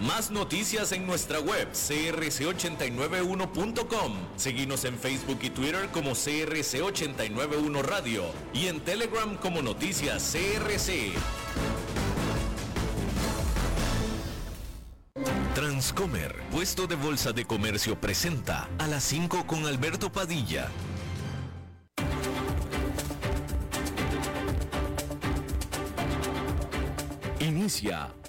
Más 0.00 0.30
noticias 0.30 0.92
en 0.92 1.06
nuestra 1.06 1.40
web 1.40 1.68
crc891.com. 1.72 4.12
Seguimos 4.36 4.84
en 4.84 4.98
Facebook 4.98 5.38
y 5.40 5.48
Twitter 5.48 5.88
como 5.90 6.10
CRC891 6.10 7.82
Radio 7.82 8.24
y 8.52 8.66
en 8.66 8.80
Telegram 8.80 9.38
como 9.38 9.62
Noticias 9.62 10.34
CRC. 10.34 11.14
Transcomer, 15.54 16.42
puesto 16.50 16.86
de 16.86 16.96
bolsa 16.96 17.32
de 17.32 17.46
comercio, 17.46 17.98
presenta 17.98 18.68
a 18.78 18.86
las 18.86 19.02
5 19.04 19.46
con 19.46 19.64
Alberto 19.64 20.12
Padilla. 20.12 20.68
Inicia 27.40 28.12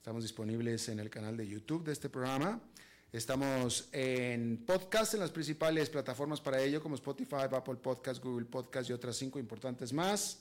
Estamos 0.00 0.22
disponibles 0.22 0.88
en 0.88 0.98
el 0.98 1.10
canal 1.10 1.36
de 1.36 1.46
YouTube 1.46 1.84
de 1.84 1.92
este 1.92 2.08
programa. 2.08 2.58
Estamos 3.12 3.86
en 3.92 4.64
podcast 4.64 5.12
en 5.12 5.20
las 5.20 5.30
principales 5.30 5.90
plataformas 5.90 6.40
para 6.40 6.58
ello, 6.58 6.82
como 6.82 6.94
Spotify, 6.94 7.42
Apple 7.52 7.74
Podcast, 7.74 8.24
Google 8.24 8.46
Podcast 8.46 8.88
y 8.88 8.94
otras 8.94 9.14
cinco 9.16 9.38
importantes 9.38 9.92
más. 9.92 10.38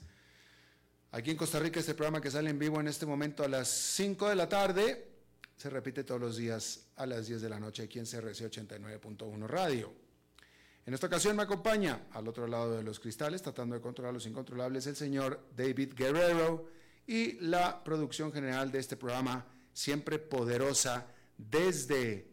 Aquí 1.12 1.32
en 1.32 1.36
Costa 1.36 1.60
Rica, 1.60 1.82
este 1.82 1.94
programa 1.94 2.22
que 2.22 2.32
sale 2.32 2.50
en 2.50 2.58
vivo 2.58 2.80
en 2.80 2.88
este 2.88 3.06
momento 3.06 3.44
a 3.44 3.50
las 3.50 3.68
5 3.68 4.30
de 4.30 4.36
la 4.36 4.48
tarde, 4.48 5.10
se 5.58 5.70
repite 5.70 6.06
todos 6.06 6.22
los 6.22 6.38
días 6.38 6.86
a 6.96 7.06
las 7.06 7.28
10 7.28 7.42
de 7.42 7.50
la 7.50 7.60
noche 7.60 7.84
aquí 7.84 8.00
en 8.00 8.06
CRC 8.06 8.50
89.1 8.50 9.46
Radio. 9.46 9.92
En 10.86 10.94
esta 10.94 11.08
ocasión 11.08 11.36
me 11.36 11.44
acompaña 11.44 12.08
al 12.14 12.30
otro 12.30 12.48
lado 12.48 12.78
de 12.78 12.84
los 12.84 12.98
cristales, 12.98 13.42
tratando 13.42 13.76
de 13.76 13.82
controlar 13.82 14.14
los 14.14 14.26
incontrolables, 14.26 14.88
el 14.88 14.96
señor 14.96 15.48
David 15.54 15.96
Guerrero 15.96 16.79
y 17.10 17.40
la 17.42 17.84
producción 17.84 18.32
general 18.32 18.72
de 18.72 18.78
este 18.78 18.96
programa, 18.96 19.44
siempre 19.74 20.20
poderosa, 20.20 21.08
desde 21.36 22.28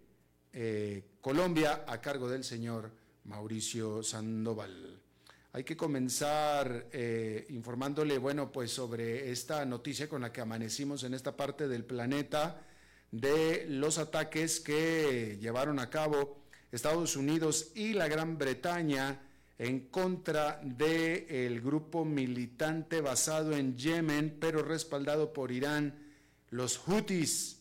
eh, 0.53 1.17
Colombia 1.23 1.87
a 1.89 1.99
cargo 2.03 2.29
del 2.29 2.45
señor 2.45 2.93
Mauricio 3.25 4.03
Sandoval. 4.03 5.01
Hay 5.53 5.65
que 5.65 5.79
comenzar 5.79 6.89
eh, 6.93 7.47
informándole, 7.49 8.19
bueno, 8.19 8.53
pues 8.53 8.71
sobre 8.71 9.31
esta 9.31 9.65
noticia 9.65 10.11
con 10.11 10.21
la 10.21 10.31
que 10.31 10.43
amanecimos 10.43 11.05
en 11.05 11.15
esta 11.15 11.35
parte 11.35 11.69
del 11.69 11.87
planeta 11.87 12.63
de 13.11 13.65
los 13.71 13.97
ataques 13.97 14.61
que 14.61 15.39
llevaron 15.41 15.79
a 15.79 15.89
cabo 15.89 16.43
Estados 16.71 17.17
Unidos 17.17 17.73
y 17.75 17.95
la 17.95 18.09
Gran 18.09 18.37
Bretaña 18.37 19.26
en 19.59 19.89
contra 19.89 20.61
del 20.63 21.27
el 21.29 21.61
grupo 21.61 22.05
militante 22.05 23.01
basado 23.01 23.57
en 23.57 23.77
Yemen, 23.77 24.37
pero 24.39 24.63
respaldado 24.63 25.33
por 25.33 25.51
Irán, 25.51 25.95
los 26.51 26.79
Houthis, 26.79 27.59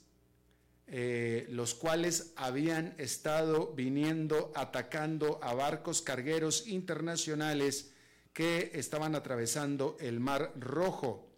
eh, 0.88 1.47
los 1.50 1.73
cuales 1.73 2.33
habían 2.35 2.94
estado 2.97 3.73
viniendo 3.73 4.51
atacando 4.56 5.39
a 5.41 5.53
barcos 5.53 6.01
cargueros 6.01 6.67
internacionales 6.67 7.91
que 8.33 8.72
estaban 8.73 9.16
atravesando 9.16 9.97
el 10.00 10.19
Mar 10.19 10.51
Rojo. 10.59 11.31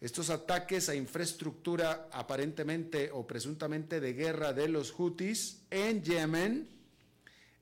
Estos 0.00 0.30
ataques 0.30 0.88
a 0.88 0.94
infraestructura 0.94 2.08
aparentemente 2.10 3.10
o 3.12 3.26
presuntamente 3.26 4.00
de 4.00 4.14
guerra 4.14 4.54
de 4.54 4.66
los 4.66 4.92
Houthis 4.92 5.60
en 5.70 6.02
Yemen 6.02 6.68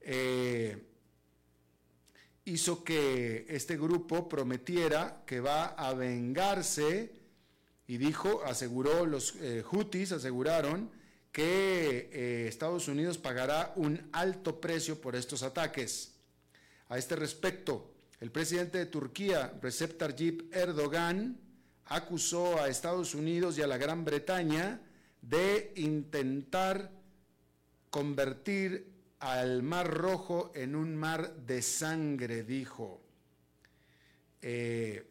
eh, 0.00 0.88
hizo 2.48 2.82
que 2.82 3.47
este 3.48 3.76
grupo 3.76 4.28
prometiera 4.28 5.22
que 5.26 5.41
va 5.41 5.66
a 5.66 5.92
vengarse 5.94 7.12
y 7.86 7.98
dijo, 7.98 8.42
aseguró, 8.44 9.06
los 9.06 9.34
eh, 9.36 9.64
aseguraron 10.14 10.91
que 11.31 12.10
eh, 12.12 12.47
Estados 12.48 12.88
Unidos 12.88 13.19
pagará 13.19 13.72
un 13.76 14.08
alto 14.12 14.60
precio 14.60 15.00
por 15.00 15.14
estos 15.14 15.42
ataques. 15.42 16.14
A 16.88 16.98
este 16.98 17.16
respecto, 17.16 17.92
el 18.20 18.31
presidente 18.31 18.78
de 18.78 18.87
Turquía, 18.87 19.53
Recep 19.62 19.98
Tayyip 19.98 20.54
Erdogan, 20.54 21.38
acusó 21.84 22.60
a 22.60 22.69
Estados 22.69 23.14
Unidos 23.14 23.58
y 23.58 23.62
a 23.62 23.66
la 23.66 23.78
Gran 23.78 24.04
Bretaña 24.04 24.81
de 25.22 25.72
intentar 25.76 26.91
convertir 27.91 28.97
al 29.21 29.62
mar 29.62 29.89
rojo 29.89 30.53
en 30.55 30.77
un 30.77 30.97
mar 30.97 31.34
de 31.34 31.62
sangre, 31.62 32.43
dijo. 32.45 33.01
Eh, 34.41 35.05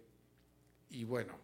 y 0.90 1.04
bueno, 1.04 1.38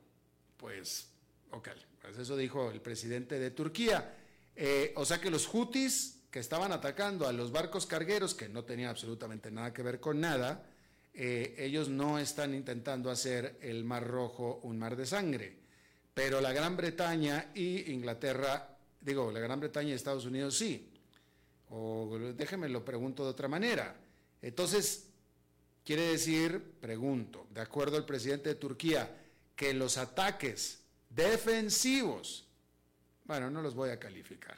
pues, 0.58 1.10
ok, 1.52 1.70
pues 2.02 2.18
eso 2.18 2.38
dijo 2.38 2.72
el 2.72 2.82
presidente 2.82 3.40
de 3.40 3.52
Turquía. 3.52 4.18
Eh, 4.56 4.94
o 4.96 5.06
sea 5.06 5.20
que 5.20 5.32
los 5.32 5.52
hutis 5.54 6.22
que 6.30 6.40
estaban 6.40 6.72
atacando 6.72 7.28
a 7.28 7.34
los 7.34 7.52
barcos 7.52 7.86
cargueros, 7.86 8.34
que 8.34 8.50
no 8.50 8.64
tenían 8.64 8.90
absolutamente 8.90 9.52
nada 9.52 9.74
que 9.74 9.84
ver 9.84 10.00
con 10.00 10.20
nada, 10.20 10.66
eh, 11.14 11.56
ellos 11.60 11.90
no 11.90 12.18
están 12.18 12.56
intentando 12.56 13.12
hacer 13.12 13.58
el 13.62 13.84
Mar 13.84 14.08
Rojo 14.08 14.60
un 14.64 14.80
mar 14.80 14.96
de 14.96 15.06
sangre. 15.06 15.58
Pero 16.14 16.42
la 16.42 16.54
Gran 16.54 16.76
Bretaña 16.76 17.52
y 17.54 17.92
Inglaterra, 17.92 18.78
digo, 19.02 19.32
la 19.32 19.40
Gran 19.40 19.60
Bretaña 19.60 19.90
y 19.90 19.94
Estados 19.94 20.26
Unidos 20.26 20.58
sí. 20.58 20.93
O 21.76 22.20
déjeme 22.38 22.70
lo 22.70 22.86
pregunto 22.86 23.24
de 23.24 23.32
otra 23.32 23.48
manera. 23.48 23.96
Entonces, 24.44 25.08
quiere 25.84 26.04
decir, 26.04 26.62
pregunto, 26.80 27.48
de 27.50 27.62
acuerdo 27.62 27.98
al 27.98 28.06
presidente 28.06 28.50
de 28.50 28.56
Turquía, 28.56 29.10
que 29.56 29.74
los 29.74 29.98
ataques 29.98 30.82
defensivos, 31.10 32.46
bueno, 33.26 33.50
no 33.50 33.64
los 33.64 33.74
voy 33.74 33.90
a 33.90 34.00
calificar, 34.00 34.58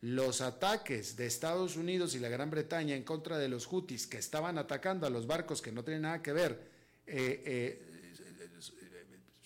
los 0.00 0.40
ataques 0.40 1.16
de 1.16 1.26
Estados 1.26 1.76
Unidos 1.76 2.16
y 2.16 2.18
la 2.18 2.28
Gran 2.28 2.50
Bretaña 2.50 2.96
en 2.96 3.04
contra 3.04 3.38
de 3.38 3.48
los 3.48 3.72
hutis 3.72 4.08
que 4.08 4.18
estaban 4.18 4.58
atacando 4.58 5.06
a 5.06 5.10
los 5.10 5.28
barcos 5.28 5.62
que 5.62 5.70
no 5.70 5.84
tienen 5.84 6.02
nada 6.02 6.20
que 6.20 6.32
ver, 6.32 6.68
eh, 7.06 7.42
eh, 7.46 7.94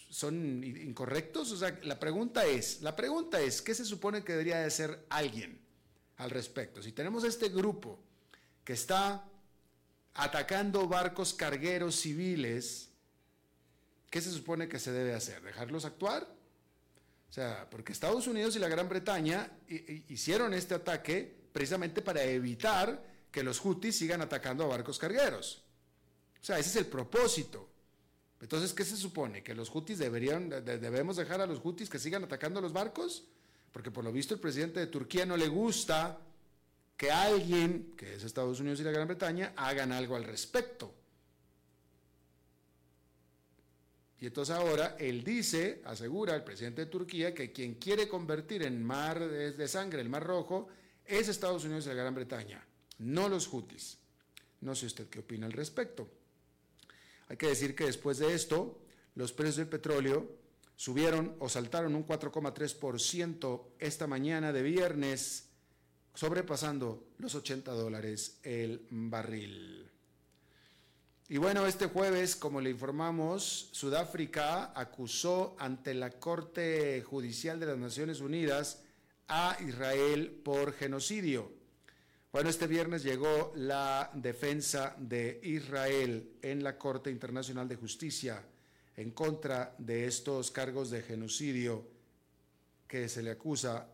son 0.09 0.65
incorrectos? 0.65 1.53
O 1.53 1.56
sea, 1.59 1.78
la 1.82 2.00
pregunta 2.00 2.47
es, 2.47 2.81
la 2.81 2.97
pregunta 2.97 3.41
es, 3.43 3.60
¿qué 3.60 3.75
se 3.75 3.84
supone 3.84 4.25
que 4.25 4.32
debería 4.32 4.59
de 4.60 4.65
hacer 4.65 5.04
alguien? 5.10 5.67
Al 6.18 6.30
respecto. 6.30 6.82
Si 6.82 6.92
tenemos 6.92 7.24
este 7.24 7.48
grupo 7.48 7.98
que 8.64 8.74
está 8.74 9.24
atacando 10.14 10.86
barcos 10.86 11.32
cargueros 11.32 11.97
civiles, 11.97 12.91
¿qué 14.10 14.20
se 14.20 14.30
supone 14.30 14.68
que 14.68 14.78
se 14.78 14.92
debe 14.92 15.15
hacer? 15.15 15.42
¿Dejarlos 15.42 15.84
actuar? 15.84 16.28
O 17.30 17.32
sea, 17.32 17.68
porque 17.70 17.92
Estados 17.92 18.26
Unidos 18.26 18.56
y 18.56 18.59
la 18.59 18.68
Gran 18.68 18.88
Bretaña 18.88 19.50
hicieron 20.09 20.54
este 20.54 20.74
ataque 20.74 21.36
precisamente 21.53 22.03
para 22.03 22.22
evitar 22.22 23.03
que 23.30 23.42
los 23.42 23.64
hutis 23.64 23.97
sigan 23.97 24.22
atacando 24.22 24.64
a 24.64 24.68
barcos 24.68 24.98
cargueros. 24.98 25.62
O 26.41 26.44
sea, 26.44 26.59
ese 26.59 26.71
es 26.71 26.76
el 26.76 26.86
propósito. 26.86 27.68
Entonces, 28.41 28.72
¿qué 28.72 28.84
se 28.84 28.97
supone? 28.97 29.42
¿Que 29.42 29.54
los 29.54 29.74
hutis 29.74 29.98
deberían, 29.98 30.48
debemos 30.48 31.16
dejar 31.16 31.41
a 31.41 31.47
los 31.47 31.60
hutis 31.62 31.91
que 31.91 31.98
sigan 31.98 32.24
atacando 32.24 32.60
a 32.60 32.62
los 32.62 32.72
barcos? 32.72 33.24
Porque 33.78 33.92
por 33.92 34.03
lo 34.03 34.10
visto 34.10 34.34
el 34.34 34.41
presidente 34.41 34.80
de 34.80 34.89
Turquía 34.89 35.25
no 35.25 35.36
le 35.36 35.47
gusta 35.47 36.19
que 36.97 37.13
alguien, 37.13 37.95
que 37.97 38.16
es 38.16 38.25
Estados 38.25 38.59
Unidos 38.59 38.80
y 38.80 38.83
la 38.83 38.91
Gran 38.91 39.07
Bretaña, 39.07 39.53
hagan 39.54 39.92
algo 39.92 40.16
al 40.16 40.25
respecto. 40.25 40.92
Y 44.19 44.27
entonces 44.27 44.57
ahora 44.57 44.97
él 44.98 45.22
dice, 45.22 45.80
asegura 45.84 46.34
el 46.34 46.42
presidente 46.42 46.86
de 46.86 46.91
Turquía, 46.91 47.33
que 47.33 47.53
quien 47.53 47.75
quiere 47.75 48.09
convertir 48.09 48.65
en 48.65 48.83
mar 48.83 49.21
de, 49.21 49.69
sangre 49.69 50.01
el 50.01 50.09
mar 50.09 50.24
rojo 50.24 50.66
es 51.04 51.28
Estados 51.28 51.65
Unidos 51.65 51.86
y 51.86 51.91
la 51.91 51.95
Gran 51.95 52.16
Bretaña, 52.16 52.60
no 52.98 53.28
los 53.28 53.47
hutis. 53.47 53.97
No 54.60 54.74
sé 54.74 54.86
usted 54.86 55.09
qué 55.09 55.21
opina 55.21 55.47
al 55.47 55.53
respecto. 55.53 56.09
Hay 57.28 57.36
que 57.36 57.47
decir 57.47 57.77
que 57.77 57.84
después 57.84 58.19
de 58.19 58.34
esto, 58.34 58.81
los 59.15 59.33
precios 59.33 59.59
del 59.59 59.69
petróleo 59.69 60.37
subieron 60.78 61.34
o 61.41 61.48
saltaron 61.48 61.97
un 61.97 62.07
4,3% 62.07 63.63
esta 63.80 64.07
mañana 64.07 64.53
de 64.53 64.63
viernes, 64.63 65.48
sobrepasando 66.15 67.09
los 67.19 67.34
80 67.34 67.72
dólares 67.72 68.39
el 68.45 68.86
barril. 68.89 69.91
Y 71.28 71.36
bueno, 71.39 71.66
este 71.66 71.86
jueves, 71.86 72.36
como 72.36 72.60
le 72.60 72.71
informamos, 72.71 73.71
Sudáfrica 73.72 74.72
acusó 74.72 75.57
ante 75.59 75.95
la 75.95 76.10
Corte 76.10 77.03
Judicial 77.03 77.59
de 77.59 77.66
las 77.66 77.78
Naciones 77.78 78.21
Unidas 78.21 78.81
a 79.27 79.57
Israel 79.66 80.31
por 80.45 80.72
genocidio. 80.74 81.51
Bueno, 82.31 82.51
este 82.51 82.69
viernes 82.69 83.03
llegó 83.03 83.53
la 83.57 84.13
defensa 84.15 84.95
de 84.97 85.41
Israel 85.42 86.36
en 86.41 86.63
la 86.63 86.78
Corte 86.78 87.10
Internacional 87.10 87.66
de 87.66 87.74
Justicia 87.74 88.45
en 88.98 89.12
contra 89.12 89.77
de 89.78 90.06
estos 90.09 90.50
cargos 90.50 90.91
de 90.91 91.03
genocidio 91.03 91.86
que 92.89 93.09
se 93.09 93.22
le 93.22 93.30
acusa 93.30 93.86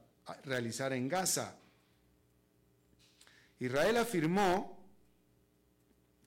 realizar 0.45 0.95
en 0.95 1.09
Gaza. 1.09 1.59
Israel 3.61 3.99
afirmó 3.99 4.83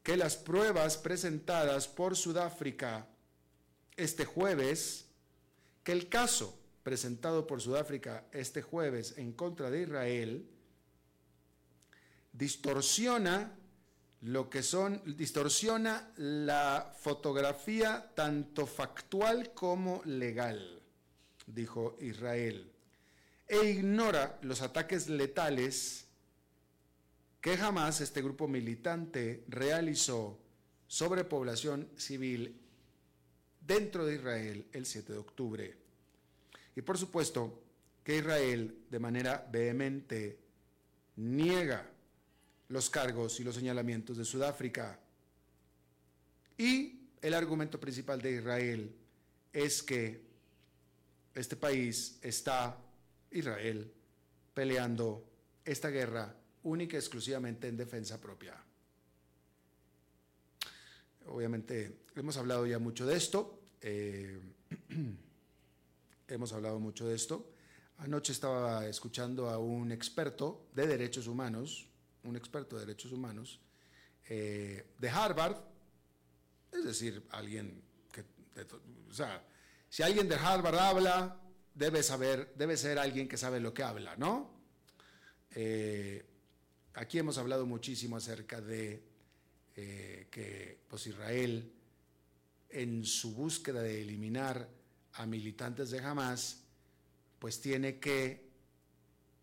que 0.04 0.16
las 0.16 0.38
pruebas 0.38 0.96
presentadas 0.96 1.88
por 1.88 2.16
Sudáfrica 2.16 3.08
este 3.96 4.26
jueves, 4.26 5.08
que 5.84 5.92
el 5.92 6.08
caso 6.08 6.56
presentado 6.84 7.48
por 7.48 7.64
Sudáfrica 7.64 8.26
este 8.32 8.62
jueves 8.62 9.16
en 9.18 9.34
contra 9.34 9.72
de 9.72 9.82
Israel, 9.82 10.48
distorsiona 12.32 13.57
lo 14.22 14.50
que 14.50 14.64
son, 14.64 15.02
distorsiona 15.16 16.12
la 16.18 16.94
fotografía 17.00 18.12
tanto 18.16 18.66
factual 18.66 19.54
como 19.54 20.02
legal, 20.06 20.82
dijo 21.46 21.98
Israel, 22.02 22.72
e 23.48 23.70
ignora 23.70 24.40
los 24.42 24.62
ataques 24.62 25.08
letales 25.08 26.06
que 27.40 27.56
jamás 27.56 28.02
este 28.02 28.22
grupo 28.22 28.48
militante 28.48 29.44
realizó 29.48 30.40
sobre 30.88 31.24
población 31.24 31.88
civil 31.96 32.60
dentro 33.62 34.06
de 34.06 34.16
Israel 34.16 34.66
el 34.74 34.86
7 34.86 35.14
de 35.14 35.20
octubre. 35.20 35.78
Y 36.76 36.82
por 36.82 36.98
supuesto 36.98 37.62
que 38.04 38.18
Israel 38.18 38.86
de 38.90 39.00
manera 39.00 39.48
vehemente 39.52 40.40
niega 41.18 41.90
los 42.70 42.90
cargos 42.90 43.40
y 43.40 43.44
los 43.44 43.56
señalamientos 43.56 44.18
de 44.18 44.26
Sudáfrica. 44.26 45.00
Y 46.58 47.08
el 47.22 47.34
argumento 47.34 47.80
principal 47.80 48.22
de 48.22 48.34
Israel 48.34 48.96
es 49.54 49.84
que 49.84 50.22
este 51.34 51.56
país 51.56 52.18
está, 52.22 52.78
Israel, 53.32 53.92
peleando 54.54 55.24
esta 55.64 55.90
guerra 55.90 56.36
única 56.64 56.96
y 56.96 57.00
exclusivamente 57.00 57.68
en 57.68 57.78
defensa 57.78 58.20
propia. 58.20 58.56
Obviamente, 61.28 62.06
hemos 62.16 62.38
hablado 62.38 62.66
ya 62.66 62.80
mucho 62.80 63.06
de 63.06 63.18
esto. 63.18 63.60
Eh, 63.82 64.40
hemos 66.28 66.54
hablado 66.54 66.80
mucho 66.80 67.08
de 67.08 67.16
esto. 67.16 67.52
Anoche 67.98 68.32
estaba 68.32 68.86
escuchando 68.88 69.50
a 69.50 69.58
un 69.58 69.92
experto 69.92 70.68
de 70.74 70.88
derechos 70.88 71.28
humanos, 71.28 71.87
un 72.28 72.36
experto 72.36 72.76
de 72.76 72.86
derechos 72.86 73.12
humanos 73.12 73.60
eh, 74.30 74.94
de 74.98 75.10
Harvard, 75.10 75.58
es 76.72 76.84
decir, 76.84 77.26
alguien 77.32 77.82
que, 78.12 78.26
o 79.10 79.14
sea, 79.14 79.44
si 79.90 80.04
alguien 80.04 80.28
de 80.28 80.36
Harvard 80.36 80.78
habla, 80.78 81.42
debe 81.74 82.04
saber, 82.04 82.54
debe 82.56 82.78
ser 82.78 83.00
alguien 83.00 83.28
que 83.28 83.38
sabe 83.38 83.60
lo 83.60 83.74
que 83.74 83.84
habla, 83.84 84.16
¿no? 84.18 84.56
Eh, 85.56 86.26
Aquí 86.98 87.20
hemos 87.20 87.38
hablado 87.38 87.68
muchísimo 87.68 88.18
acerca 88.18 88.60
de 88.60 89.04
eh, 89.76 90.28
que 90.32 90.80
pues, 90.88 91.06
Israel, 91.06 91.72
en 92.70 93.06
su 93.06 93.36
búsqueda 93.36 93.84
de 93.84 94.02
eliminar 94.02 94.68
a 95.14 95.28
militantes 95.28 95.92
de 95.92 96.00
Hamas, 96.00 96.64
pues 97.38 97.62
tiene 97.62 98.00
que 98.00 98.50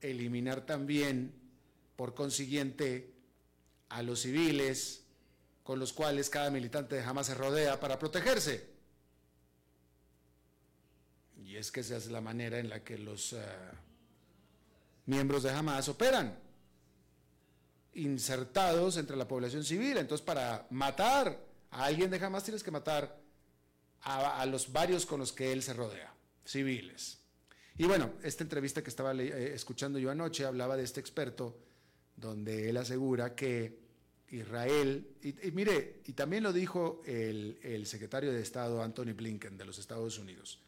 eliminar 0.00 0.66
también, 0.66 1.32
por 1.96 2.14
consiguiente, 2.14 3.12
a 3.88 4.02
los 4.02 4.20
civiles 4.20 5.04
con 5.62 5.78
los 5.78 5.92
cuales 5.92 6.28
cada 6.28 6.50
militante 6.50 6.96
de 6.96 7.02
Hamas 7.02 7.26
se 7.26 7.34
rodea 7.34 7.80
para 7.80 7.98
protegerse. 7.98 8.68
Y 11.44 11.56
es 11.56 11.70
que 11.70 11.80
esa 11.80 11.96
es 11.96 12.06
la 12.10 12.20
manera 12.20 12.58
en 12.58 12.68
la 12.68 12.82
que 12.82 12.98
los 12.98 13.32
eh, 13.32 13.42
miembros 15.06 15.42
de 15.42 15.50
Hamas 15.50 15.88
operan 15.88 16.38
insertados 17.94 18.96
entre 18.96 19.16
la 19.16 19.28
población 19.28 19.64
civil. 19.64 19.96
Entonces, 19.96 20.24
para 20.24 20.66
matar 20.70 21.38
a 21.70 21.84
alguien 21.84 22.10
de 22.10 22.18
Hamas 22.18 22.44
tienes 22.44 22.62
que 22.62 22.70
matar 22.70 23.16
a, 24.02 24.44
los 24.46 24.70
varios 24.70 25.06
con 25.06 25.20
los 25.20 25.32
que 25.32 25.52
él 25.52 25.62
se 25.62 25.72
rodea, 25.72 26.12
civiles. 26.44 27.18
Y 27.78 27.86
bueno, 27.86 28.12
esta 28.22 28.42
entrevista 28.42 28.82
que 28.82 28.90
estaba 28.90 29.14
eh, 29.14 29.54
escuchando 29.54 29.98
yo 29.98 30.10
anoche 30.10 30.44
hablaba 30.44 30.76
de 30.76 30.84
este 30.84 31.00
experto, 31.00 31.56
donde 32.16 32.68
él 32.70 32.76
asegura 32.76 33.34
que 33.34 33.78
Israel, 34.30 35.06
y, 35.22 35.50
mire, 35.52 36.00
y 36.06 36.12
también 36.12 36.42
lo 36.42 36.52
dijo 36.52 37.02
el, 37.06 37.58
el, 37.62 37.86
secretario 37.86 38.32
de 38.32 38.40
Estado 38.40 38.82
Anthony 38.82 39.12
Blinken 39.14 39.56
de 39.56 39.64
los 39.64 39.78
Estados 39.78 40.18
Unidos. 40.18 40.60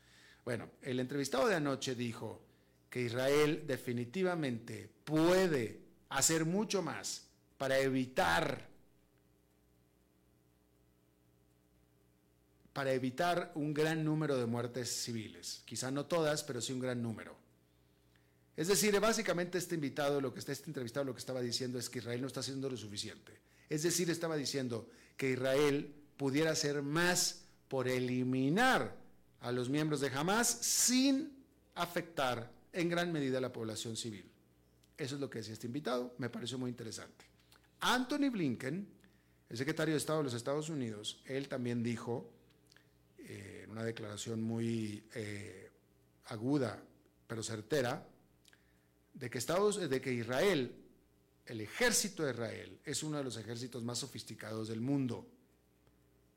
Bueno, 0.44 0.70
el 0.82 1.00
entrevistado 1.00 1.48
de 1.48 1.56
anoche 1.56 1.94
dijo 1.94 2.42
que 2.88 3.02
Israel 3.02 3.64
definitivamente 3.66 4.88
puede 5.04 5.80
hacer 6.10 6.44
mucho 6.44 6.82
más 6.82 7.26
para 7.58 7.78
evitar 7.78 8.76
para 12.76 12.92
evitar 12.92 13.52
un 13.54 13.72
gran 13.72 14.04
número 14.04 14.36
de 14.36 14.44
muertes 14.44 14.90
civiles, 15.02 15.62
quizá 15.64 15.90
no 15.90 16.04
todas, 16.04 16.44
pero 16.44 16.60
sí 16.60 16.74
un 16.74 16.80
gran 16.80 17.02
número. 17.02 17.34
Es 18.56 18.68
decir, 18.68 18.98
básicamente 18.98 19.58
este 19.58 19.74
invitado, 19.74 20.20
lo 20.20 20.32
que 20.32 20.40
está 20.40 20.52
este 20.52 20.70
entrevistado 20.70 21.04
lo 21.04 21.12
que 21.12 21.20
estaba 21.20 21.42
diciendo 21.42 21.78
es 21.78 21.90
que 21.90 21.98
Israel 21.98 22.22
no 22.22 22.26
está 22.26 22.40
haciendo 22.40 22.70
lo 22.70 22.76
suficiente. 22.76 23.32
Es 23.68 23.82
decir, 23.82 24.08
estaba 24.10 24.36
diciendo 24.36 24.88
que 25.16 25.32
Israel 25.32 25.94
pudiera 26.16 26.52
hacer 26.52 26.82
más 26.82 27.42
por 27.68 27.88
eliminar 27.88 28.96
a 29.40 29.52
los 29.52 29.68
miembros 29.68 30.00
de 30.00 30.08
Hamas 30.08 30.48
sin 30.48 31.44
afectar 31.74 32.50
en 32.72 32.88
gran 32.88 33.12
medida 33.12 33.38
a 33.38 33.40
la 33.40 33.52
población 33.52 33.96
civil. 33.96 34.30
Eso 34.96 35.16
es 35.16 35.20
lo 35.20 35.28
que 35.28 35.38
decía 35.38 35.52
este 35.52 35.66
invitado, 35.66 36.14
me 36.18 36.30
pareció 36.30 36.56
muy 36.58 36.70
interesante. 36.70 37.26
Anthony 37.80 38.30
Blinken, 38.30 38.88
el 39.50 39.56
secretario 39.56 39.92
de 39.92 39.98
Estado 39.98 40.18
de 40.18 40.24
los 40.24 40.34
Estados 40.34 40.70
Unidos, 40.70 41.22
él 41.26 41.48
también 41.48 41.82
dijo, 41.82 42.30
eh, 43.18 43.62
en 43.64 43.70
una 43.70 43.84
declaración 43.84 44.42
muy 44.42 45.04
eh, 45.14 45.70
aguda, 46.26 46.82
pero 47.26 47.42
certera, 47.42 48.06
de 49.18 49.30
que, 49.30 49.38
Estados, 49.38 49.88
de 49.88 50.00
que 50.00 50.12
Israel, 50.12 50.74
el 51.46 51.60
ejército 51.60 52.24
de 52.24 52.32
Israel, 52.32 52.78
es 52.84 53.02
uno 53.02 53.18
de 53.18 53.24
los 53.24 53.36
ejércitos 53.36 53.82
más 53.82 53.98
sofisticados 53.98 54.68
del 54.68 54.80
mundo 54.80 55.26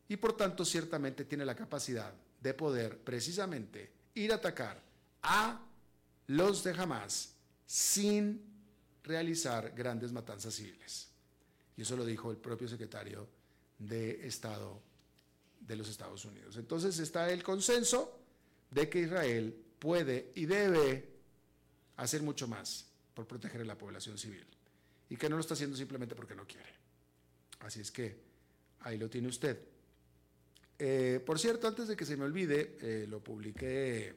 y 0.07 0.17
por 0.17 0.35
tanto 0.35 0.65
ciertamente 0.65 1.25
tiene 1.25 1.45
la 1.45 1.55
capacidad 1.55 2.13
de 2.41 2.53
poder 2.53 2.97
precisamente 2.97 3.91
ir 4.15 4.31
a 4.31 4.35
atacar 4.35 4.81
a 5.21 5.61
los 6.27 6.63
de 6.63 6.71
Hamas 6.71 7.35
sin 7.65 8.41
realizar 9.03 9.73
grandes 9.75 10.11
matanzas 10.11 10.55
civiles. 10.55 11.09
Y 11.75 11.81
eso 11.81 11.95
lo 11.95 12.05
dijo 12.05 12.31
el 12.31 12.37
propio 12.37 12.67
secretario 12.67 13.27
de 13.77 14.25
Estado 14.25 14.81
de 15.59 15.75
los 15.75 15.89
Estados 15.89 16.23
Unidos. 16.25 16.55
Entonces 16.57 16.97
está 16.99 17.29
el 17.29 17.43
consenso 17.43 18.19
de 18.71 18.89
que 18.89 19.01
Israel 19.01 19.55
puede 19.79 20.31
y 20.35 20.45
debe 20.45 21.08
hacer 22.03 22.21
mucho 22.21 22.47
más 22.47 22.87
por 23.13 23.27
proteger 23.27 23.61
a 23.61 23.65
la 23.65 23.77
población 23.77 24.17
civil 24.17 24.45
y 25.09 25.15
que 25.15 25.29
no 25.29 25.35
lo 25.35 25.41
está 25.41 25.53
haciendo 25.53 25.75
simplemente 25.75 26.15
porque 26.15 26.35
no 26.35 26.45
quiere. 26.45 26.69
Así 27.59 27.81
es 27.81 27.91
que 27.91 28.17
ahí 28.81 28.97
lo 28.97 29.09
tiene 29.09 29.27
usted. 29.27 29.59
Eh, 30.77 31.21
por 31.25 31.39
cierto, 31.39 31.67
antes 31.67 31.87
de 31.87 31.95
que 31.95 32.05
se 32.05 32.15
me 32.15 32.23
olvide, 32.23 32.77
eh, 32.81 33.05
lo 33.07 33.21
publiqué 33.21 34.15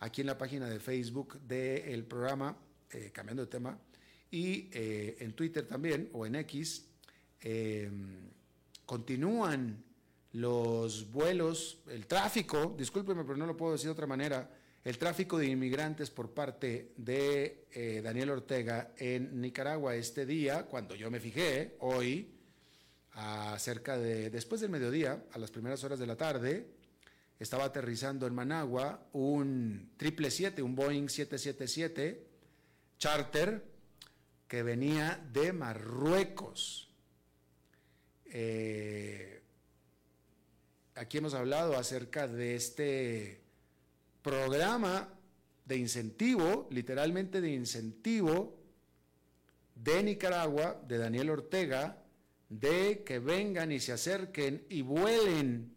aquí 0.00 0.22
en 0.22 0.26
la 0.26 0.36
página 0.36 0.68
de 0.68 0.80
Facebook 0.80 1.40
del 1.40 2.04
programa, 2.04 2.56
eh, 2.90 3.10
cambiando 3.12 3.42
de 3.42 3.48
tema, 3.48 3.78
y 4.30 4.68
en 4.72 5.32
Twitter 5.34 5.66
también, 5.66 6.10
o 6.12 6.26
en 6.26 6.34
X, 6.34 6.84
eh, 7.40 7.88
continúan 8.84 9.84
los 10.32 11.10
vuelos, 11.10 11.78
el 11.88 12.06
tráfico, 12.06 12.74
discúlpeme, 12.76 13.22
pero 13.24 13.36
no 13.36 13.46
lo 13.46 13.56
puedo 13.56 13.72
decir 13.72 13.86
de 13.86 13.92
otra 13.92 14.06
manera, 14.06 14.50
el 14.86 14.98
tráfico 14.98 15.36
de 15.36 15.48
inmigrantes 15.48 16.10
por 16.10 16.30
parte 16.30 16.92
de 16.96 17.66
eh, 17.72 18.00
Daniel 18.04 18.30
Ortega 18.30 18.92
en 18.96 19.40
Nicaragua 19.40 19.96
este 19.96 20.24
día, 20.24 20.66
cuando 20.66 20.94
yo 20.94 21.10
me 21.10 21.18
fijé, 21.18 21.74
hoy, 21.80 22.36
a 23.14 23.58
cerca 23.58 23.98
de, 23.98 24.30
después 24.30 24.60
del 24.60 24.70
mediodía, 24.70 25.24
a 25.32 25.38
las 25.40 25.50
primeras 25.50 25.82
horas 25.82 25.98
de 25.98 26.06
la 26.06 26.14
tarde, 26.14 26.68
estaba 27.40 27.64
aterrizando 27.64 28.28
en 28.28 28.34
Managua 28.36 29.08
un 29.14 29.90
777, 29.98 30.62
un 30.62 30.76
Boeing 30.76 31.08
777 31.08 32.24
charter 32.96 33.64
que 34.46 34.62
venía 34.62 35.20
de 35.32 35.52
Marruecos. 35.52 36.94
Eh, 38.26 39.42
aquí 40.94 41.18
hemos 41.18 41.34
hablado 41.34 41.76
acerca 41.76 42.28
de 42.28 42.54
este 42.54 43.45
programa 44.26 45.08
de 45.64 45.76
incentivo, 45.76 46.66
literalmente 46.72 47.40
de 47.40 47.52
incentivo, 47.52 48.58
de 49.76 50.02
Nicaragua, 50.02 50.82
de 50.84 50.98
Daniel 50.98 51.30
Ortega, 51.30 52.02
de 52.48 53.04
que 53.04 53.20
vengan 53.20 53.70
y 53.70 53.78
se 53.78 53.92
acerquen 53.92 54.66
y 54.68 54.82
vuelen 54.82 55.72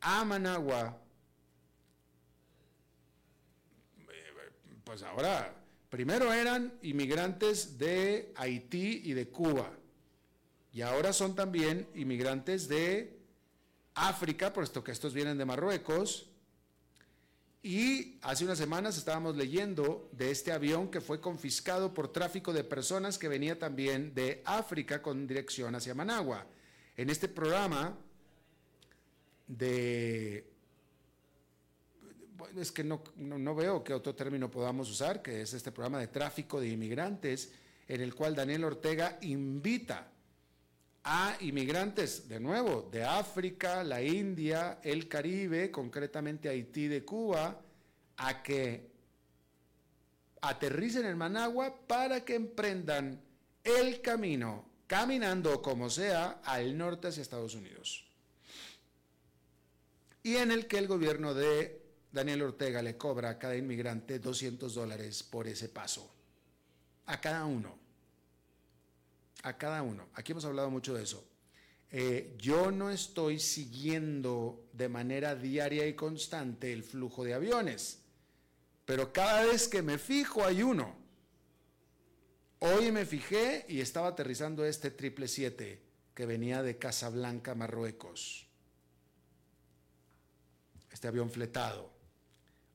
a 0.00 0.24
Managua. 0.24 1.02
Pues 4.84 5.02
ahora, 5.02 5.52
primero 5.88 6.32
eran 6.32 6.72
inmigrantes 6.82 7.78
de 7.78 8.32
Haití 8.36 9.02
y 9.06 9.12
de 9.12 9.28
Cuba, 9.28 9.76
y 10.72 10.82
ahora 10.82 11.12
son 11.12 11.34
también 11.34 11.88
inmigrantes 11.96 12.68
de 12.68 13.18
África, 13.96 14.52
puesto 14.52 14.84
que 14.84 14.92
estos 14.92 15.12
vienen 15.14 15.36
de 15.36 15.44
Marruecos, 15.46 16.29
y 17.62 18.18
hace 18.22 18.44
unas 18.44 18.56
semanas 18.56 18.96
estábamos 18.96 19.36
leyendo 19.36 20.08
de 20.12 20.30
este 20.30 20.50
avión 20.50 20.90
que 20.90 21.02
fue 21.02 21.20
confiscado 21.20 21.92
por 21.92 22.10
tráfico 22.10 22.54
de 22.54 22.64
personas 22.64 23.18
que 23.18 23.28
venía 23.28 23.58
también 23.58 24.14
de 24.14 24.40
África 24.46 25.02
con 25.02 25.26
dirección 25.26 25.74
hacia 25.74 25.94
Managua. 25.94 26.46
En 26.96 27.10
este 27.10 27.28
programa 27.28 27.98
de... 29.46 30.46
Bueno, 32.38 32.62
es 32.62 32.72
que 32.72 32.82
no, 32.82 33.02
no, 33.16 33.54
veo 33.54 33.84
qué 33.84 33.92
otro 33.92 34.14
término 34.14 34.50
podamos 34.50 34.88
usar, 34.88 35.20
que 35.20 35.42
es 35.42 35.52
este 35.52 35.70
programa 35.70 36.00
de 36.00 36.06
tráfico 36.06 36.58
de 36.58 36.68
inmigrantes, 36.68 37.52
en 37.86 38.00
el 38.00 38.14
cual 38.14 38.34
Daniel 38.34 38.64
Ortega 38.64 39.18
invita 39.20 40.10
a 41.04 41.36
inmigrantes, 41.40 42.28
de 42.28 42.40
nuevo, 42.40 42.88
de 42.90 43.04
África, 43.04 43.82
la 43.82 44.02
India, 44.02 44.80
el 44.82 45.08
Caribe, 45.08 45.70
concretamente 45.70 46.48
Haití 46.48 46.88
de 46.88 47.04
Cuba, 47.04 47.60
a 48.18 48.42
que 48.42 48.90
aterricen 50.42 51.06
en 51.06 51.16
Managua 51.16 51.74
para 51.86 52.24
que 52.24 52.34
emprendan 52.34 53.20
el 53.64 54.00
camino, 54.02 54.64
caminando 54.86 55.62
como 55.62 55.88
sea, 55.88 56.40
al 56.44 56.76
norte 56.76 57.08
hacia 57.08 57.22
Estados 57.22 57.54
Unidos. 57.54 58.06
Y 60.22 60.36
en 60.36 60.50
el 60.50 60.66
que 60.66 60.78
el 60.78 60.86
gobierno 60.86 61.32
de 61.32 61.80
Daniel 62.12 62.42
Ortega 62.42 62.82
le 62.82 62.98
cobra 62.98 63.30
a 63.30 63.38
cada 63.38 63.56
inmigrante 63.56 64.18
200 64.18 64.74
dólares 64.74 65.22
por 65.22 65.46
ese 65.46 65.70
paso, 65.70 66.12
a 67.06 67.20
cada 67.20 67.46
uno 67.46 67.79
a 69.42 69.56
cada 69.56 69.82
uno. 69.82 70.08
Aquí 70.14 70.32
hemos 70.32 70.44
hablado 70.44 70.70
mucho 70.70 70.94
de 70.94 71.02
eso. 71.02 71.26
Eh, 71.92 72.36
yo 72.38 72.70
no 72.70 72.90
estoy 72.90 73.40
siguiendo 73.40 74.68
de 74.72 74.88
manera 74.88 75.34
diaria 75.34 75.86
y 75.86 75.94
constante 75.94 76.72
el 76.72 76.84
flujo 76.84 77.24
de 77.24 77.34
aviones, 77.34 78.02
pero 78.84 79.12
cada 79.12 79.44
vez 79.44 79.66
que 79.66 79.82
me 79.82 79.98
fijo 79.98 80.44
hay 80.44 80.62
uno. 80.62 80.94
Hoy 82.60 82.92
me 82.92 83.06
fijé 83.06 83.64
y 83.68 83.80
estaba 83.80 84.08
aterrizando 84.08 84.64
este 84.64 84.90
triple 84.90 85.26
siete 85.26 85.82
que 86.14 86.26
venía 86.26 86.62
de 86.62 86.76
Casablanca, 86.76 87.54
Marruecos. 87.54 88.46
Este 90.92 91.08
avión 91.08 91.30
fletado. 91.30 91.90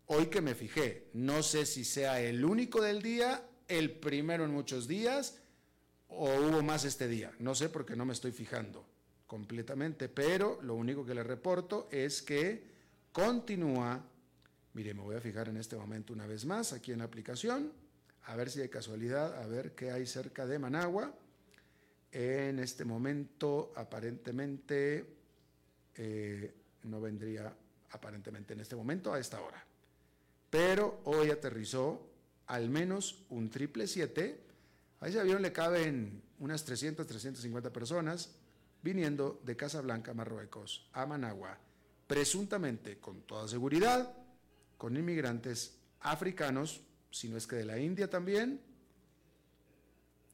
Hoy 0.07 0.27
que 0.27 0.41
me 0.41 0.55
fijé, 0.55 1.09
no 1.13 1.41
sé 1.41 1.65
si 1.65 1.85
sea 1.85 2.19
el 2.19 2.43
único 2.43 2.81
del 2.81 3.01
día, 3.01 3.47
el 3.67 3.91
primero 3.91 4.45
en 4.45 4.51
muchos 4.51 4.87
días, 4.87 5.39
o 6.17 6.35
hubo 6.39 6.61
más 6.61 6.85
este 6.85 7.07
día. 7.07 7.31
No 7.39 7.55
sé 7.55 7.69
porque 7.69 7.95
no 7.95 8.05
me 8.05 8.13
estoy 8.13 8.31
fijando 8.31 8.85
completamente, 9.27 10.09
pero 10.09 10.59
lo 10.61 10.75
único 10.75 11.05
que 11.05 11.15
le 11.15 11.23
reporto 11.23 11.87
es 11.91 12.21
que 12.21 12.63
continúa. 13.11 14.01
Mire, 14.73 14.93
me 14.93 15.01
voy 15.01 15.15
a 15.15 15.21
fijar 15.21 15.49
en 15.49 15.57
este 15.57 15.75
momento 15.75 16.13
una 16.13 16.27
vez 16.27 16.45
más 16.45 16.73
aquí 16.73 16.91
en 16.91 16.99
la 16.99 17.05
aplicación, 17.05 17.71
a 18.23 18.35
ver 18.35 18.49
si 18.49 18.59
de 18.59 18.69
casualidad, 18.69 19.41
a 19.41 19.47
ver 19.47 19.73
qué 19.73 19.91
hay 19.91 20.05
cerca 20.05 20.45
de 20.45 20.59
Managua. 20.59 21.13
En 22.11 22.59
este 22.59 22.85
momento, 22.85 23.73
aparentemente, 23.75 25.05
eh, 25.95 26.53
no 26.83 27.01
vendría 27.01 27.53
aparentemente 27.91 28.53
en 28.53 28.61
este 28.61 28.75
momento 28.75 29.13
a 29.13 29.19
esta 29.19 29.41
hora. 29.41 29.63
Pero 30.49 31.01
hoy 31.05 31.29
aterrizó 31.29 32.09
al 32.47 32.69
menos 32.69 33.25
un 33.29 33.49
triple 33.49 33.87
siete 33.87 34.44
a 35.05 35.07
ese 35.07 35.19
avión 35.19 35.43
le 35.43 35.53
caben 35.53 36.23
unas 36.39 36.65
300, 36.65 37.05
350 37.05 37.71
personas 37.71 38.31
viniendo 38.81 39.39
de 39.45 39.55
Casablanca, 39.55 40.15
Marruecos, 40.15 40.89
a 40.93 41.05
Managua, 41.05 41.59
presuntamente, 42.07 42.97
con 42.97 43.21
toda 43.21 43.47
seguridad, 43.47 44.11
con 44.79 44.97
inmigrantes 44.97 45.77
africanos, 45.99 46.81
si 47.11 47.29
no 47.29 47.37
es 47.37 47.45
que 47.45 47.55
de 47.55 47.65
la 47.65 47.77
India 47.77 48.09
también, 48.09 48.59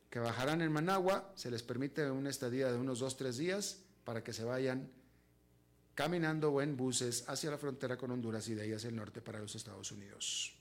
que 0.09 0.19
bajarán 0.19 0.61
en 0.61 0.71
Managua, 0.71 1.33
se 1.35 1.51
les 1.51 1.63
permite 1.63 2.09
una 2.09 2.29
estadía 2.29 2.71
de 2.71 2.77
unos 2.77 3.01
2-3 3.01 3.33
días 3.33 3.81
para 4.05 4.23
que 4.23 4.31
se 4.31 4.45
vayan 4.45 4.89
caminando 5.95 6.49
o 6.49 6.61
en 6.61 6.77
buses 6.77 7.25
hacia 7.27 7.51
la 7.51 7.57
frontera 7.57 7.97
con 7.97 8.11
Honduras 8.11 8.47
y 8.47 8.55
de 8.55 8.61
ahí 8.61 8.71
hacia 8.71 8.87
el 8.87 8.95
norte 8.95 9.21
para 9.21 9.39
los 9.39 9.53
Estados 9.53 9.91
Unidos 9.91 10.60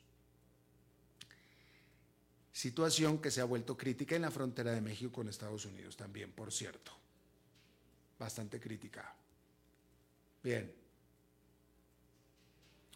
situación 2.52 3.18
que 3.18 3.30
se 3.30 3.40
ha 3.40 3.44
vuelto 3.44 3.76
crítica 3.76 4.16
en 4.16 4.22
la 4.22 4.30
frontera 4.30 4.72
de 4.72 4.80
México 4.80 5.12
con 5.12 5.28
Estados 5.28 5.64
Unidos 5.64 5.96
también, 5.96 6.32
por 6.32 6.52
cierto. 6.52 6.92
Bastante 8.18 8.60
crítica. 8.60 9.14
Bien, 10.42 10.72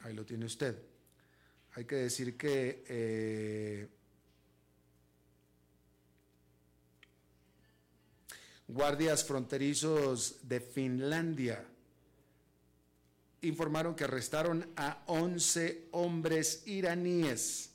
ahí 0.00 0.14
lo 0.14 0.25
tiene 0.25 0.46
usted. 0.46 0.76
Hay 1.75 1.84
que 1.84 1.96
decir 1.96 2.37
que 2.37 2.84
eh, 2.88 3.88
guardias 8.68 9.25
fronterizos 9.25 10.49
de 10.49 10.61
Finlandia 10.61 11.64
informaron 13.42 13.94
que 13.94 14.04
arrestaron 14.04 14.73
a 14.76 15.02
11 15.06 15.88
hombres 15.92 16.62
iraníes 16.66 17.73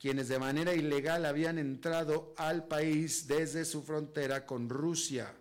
quienes 0.00 0.28
de 0.28 0.38
manera 0.38 0.74
ilegal 0.74 1.26
habían 1.26 1.58
entrado 1.58 2.32
al 2.38 2.66
país 2.66 3.26
desde 3.26 3.66
su 3.66 3.82
frontera 3.82 4.46
con 4.46 4.70
Rusia. 4.70 5.34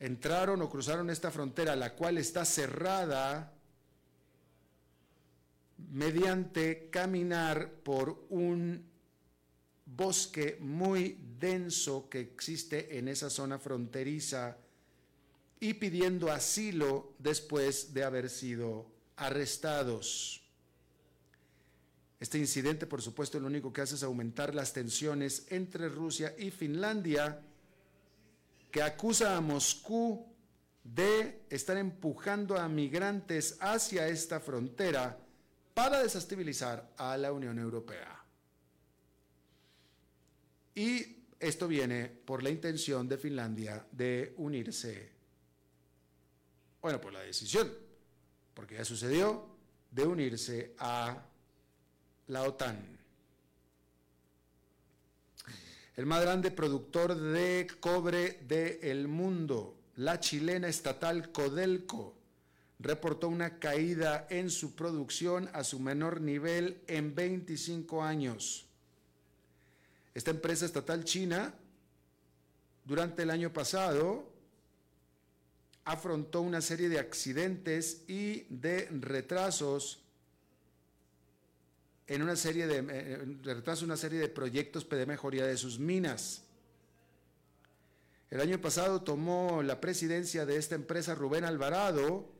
Entraron 0.00 0.60
o 0.60 0.68
cruzaron 0.68 1.08
esta 1.08 1.30
frontera, 1.30 1.76
la 1.76 1.94
cual 1.94 2.18
está 2.18 2.44
cerrada 2.44 3.52
mediante 5.92 6.90
caminar 6.90 7.70
por 7.84 8.26
un 8.30 8.84
bosque 9.84 10.58
muy 10.60 11.16
denso 11.38 12.08
que 12.08 12.20
existe 12.20 12.98
en 12.98 13.06
esa 13.06 13.30
zona 13.30 13.60
fronteriza 13.60 14.56
y 15.60 15.74
pidiendo 15.74 16.32
asilo 16.32 17.14
después 17.20 17.94
de 17.94 18.02
haber 18.02 18.28
sido 18.28 18.90
arrestados. 19.14 20.45
Este 22.18 22.38
incidente, 22.38 22.86
por 22.86 23.02
supuesto, 23.02 23.38
lo 23.38 23.46
único 23.46 23.72
que 23.72 23.82
hace 23.82 23.94
es 23.94 24.02
aumentar 24.02 24.54
las 24.54 24.72
tensiones 24.72 25.46
entre 25.50 25.88
Rusia 25.88 26.34
y 26.38 26.50
Finlandia, 26.50 27.42
que 28.70 28.82
acusa 28.82 29.36
a 29.36 29.40
Moscú 29.40 30.26
de 30.82 31.42
estar 31.50 31.76
empujando 31.76 32.56
a 32.56 32.68
migrantes 32.68 33.58
hacia 33.60 34.08
esta 34.08 34.40
frontera 34.40 35.18
para 35.74 36.02
desestabilizar 36.02 36.90
a 36.96 37.16
la 37.16 37.32
Unión 37.32 37.58
Europea. 37.58 38.24
Y 40.74 41.24
esto 41.38 41.68
viene 41.68 42.06
por 42.08 42.42
la 42.42 42.50
intención 42.50 43.08
de 43.08 43.18
Finlandia 43.18 43.86
de 43.92 44.34
unirse, 44.38 45.12
bueno, 46.80 46.98
por 46.98 47.12
la 47.12 47.20
decisión, 47.20 47.70
porque 48.54 48.76
ya 48.76 48.84
sucedió, 48.84 49.48
de 49.90 50.06
unirse 50.06 50.74
a 50.78 51.22
la 52.28 52.42
OTAN. 52.42 52.96
El 55.96 56.06
más 56.06 56.20
grande 56.20 56.50
productor 56.50 57.14
de 57.14 57.66
cobre 57.80 58.40
del 58.46 59.08
mundo, 59.08 59.78
la 59.96 60.20
chilena 60.20 60.68
estatal 60.68 61.32
Codelco, 61.32 62.14
reportó 62.78 63.28
una 63.28 63.58
caída 63.58 64.26
en 64.28 64.50
su 64.50 64.74
producción 64.74 65.48
a 65.54 65.64
su 65.64 65.80
menor 65.80 66.20
nivel 66.20 66.82
en 66.86 67.14
25 67.14 68.02
años. 68.02 68.66
Esta 70.12 70.30
empresa 70.30 70.66
estatal 70.66 71.04
china, 71.04 71.54
durante 72.84 73.22
el 73.22 73.30
año 73.30 73.52
pasado, 73.52 74.30
afrontó 75.84 76.42
una 76.42 76.60
serie 76.60 76.88
de 76.88 76.98
accidentes 76.98 78.02
y 78.08 78.44
de 78.50 78.88
retrasos 78.90 80.05
en 82.06 82.22
una 82.22 82.36
serie 82.36 82.66
de, 82.66 82.84
eh, 82.88 83.38
retraso 83.42 83.84
una 83.84 83.96
serie 83.96 84.20
de 84.20 84.28
proyectos 84.28 84.88
de 84.88 85.06
mejoría 85.06 85.46
de 85.46 85.56
sus 85.56 85.78
minas. 85.78 86.42
El 88.30 88.40
año 88.40 88.60
pasado 88.60 89.02
tomó 89.02 89.62
la 89.62 89.80
presidencia 89.80 90.46
de 90.46 90.56
esta 90.56 90.74
empresa 90.74 91.14
Rubén 91.14 91.44
Alvarado 91.44 92.32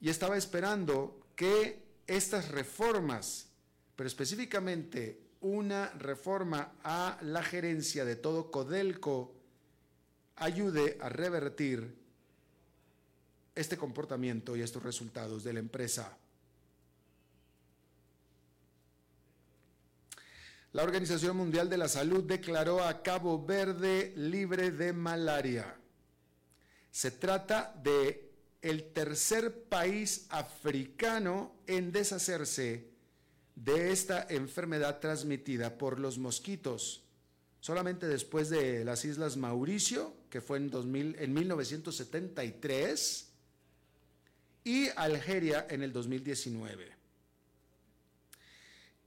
y 0.00 0.08
estaba 0.08 0.36
esperando 0.36 1.26
que 1.34 1.82
estas 2.06 2.50
reformas, 2.50 3.48
pero 3.96 4.06
específicamente 4.06 5.20
una 5.40 5.90
reforma 5.90 6.72
a 6.82 7.18
la 7.22 7.42
gerencia 7.42 8.04
de 8.04 8.16
todo 8.16 8.50
Codelco, 8.50 9.34
ayude 10.36 10.98
a 11.00 11.08
revertir 11.08 11.96
este 13.54 13.76
comportamiento 13.76 14.56
y 14.56 14.62
estos 14.62 14.82
resultados 14.82 15.44
de 15.44 15.52
la 15.52 15.58
empresa. 15.58 16.16
La 20.78 20.84
Organización 20.84 21.36
Mundial 21.36 21.68
de 21.68 21.76
la 21.76 21.88
Salud 21.88 22.22
declaró 22.22 22.84
a 22.84 23.02
Cabo 23.02 23.44
Verde 23.44 24.12
libre 24.14 24.70
de 24.70 24.92
malaria. 24.92 25.74
Se 26.92 27.10
trata 27.10 27.74
de 27.82 28.30
el 28.62 28.92
tercer 28.92 29.64
país 29.64 30.26
africano 30.28 31.52
en 31.66 31.90
deshacerse 31.90 32.92
de 33.56 33.90
esta 33.90 34.24
enfermedad 34.30 35.00
transmitida 35.00 35.76
por 35.78 35.98
los 35.98 36.16
mosquitos. 36.16 37.02
Solamente 37.58 38.06
después 38.06 38.48
de 38.48 38.84
las 38.84 39.04
Islas 39.04 39.36
Mauricio, 39.36 40.14
que 40.30 40.40
fue 40.40 40.58
en, 40.58 40.70
2000, 40.70 41.16
en 41.18 41.34
1973, 41.34 43.32
y 44.62 44.90
Algeria 44.90 45.66
en 45.68 45.82
el 45.82 45.92
2019. 45.92 46.97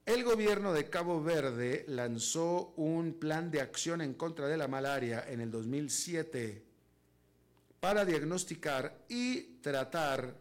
El 0.05 0.23
gobierno 0.23 0.73
de 0.73 0.89
Cabo 0.89 1.21
Verde 1.21 1.85
lanzó 1.87 2.73
un 2.75 3.13
plan 3.19 3.51
de 3.51 3.61
acción 3.61 4.01
en 4.01 4.15
contra 4.15 4.47
de 4.47 4.57
la 4.57 4.67
malaria 4.67 5.23
en 5.27 5.41
el 5.41 5.51
2007 5.51 6.63
para 7.79 8.03
diagnosticar 8.03 9.05
y 9.07 9.57
tratar 9.61 10.35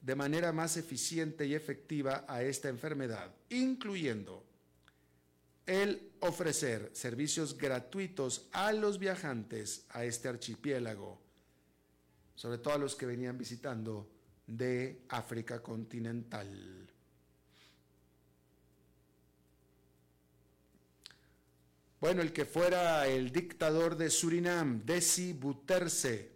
de 0.00 0.14
manera 0.14 0.50
más 0.52 0.78
eficiente 0.78 1.46
y 1.46 1.54
efectiva 1.54 2.24
a 2.26 2.42
esta 2.42 2.70
enfermedad, 2.70 3.34
incluyendo 3.50 4.44
el 5.66 6.12
ofrecer 6.20 6.90
servicios 6.94 7.58
gratuitos 7.58 8.48
a 8.52 8.72
los 8.72 8.98
viajantes 8.98 9.84
a 9.90 10.04
este 10.04 10.28
archipiélago, 10.28 11.20
sobre 12.34 12.58
todo 12.58 12.74
a 12.74 12.78
los 12.78 12.96
que 12.96 13.04
venían 13.04 13.36
visitando 13.36 14.08
de 14.46 15.02
África 15.08 15.62
continental. 15.62 16.95
Bueno, 22.00 22.20
el 22.20 22.32
que 22.32 22.44
fuera 22.44 23.06
el 23.06 23.32
dictador 23.32 23.96
de 23.96 24.10
Surinam, 24.10 24.84
Desi 24.84 25.32
Buterse, 25.32 26.30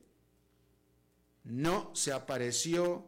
no 1.44 1.94
se 1.94 2.12
apareció 2.12 3.06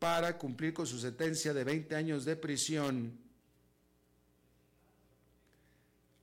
para 0.00 0.36
cumplir 0.36 0.74
con 0.74 0.86
su 0.86 0.98
sentencia 0.98 1.54
de 1.54 1.62
20 1.62 1.94
años 1.94 2.24
de 2.24 2.34
prisión, 2.34 3.18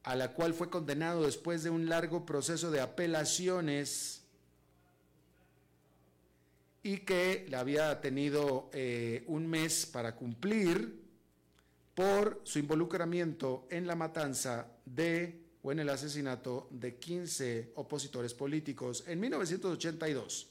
a 0.04 0.16
la 0.16 0.34
cual 0.34 0.54
fue 0.54 0.70
condenado 0.70 1.24
después 1.24 1.64
de 1.64 1.70
un 1.70 1.88
largo 1.88 2.26
proceso 2.26 2.72
de 2.72 2.82
apelaciones 2.82 4.24
y 6.84 6.98
que 7.00 7.46
le 7.50 7.56
había 7.56 8.02
tenido 8.02 8.70
eh, 8.74 9.24
un 9.28 9.48
mes 9.48 9.86
para 9.86 10.16
cumplir 10.16 11.00
por 11.96 12.42
su 12.44 12.60
involucramiento 12.60 13.66
en 13.70 13.88
la 13.88 13.96
matanza 13.96 14.68
de 14.86 15.49
o 15.62 15.72
en 15.72 15.80
el 15.80 15.90
asesinato 15.90 16.68
de 16.72 16.96
15 16.96 17.74
opositores 17.76 18.34
políticos 18.34 19.04
en 19.08 19.20
1982. 19.20 20.48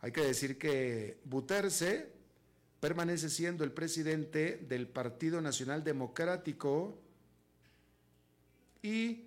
Hay 0.00 0.12
que 0.12 0.22
decir 0.22 0.58
que 0.58 1.18
Buterse 1.24 2.10
permanece 2.80 3.30
siendo 3.30 3.62
el 3.62 3.72
presidente 3.72 4.64
del 4.68 4.88
Partido 4.88 5.40
Nacional 5.40 5.84
Democrático 5.84 6.98
y 8.82 9.26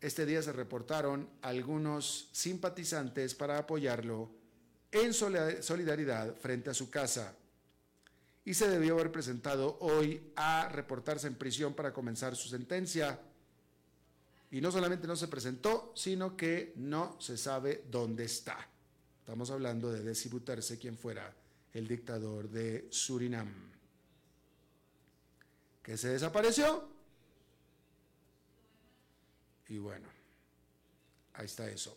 este 0.00 0.26
día 0.26 0.42
se 0.42 0.52
reportaron 0.52 1.28
algunos 1.40 2.28
simpatizantes 2.32 3.34
para 3.34 3.56
apoyarlo 3.56 4.30
en 4.90 5.14
solidaridad 5.14 6.34
frente 6.36 6.68
a 6.68 6.74
su 6.74 6.90
casa 6.90 7.34
y 8.44 8.54
se 8.54 8.68
debió 8.68 8.94
haber 8.94 9.12
presentado 9.12 9.78
hoy 9.80 10.32
a 10.36 10.68
reportarse 10.68 11.26
en 11.26 11.36
prisión 11.36 11.74
para 11.74 11.92
comenzar 11.92 12.34
su 12.34 12.48
sentencia. 12.48 13.20
Y 14.50 14.60
no 14.60 14.70
solamente 14.70 15.06
no 15.06 15.16
se 15.16 15.28
presentó, 15.28 15.92
sino 15.94 16.36
que 16.36 16.72
no 16.76 17.16
se 17.20 17.36
sabe 17.36 17.84
dónde 17.90 18.24
está. 18.24 18.68
Estamos 19.20 19.50
hablando 19.50 19.92
de 19.92 20.02
Desi 20.02 20.28
quien 20.78 20.98
fuera 20.98 21.32
el 21.72 21.86
dictador 21.86 22.50
de 22.50 22.88
Surinam, 22.90 23.48
que 25.82 25.96
se 25.96 26.08
desapareció. 26.08 26.88
Y 29.68 29.78
bueno, 29.78 30.08
ahí 31.34 31.46
está 31.46 31.70
eso. 31.70 31.96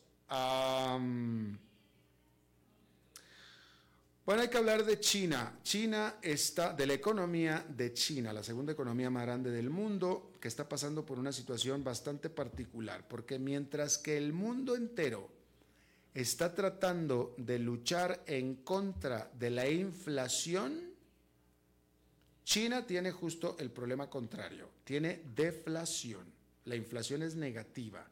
Bueno, 4.25 4.41
hay 4.41 4.47
que 4.47 4.57
hablar 4.57 4.83
de 4.83 4.99
China. 4.99 5.59
China 5.61 6.15
está, 6.19 6.73
de 6.73 6.87
la 6.87 6.93
economía 6.93 7.63
de 7.69 7.93
China, 7.93 8.33
la 8.33 8.41
segunda 8.41 8.71
economía 8.71 9.11
más 9.11 9.23
grande 9.23 9.51
del 9.51 9.69
mundo, 9.69 10.31
que 10.41 10.47
está 10.47 10.67
pasando 10.67 11.05
por 11.05 11.19
una 11.19 11.31
situación 11.31 11.83
bastante 11.83 12.31
particular, 12.31 13.07
porque 13.07 13.37
mientras 13.37 13.99
que 13.99 14.17
el 14.17 14.33
mundo 14.33 14.75
entero 14.75 15.29
está 16.11 16.55
tratando 16.55 17.35
de 17.37 17.59
luchar 17.59 18.23
en 18.25 18.55
contra 18.63 19.29
de 19.37 19.51
la 19.51 19.69
inflación, 19.69 20.95
China 22.43 22.83
tiene 22.87 23.11
justo 23.11 23.55
el 23.59 23.69
problema 23.69 24.09
contrario, 24.09 24.69
tiene 24.83 25.21
deflación. 25.35 26.25
La 26.65 26.75
inflación 26.75 27.21
es 27.21 27.35
negativa, 27.35 28.03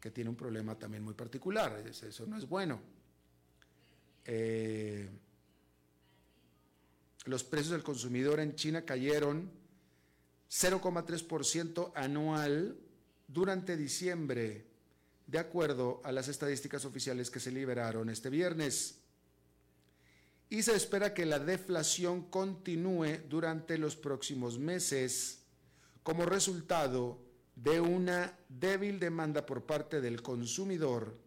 que 0.00 0.10
tiene 0.10 0.28
un 0.28 0.36
problema 0.36 0.76
también 0.76 1.04
muy 1.04 1.14
particular, 1.14 1.84
eso 1.86 2.26
no 2.26 2.36
es 2.36 2.48
bueno. 2.48 2.80
Eh, 4.24 5.08
los 7.26 7.44
precios 7.44 7.72
del 7.72 7.82
consumidor 7.82 8.40
en 8.40 8.54
China 8.54 8.84
cayeron 8.84 9.50
0,3% 10.50 11.92
anual 11.94 12.78
durante 13.26 13.76
diciembre, 13.76 14.66
de 15.26 15.38
acuerdo 15.38 16.00
a 16.04 16.12
las 16.12 16.28
estadísticas 16.28 16.84
oficiales 16.84 17.30
que 17.30 17.40
se 17.40 17.50
liberaron 17.50 18.08
este 18.10 18.30
viernes. 18.30 19.00
Y 20.48 20.62
se 20.62 20.76
espera 20.76 21.12
que 21.12 21.26
la 21.26 21.40
deflación 21.40 22.30
continúe 22.30 23.18
durante 23.28 23.76
los 23.76 23.96
próximos 23.96 24.58
meses 24.58 25.42
como 26.04 26.24
resultado 26.24 27.20
de 27.56 27.80
una 27.80 28.38
débil 28.48 29.00
demanda 29.00 29.44
por 29.44 29.66
parte 29.66 30.00
del 30.00 30.22
consumidor 30.22 31.18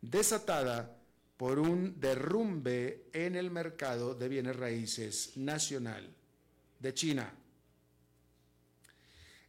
desatada 0.00 0.93
por 1.36 1.58
un 1.58 1.98
derrumbe 2.00 3.06
en 3.12 3.34
el 3.34 3.50
mercado 3.50 4.14
de 4.14 4.28
bienes 4.28 4.56
raíces 4.56 5.36
nacional 5.36 6.08
de 6.78 6.94
China. 6.94 7.32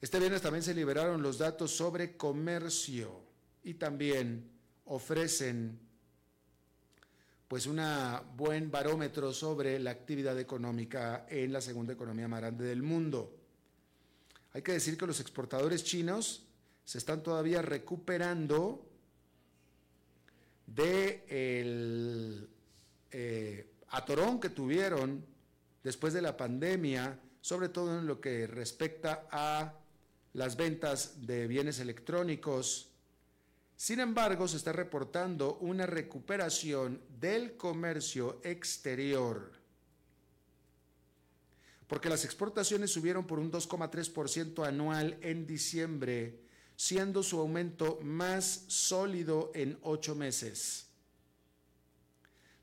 Este 0.02 0.20
viernes 0.20 0.42
también 0.42 0.64
se 0.64 0.74
liberaron 0.74 1.22
los 1.22 1.38
datos 1.38 1.72
sobre 1.72 2.18
comercio 2.18 3.24
y 3.64 3.76
también 3.76 4.52
ofrecen 4.86 5.80
pues 7.48 7.68
un 7.68 7.80
buen 8.36 8.72
barómetro 8.72 9.32
sobre 9.32 9.80
la 9.80 9.92
actividad 9.92 10.40
económica 10.40 11.26
en 11.30 11.54
la 11.54 11.62
segunda 11.62 11.94
economía 11.94 12.28
más 12.28 12.42
grande 12.42 12.66
del 12.66 12.82
mundo. 12.82 13.36
Hay 14.54 14.62
que 14.62 14.74
decir 14.74 14.98
que 14.98 15.06
los 15.06 15.20
exportadores 15.20 15.84
chinos 15.84 16.46
se 16.84 16.98
están 16.98 17.24
todavía 17.24 17.62
recuperando 17.62 18.86
de 20.68 21.24
el 21.28 22.50
eh, 23.12 23.72
atorón 23.90 24.40
que 24.40 24.50
tuvieron 24.50 25.26
después 25.84 26.14
de 26.14 26.22
la 26.22 26.36
pandemia, 26.36 27.20
sobre 27.42 27.70
todo 27.70 28.00
en 28.00 28.08
lo 28.08 28.20
que 28.20 28.48
respecta 28.48 29.28
a 29.32 29.74
las 30.34 30.58
ventas 30.58 31.26
de 31.26 31.48
bienes 31.48 31.80
electrónicos. 31.80 32.90
Sin 33.76 34.00
embargo, 34.00 34.48
se 34.48 34.58
está 34.58 34.74
reportando 34.74 35.58
una 35.62 35.86
recuperación 35.86 37.02
del 37.20 37.56
comercio 37.56 38.40
exterior, 38.44 39.52
porque 41.88 42.10
las 42.10 42.26
exportaciones 42.26 42.92
subieron 42.92 43.28
por 43.28 43.40
un 43.40 43.52
2,3% 43.52 44.68
anual 44.68 45.18
en 45.22 45.46
diciembre, 45.46 46.45
siendo 46.76 47.24
su 47.24 47.40
aumento 47.40 48.00
más 48.02 48.66
sólido 48.68 49.52
en 49.54 49.78
ocho 49.82 50.16
meses. 50.16 50.88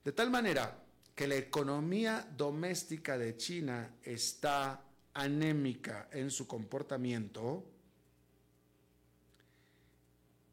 De 0.05 0.13
tal 0.13 0.31
manera 0.31 0.83
que 1.15 1.27
la 1.27 1.37
economía 1.37 2.29
doméstica 2.37 3.17
de 3.17 3.37
China 3.37 3.97
está 4.03 4.83
anémica 5.15 6.09
en 6.13 6.31
su 6.31 6.47
comportamiento, 6.47 7.65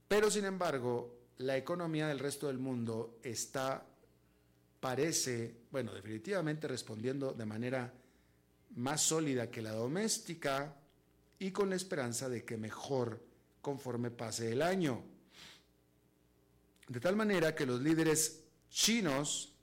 pero 0.07 0.29
sin 0.29 0.45
embargo, 0.45 1.19
la 1.37 1.55
economía 1.55 2.07
del 2.07 2.19
resto 2.19 2.47
del 2.47 2.57
mundo 2.57 3.19
está, 3.23 3.85
parece, 4.79 5.55
bueno, 5.71 5.93
definitivamente 5.93 6.67
respondiendo 6.67 7.33
de 7.33 7.45
manera 7.45 7.93
más 8.75 9.01
sólida 9.01 9.49
que 9.49 9.61
la 9.61 9.71
doméstica 9.71 10.75
y 11.37 11.51
con 11.51 11.69
la 11.69 11.75
esperanza 11.75 12.27
de 12.27 12.43
que 12.43 12.57
mejor 12.57 13.28
conforme 13.61 14.11
pase 14.11 14.51
el 14.51 14.61
año. 14.61 15.03
De 16.87 16.99
tal 16.99 17.15
manera 17.15 17.53
que 17.53 17.65
los 17.65 17.81
líderes 17.81 18.43
chinos 18.69 19.53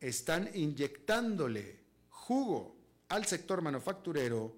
están 0.00 0.50
inyectándole 0.54 1.80
jugo 2.10 2.76
al 3.08 3.24
sector 3.26 3.62
manufacturero 3.62 4.56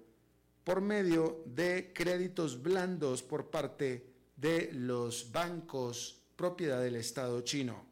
por 0.63 0.81
medio 0.81 1.43
de 1.45 1.91
créditos 1.93 2.61
blandos 2.61 3.21
por 3.21 3.49
parte 3.49 4.13
de 4.35 4.71
los 4.73 5.31
bancos 5.31 6.21
propiedad 6.35 6.81
del 6.81 6.95
Estado 6.95 7.41
chino, 7.41 7.85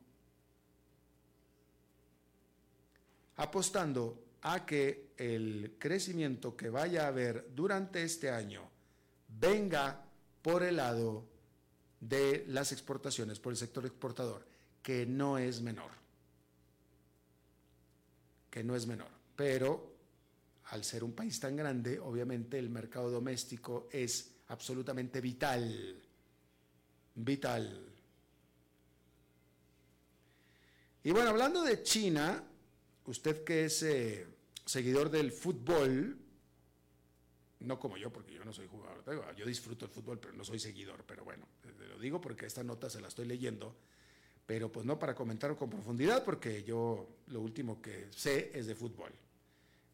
apostando 3.37 4.21
a 4.41 4.65
que 4.65 5.13
el 5.17 5.75
crecimiento 5.79 6.57
que 6.57 6.69
vaya 6.69 7.05
a 7.05 7.07
haber 7.07 7.47
durante 7.55 8.03
este 8.03 8.29
año 8.29 8.72
venga 9.43 10.01
por 10.41 10.63
el 10.63 10.77
lado 10.77 11.25
de 11.99 12.45
las 12.47 12.71
exportaciones, 12.71 13.39
por 13.39 13.51
el 13.51 13.57
sector 13.57 13.85
exportador, 13.85 14.45
que 14.81 15.05
no 15.05 15.37
es 15.37 15.61
menor. 15.61 15.91
Que 18.49 18.63
no 18.63 18.75
es 18.75 18.87
menor. 18.87 19.09
Pero 19.35 19.93
al 20.65 20.83
ser 20.83 21.03
un 21.03 21.13
país 21.13 21.39
tan 21.39 21.55
grande, 21.55 21.99
obviamente 21.99 22.57
el 22.57 22.69
mercado 22.69 23.11
doméstico 23.11 23.89
es 23.91 24.35
absolutamente 24.47 25.19
vital. 25.19 26.01
Vital. 27.15 27.89
Y 31.03 31.11
bueno, 31.11 31.31
hablando 31.31 31.63
de 31.63 31.83
China, 31.83 32.41
usted 33.05 33.43
que 33.43 33.65
es 33.65 33.83
eh, 33.83 34.25
seguidor 34.65 35.09
del 35.09 35.33
fútbol, 35.33 36.22
no 37.63 37.79
como 37.79 37.97
yo, 37.97 38.11
porque 38.11 38.33
yo 38.33 38.43
no 38.45 38.53
soy 38.53 38.67
jugador, 38.67 39.35
yo 39.35 39.45
disfruto 39.45 39.85
el 39.85 39.91
fútbol, 39.91 40.19
pero 40.19 40.33
no 40.33 40.43
soy 40.43 40.59
seguidor, 40.59 41.03
pero 41.05 41.23
bueno, 41.23 41.47
lo 41.89 41.99
digo 41.99 42.19
porque 42.19 42.45
esta 42.45 42.63
nota 42.63 42.89
se 42.89 43.01
la 43.01 43.07
estoy 43.07 43.25
leyendo, 43.25 43.75
pero 44.45 44.71
pues 44.71 44.85
no 44.85 44.99
para 44.99 45.15
comentar 45.15 45.55
con 45.55 45.69
profundidad, 45.69 46.23
porque 46.23 46.63
yo 46.63 47.07
lo 47.27 47.41
último 47.41 47.81
que 47.81 48.07
sé 48.11 48.51
es 48.53 48.67
de 48.67 48.75
fútbol. 48.75 49.11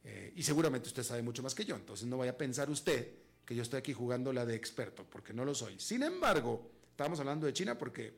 Eh, 0.03 0.34
y 0.36 0.43
seguramente 0.43 0.88
usted 0.88 1.03
sabe 1.03 1.21
mucho 1.21 1.43
más 1.43 1.53
que 1.53 1.65
yo, 1.65 1.75
entonces 1.75 2.08
no 2.08 2.17
vaya 2.17 2.32
a 2.32 2.38
pensar 2.38 2.69
usted 2.69 3.13
que 3.45 3.55
yo 3.55 3.63
estoy 3.63 3.79
aquí 3.79 3.93
jugando 3.93 4.32
la 4.32 4.45
de 4.45 4.55
experto, 4.55 5.05
porque 5.10 5.34
no 5.34 5.43
lo 5.43 5.55
soy. 5.55 5.79
Sin 5.79 6.03
embargo, 6.03 6.69
estábamos 6.91 7.19
hablando 7.19 7.45
de 7.45 7.53
China 7.53 7.77
porque 7.77 8.13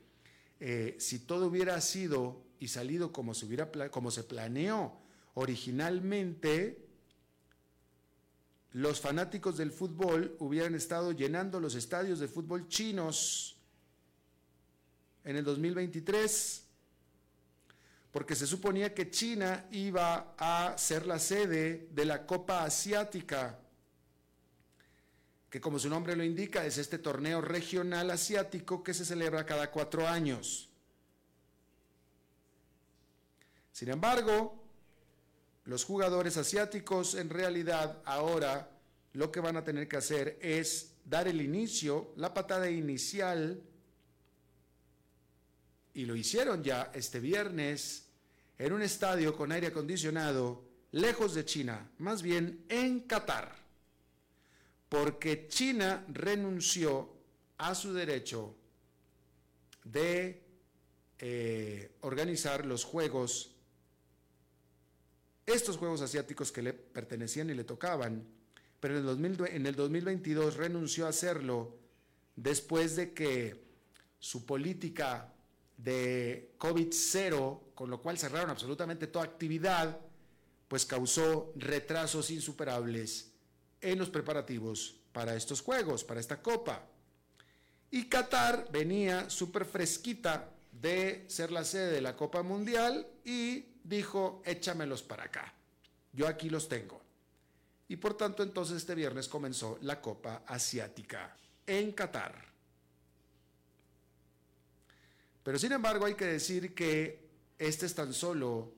eh, 0.59 0.95
si 0.99 1.19
todo 1.19 1.47
hubiera 1.47 1.79
sido 1.81 2.43
y 2.59 2.67
salido 2.67 3.11
como 3.11 3.33
se, 3.33 3.45
hubiera, 3.45 3.71
como 3.89 4.11
se 4.11 4.23
planeó 4.23 4.93
originalmente, 5.33 6.80
los 8.73 9.01
fanáticos 9.01 9.57
del 9.57 9.71
fútbol 9.71 10.35
hubieran 10.39 10.75
estado 10.75 11.11
llenando 11.11 11.59
los 11.59 11.75
estadios 11.75 12.19
de 12.19 12.27
fútbol 12.27 12.67
chinos 12.69 13.57
en 15.23 15.35
el 15.35 15.43
2023, 15.43 16.63
porque 18.11 18.35
se 18.35 18.47
suponía 18.47 18.93
que 18.93 19.09
China 19.09 19.65
iba 19.71 20.35
a 20.37 20.77
ser 20.77 21.05
la 21.05 21.19
sede 21.19 21.89
de 21.91 22.05
la 22.05 22.25
Copa 22.25 22.63
Asiática, 22.63 23.59
que 25.49 25.59
como 25.59 25.77
su 25.77 25.89
nombre 25.89 26.15
lo 26.15 26.23
indica, 26.23 26.65
es 26.65 26.77
este 26.77 26.97
torneo 26.97 27.41
regional 27.41 28.09
asiático 28.09 28.83
que 28.83 28.93
se 28.93 29.03
celebra 29.03 29.45
cada 29.45 29.69
cuatro 29.69 30.07
años. 30.07 30.69
Sin 33.73 33.89
embargo, 33.89 34.60
los 35.71 35.85
jugadores 35.85 36.35
asiáticos 36.35 37.15
en 37.15 37.29
realidad 37.29 38.01
ahora 38.03 38.69
lo 39.13 39.31
que 39.31 39.39
van 39.39 39.55
a 39.55 39.63
tener 39.63 39.87
que 39.87 39.95
hacer 39.95 40.37
es 40.41 40.95
dar 41.05 41.29
el 41.29 41.39
inicio, 41.41 42.11
la 42.17 42.33
patada 42.33 42.69
inicial, 42.69 43.63
y 45.93 46.03
lo 46.03 46.17
hicieron 46.17 46.61
ya 46.61 46.91
este 46.93 47.21
viernes 47.21 48.09
en 48.57 48.73
un 48.73 48.81
estadio 48.81 49.33
con 49.33 49.53
aire 49.53 49.67
acondicionado, 49.67 50.61
lejos 50.91 51.35
de 51.35 51.45
China, 51.45 51.89
más 51.99 52.21
bien 52.21 52.65
en 52.67 53.07
Qatar, 53.07 53.55
porque 54.89 55.47
China 55.47 56.03
renunció 56.09 57.13
a 57.59 57.73
su 57.75 57.93
derecho 57.93 58.57
de 59.85 60.43
eh, 61.17 61.95
organizar 62.01 62.65
los 62.65 62.83
Juegos 62.83 63.55
estos 65.45 65.77
Juegos 65.77 66.01
Asiáticos 66.01 66.51
que 66.51 66.61
le 66.61 66.73
pertenecían 66.73 67.49
y 67.49 67.53
le 67.53 67.63
tocaban, 67.63 68.25
pero 68.79 68.97
en 68.97 69.25
el, 69.25 69.47
en 69.47 69.65
el 69.65 69.75
2022 69.75 70.55
renunció 70.55 71.05
a 71.05 71.09
hacerlo 71.09 71.77
después 72.35 72.95
de 72.95 73.13
que 73.13 73.63
su 74.19 74.45
política 74.45 75.33
de 75.77 76.53
COVID-0, 76.59 77.73
con 77.73 77.89
lo 77.89 78.01
cual 78.01 78.17
cerraron 78.17 78.51
absolutamente 78.51 79.07
toda 79.07 79.25
actividad, 79.25 79.99
pues 80.67 80.85
causó 80.85 81.51
retrasos 81.55 82.31
insuperables 82.31 83.31
en 83.81 83.97
los 83.97 84.09
preparativos 84.09 84.95
para 85.11 85.35
estos 85.35 85.61
Juegos, 85.61 86.03
para 86.03 86.19
esta 86.19 86.41
Copa. 86.41 86.87
Y 87.89 88.05
Qatar 88.05 88.69
venía 88.71 89.29
súper 89.29 89.65
fresquita 89.65 90.49
de 90.71 91.25
ser 91.27 91.51
la 91.51 91.65
sede 91.65 91.91
de 91.91 92.01
la 92.01 92.15
Copa 92.15 92.41
Mundial 92.41 93.05
y 93.25 93.65
dijo, 93.83 94.41
échamelos 94.45 95.03
para 95.03 95.25
acá. 95.25 95.53
Yo 96.13 96.27
aquí 96.27 96.49
los 96.49 96.67
tengo. 96.67 97.01
Y 97.87 97.97
por 97.97 98.15
tanto 98.15 98.43
entonces 98.43 98.77
este 98.77 98.95
viernes 98.95 99.27
comenzó 99.27 99.77
la 99.81 99.99
Copa 99.99 100.43
Asiática 100.47 101.35
en 101.65 101.91
Qatar. 101.91 102.51
Pero 105.43 105.59
sin 105.59 105.71
embargo 105.71 106.05
hay 106.05 106.15
que 106.15 106.25
decir 106.25 106.73
que 106.73 107.27
este 107.57 107.85
es 107.85 107.95
tan 107.95 108.13
solo 108.13 108.73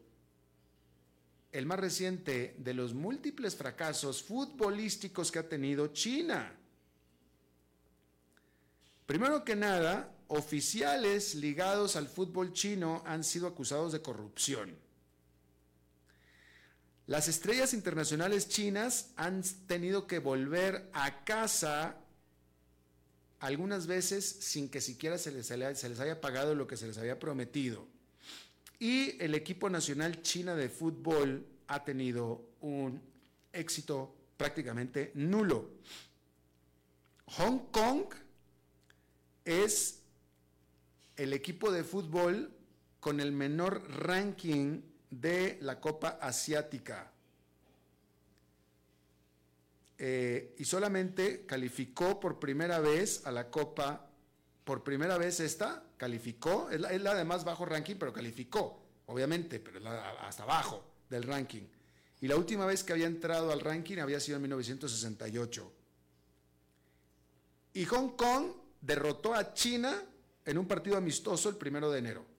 el 1.52 1.66
más 1.68 1.80
reciente 1.80 2.56
de 2.58 2.74
los 2.74 2.94
múltiples 2.94 3.56
fracasos 3.56 4.24
futbolísticos 4.24 5.32
que 5.32 5.40
ha 5.40 5.48
tenido 5.48 5.88
China. 5.88 6.52
Primero 9.06 9.44
que 9.44 9.56
nada, 9.56 10.16
oficiales 10.28 11.36
ligados 11.36 11.96
al 11.96 12.08
fútbol 12.08 12.54
chino 12.54 13.04
han 13.06 13.24
sido 13.24 13.48
acusados 13.48 13.92
de 13.92 14.02
corrupción. 14.02 14.76
Las 17.06 17.28
estrellas 17.28 17.74
internacionales 17.74 18.48
chinas 18.48 19.10
han 19.18 19.44
tenido 19.68 20.08
que 20.08 20.20
volver 20.20 20.90
a 20.94 21.26
casa 21.26 21.98
algunas 23.40 23.88
veces 23.88 24.26
sin 24.26 24.70
que 24.70 24.80
siquiera 24.80 25.18
se 25.18 25.32
les, 25.32 25.52
haya 25.52 26.22
pagado 26.22 26.56
lo 26.56 26.66
que 26.66 26.78
se 26.78 26.88
les 26.88 26.98
había 26.98 27.20
prometido. 27.20 27.86
Y 28.80 29.22
el 29.22 29.36
equipo 29.36 29.70
nacional 29.70 30.22
china 30.22 30.56
de 30.56 30.70
fútbol 30.70 31.46
ha 31.68 31.84
tenido 31.84 32.42
un 32.62 33.02
éxito 33.52 34.16
prácticamente 34.38 35.12
nulo. 35.16 35.72
Hong 37.38 37.60
Kong 37.72 38.14
es 39.44 40.00
el 41.18 41.34
equipo 41.34 41.70
de 41.70 41.84
fútbol 41.84 42.50
con 43.02 43.20
el 43.20 43.34
menor 43.34 43.84
ranking 43.90 44.93
de 45.20 45.58
la 45.62 45.80
Copa 45.80 46.18
Asiática. 46.22 47.12
Eh, 49.98 50.56
y 50.58 50.66
solamente 50.66 51.46
calificó 51.46 52.20
por 52.20 52.40
primera 52.40 52.80
vez 52.80 53.26
a 53.26 53.32
la 53.32 53.50
Copa, 53.50 54.10
por 54.64 54.84
primera 54.84 55.18
vez 55.18 55.40
esta, 55.40 55.84
calificó, 55.98 56.70
es 56.70 56.82
la, 56.82 57.16
de 57.16 57.24
más 57.24 57.44
bajo 57.44 57.66
ranking, 57.66 57.96
pero 57.96 58.12
calificó, 58.12 58.82
obviamente, 59.06 59.60
pero 59.60 59.80
hasta 60.22 60.44
abajo 60.44 60.84
del 61.10 61.24
ranking. 61.24 61.64
Y 62.22 62.28
la 62.28 62.36
última 62.36 62.66
vez 62.66 62.84
que 62.84 62.94
había 62.94 63.08
entrado 63.08 63.52
al 63.52 63.60
ranking 63.60 63.98
había 63.98 64.20
sido 64.20 64.38
en 64.38 64.44
1968. 64.44 65.72
Y 67.74 67.86
Hong 67.86 68.10
Kong 68.16 68.52
derrotó 68.82 69.34
a 69.34 69.54
China 69.54 70.02
en 70.46 70.58
un 70.58 70.68
partido 70.68 70.98
amistoso 70.98 71.50
el 71.50 71.56
primero 71.56 71.92
de 71.92 72.00
enero. 72.00 72.33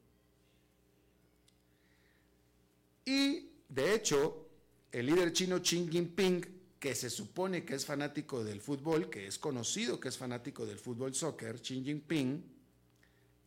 Y, 3.04 3.50
de 3.68 3.94
hecho, 3.94 4.48
el 4.90 5.06
líder 5.06 5.32
chino 5.32 5.60
Xi 5.60 5.88
Jinping, 5.90 6.44
que 6.78 6.94
se 6.94 7.10
supone 7.10 7.64
que 7.64 7.74
es 7.74 7.84
fanático 7.84 8.44
del 8.44 8.60
fútbol, 8.60 9.10
que 9.10 9.26
es 9.26 9.38
conocido 9.38 9.98
que 9.98 10.08
es 10.08 10.16
fanático 10.16 10.64
del 10.66 10.78
fútbol 10.78 11.14
soccer, 11.14 11.60
Xi 11.60 11.82
Jinping, 11.82 12.44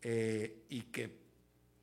eh, 0.02 0.65
y 0.70 0.82
que, 0.84 1.10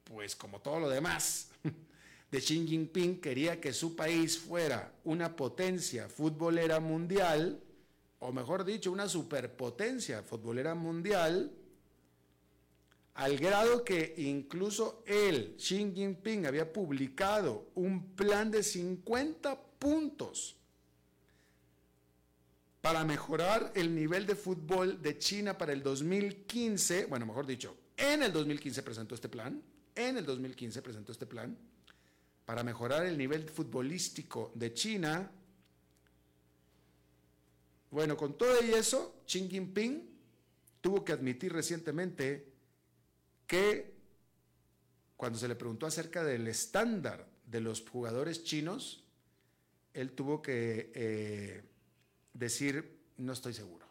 pues 0.04 0.36
como 0.36 0.60
todo 0.60 0.80
lo 0.80 0.88
demás, 0.88 1.48
de 2.30 2.40
Xi 2.40 2.66
Jinping 2.66 3.20
quería 3.20 3.60
que 3.60 3.72
su 3.72 3.96
país 3.96 4.38
fuera 4.38 4.92
una 5.04 5.34
potencia 5.34 6.08
futbolera 6.08 6.80
mundial, 6.80 7.60
o 8.18 8.32
mejor 8.32 8.64
dicho, 8.64 8.90
una 8.90 9.08
superpotencia 9.08 10.22
futbolera 10.22 10.74
mundial, 10.74 11.52
al 13.14 13.36
grado 13.38 13.84
que 13.84 14.14
incluso 14.18 15.02
él, 15.06 15.54
Xi 15.56 15.92
Jinping, 15.94 16.46
había 16.46 16.72
publicado 16.72 17.68
un 17.76 18.14
plan 18.14 18.50
de 18.50 18.62
50 18.62 19.56
puntos 19.78 20.56
para 22.80 23.04
mejorar 23.04 23.72
el 23.76 23.94
nivel 23.94 24.26
de 24.26 24.34
fútbol 24.34 25.00
de 25.00 25.16
China 25.18 25.56
para 25.56 25.72
el 25.72 25.82
2015, 25.82 27.06
bueno, 27.06 27.24
mejor 27.24 27.46
dicho, 27.46 27.76
en 27.96 28.22
el 28.24 28.32
2015 28.32 28.82
presentó 28.82 29.14
este 29.14 29.28
plan, 29.28 29.62
en 29.94 30.16
el 30.16 30.26
2015 30.26 30.82
presentó 30.82 31.12
este 31.12 31.26
plan, 31.26 31.56
para 32.44 32.64
mejorar 32.64 33.06
el 33.06 33.16
nivel 33.16 33.48
futbolístico 33.48 34.52
de 34.54 34.74
China. 34.74 35.30
Bueno, 37.90 38.16
con 38.16 38.36
todo 38.36 38.62
y 38.62 38.72
eso, 38.72 39.22
Xi 39.24 39.48
Jinping 39.48 40.10
tuvo 40.80 41.04
que 41.04 41.12
admitir 41.12 41.52
recientemente 41.52 42.53
que 43.46 43.94
cuando 45.16 45.38
se 45.38 45.48
le 45.48 45.54
preguntó 45.54 45.86
acerca 45.86 46.24
del 46.24 46.48
estándar 46.48 47.26
de 47.46 47.60
los 47.60 47.88
jugadores 47.88 48.44
chinos, 48.44 49.04
él 49.92 50.12
tuvo 50.12 50.42
que 50.42 50.90
eh, 50.94 51.62
decir, 52.32 52.98
no 53.18 53.32
estoy 53.32 53.54
seguro. 53.54 53.86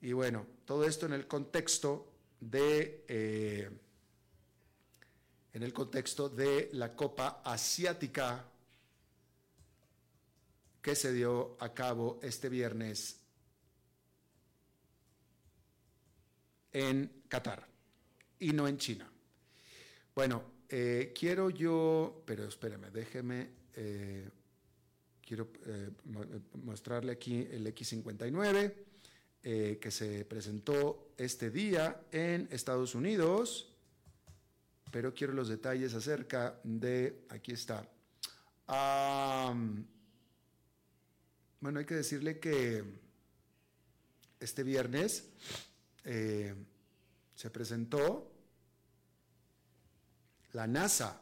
Y 0.00 0.12
bueno, 0.12 0.46
todo 0.64 0.84
esto 0.84 1.06
en 1.06 1.12
el 1.12 1.26
contexto 1.26 2.12
de... 2.40 3.04
Eh, 3.08 3.70
en 5.52 5.62
el 5.62 5.72
contexto 5.72 6.28
de 6.28 6.68
la 6.74 6.94
Copa 6.94 7.40
Asiática 7.42 8.44
que 10.82 10.94
se 10.94 11.14
dio 11.14 11.56
a 11.58 11.72
cabo 11.72 12.20
este 12.22 12.50
viernes 12.50 13.25
en 16.76 17.22
Qatar 17.28 17.66
y 18.38 18.52
no 18.52 18.68
en 18.68 18.76
China. 18.76 19.10
Bueno, 20.14 20.42
eh, 20.68 21.14
quiero 21.18 21.48
yo, 21.48 22.22
pero 22.26 22.44
espérame, 22.44 22.90
déjeme, 22.92 23.48
eh, 23.74 24.28
quiero 25.26 25.48
eh, 25.64 25.90
mostrarle 26.64 27.12
aquí 27.12 27.46
el 27.50 27.66
X59 27.66 28.74
que 29.42 29.90
se 29.92 30.24
presentó 30.24 31.12
este 31.16 31.52
día 31.52 32.00
en 32.10 32.48
Estados 32.50 32.96
Unidos 32.96 33.76
pero 34.90 35.12
quiero 35.12 35.32
los 35.34 35.48
detalles 35.48 35.94
acerca 35.94 36.58
de, 36.64 37.26
aquí 37.28 37.52
está. 37.52 37.86
bueno, 41.60 41.78
hay 41.78 41.84
que 41.84 41.94
decirle 41.96 42.38
que 42.38 42.82
este 44.40 44.62
viernes 44.62 45.28
eh, 46.06 46.54
se 47.34 47.50
presentó 47.50 48.32
la 50.52 50.66
NASA, 50.66 51.20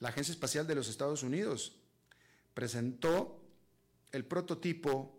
la 0.00 0.08
Agencia 0.10 0.32
Espacial 0.32 0.66
de 0.66 0.74
los 0.74 0.88
Estados 0.88 1.22
Unidos, 1.22 1.76
presentó 2.52 3.40
el 4.10 4.24
prototipo 4.24 5.18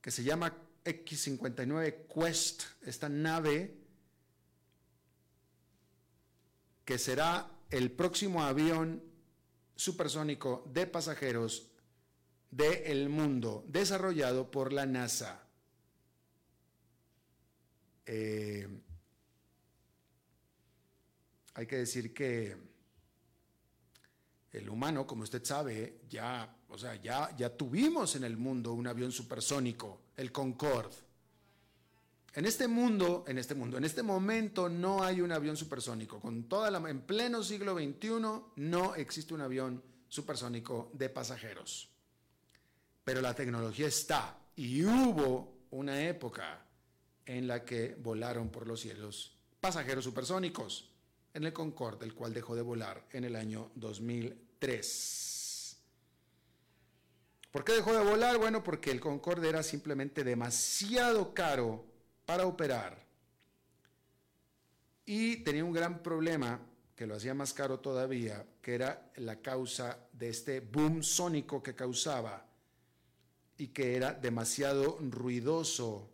que 0.00 0.10
se 0.10 0.22
llama 0.22 0.54
X-59 0.84 2.06
Quest, 2.06 2.62
esta 2.82 3.08
nave 3.08 3.76
que 6.84 6.98
será 6.98 7.50
el 7.70 7.90
próximo 7.90 8.44
avión 8.44 9.02
supersónico 9.74 10.70
de 10.72 10.86
pasajeros 10.86 11.70
del 12.50 13.08
mundo, 13.08 13.64
desarrollado 13.68 14.50
por 14.50 14.72
la 14.72 14.86
NASA. 14.86 15.47
Eh, 18.10 18.66
hay 21.52 21.66
que 21.66 21.76
decir 21.76 22.14
que 22.14 22.56
el 24.52 24.68
humano, 24.70 25.06
como 25.06 25.24
usted 25.24 25.44
sabe, 25.44 26.00
ya, 26.08 26.56
o 26.70 26.78
sea, 26.78 26.94
ya, 26.96 27.36
ya 27.36 27.54
tuvimos 27.54 28.16
en 28.16 28.24
el 28.24 28.38
mundo 28.38 28.72
un 28.72 28.86
avión 28.86 29.12
supersónico, 29.12 30.00
el 30.16 30.32
Concorde. 30.32 30.96
En 32.32 32.46
este 32.46 32.66
mundo, 32.66 33.24
en 33.28 33.36
este 33.36 33.54
mundo, 33.54 33.76
en 33.76 33.84
este 33.84 34.02
momento 34.02 34.70
no 34.70 35.02
hay 35.02 35.20
un 35.20 35.32
avión 35.32 35.56
supersónico. 35.56 36.18
Con 36.18 36.44
toda 36.44 36.70
la, 36.70 36.78
en 36.88 37.02
pleno 37.02 37.42
siglo 37.42 37.74
XXI 37.74 38.08
no 38.56 38.94
existe 38.94 39.34
un 39.34 39.42
avión 39.42 39.82
supersónico 40.08 40.90
de 40.94 41.10
pasajeros. 41.10 41.90
Pero 43.04 43.20
la 43.20 43.34
tecnología 43.34 43.88
está 43.88 44.38
y 44.56 44.82
hubo 44.82 45.66
una 45.70 46.00
época 46.00 46.67
en 47.28 47.46
la 47.46 47.64
que 47.64 47.94
volaron 47.94 48.48
por 48.48 48.66
los 48.66 48.80
cielos 48.80 49.36
pasajeros 49.60 50.02
supersónicos 50.02 50.90
en 51.34 51.44
el 51.44 51.52
Concorde, 51.52 52.06
el 52.06 52.14
cual 52.14 52.32
dejó 52.32 52.56
de 52.56 52.62
volar 52.62 53.06
en 53.12 53.24
el 53.24 53.36
año 53.36 53.70
2003. 53.74 55.76
¿Por 57.50 57.64
qué 57.64 57.72
dejó 57.72 57.92
de 57.92 58.02
volar? 58.02 58.38
Bueno, 58.38 58.64
porque 58.64 58.90
el 58.90 58.98
Concorde 58.98 59.48
era 59.48 59.62
simplemente 59.62 60.24
demasiado 60.24 61.34
caro 61.34 61.84
para 62.24 62.46
operar. 62.46 63.06
Y 65.04 65.36
tenía 65.36 65.64
un 65.64 65.72
gran 65.72 66.02
problema 66.02 66.60
que 66.96 67.06
lo 67.06 67.14
hacía 67.14 67.34
más 67.34 67.52
caro 67.52 67.78
todavía, 67.78 68.46
que 68.62 68.74
era 68.74 69.10
la 69.16 69.40
causa 69.40 69.98
de 70.12 70.30
este 70.30 70.60
boom 70.60 71.02
sónico 71.02 71.62
que 71.62 71.74
causaba 71.74 72.46
y 73.58 73.68
que 73.68 73.96
era 73.96 74.14
demasiado 74.14 74.98
ruidoso. 75.00 76.10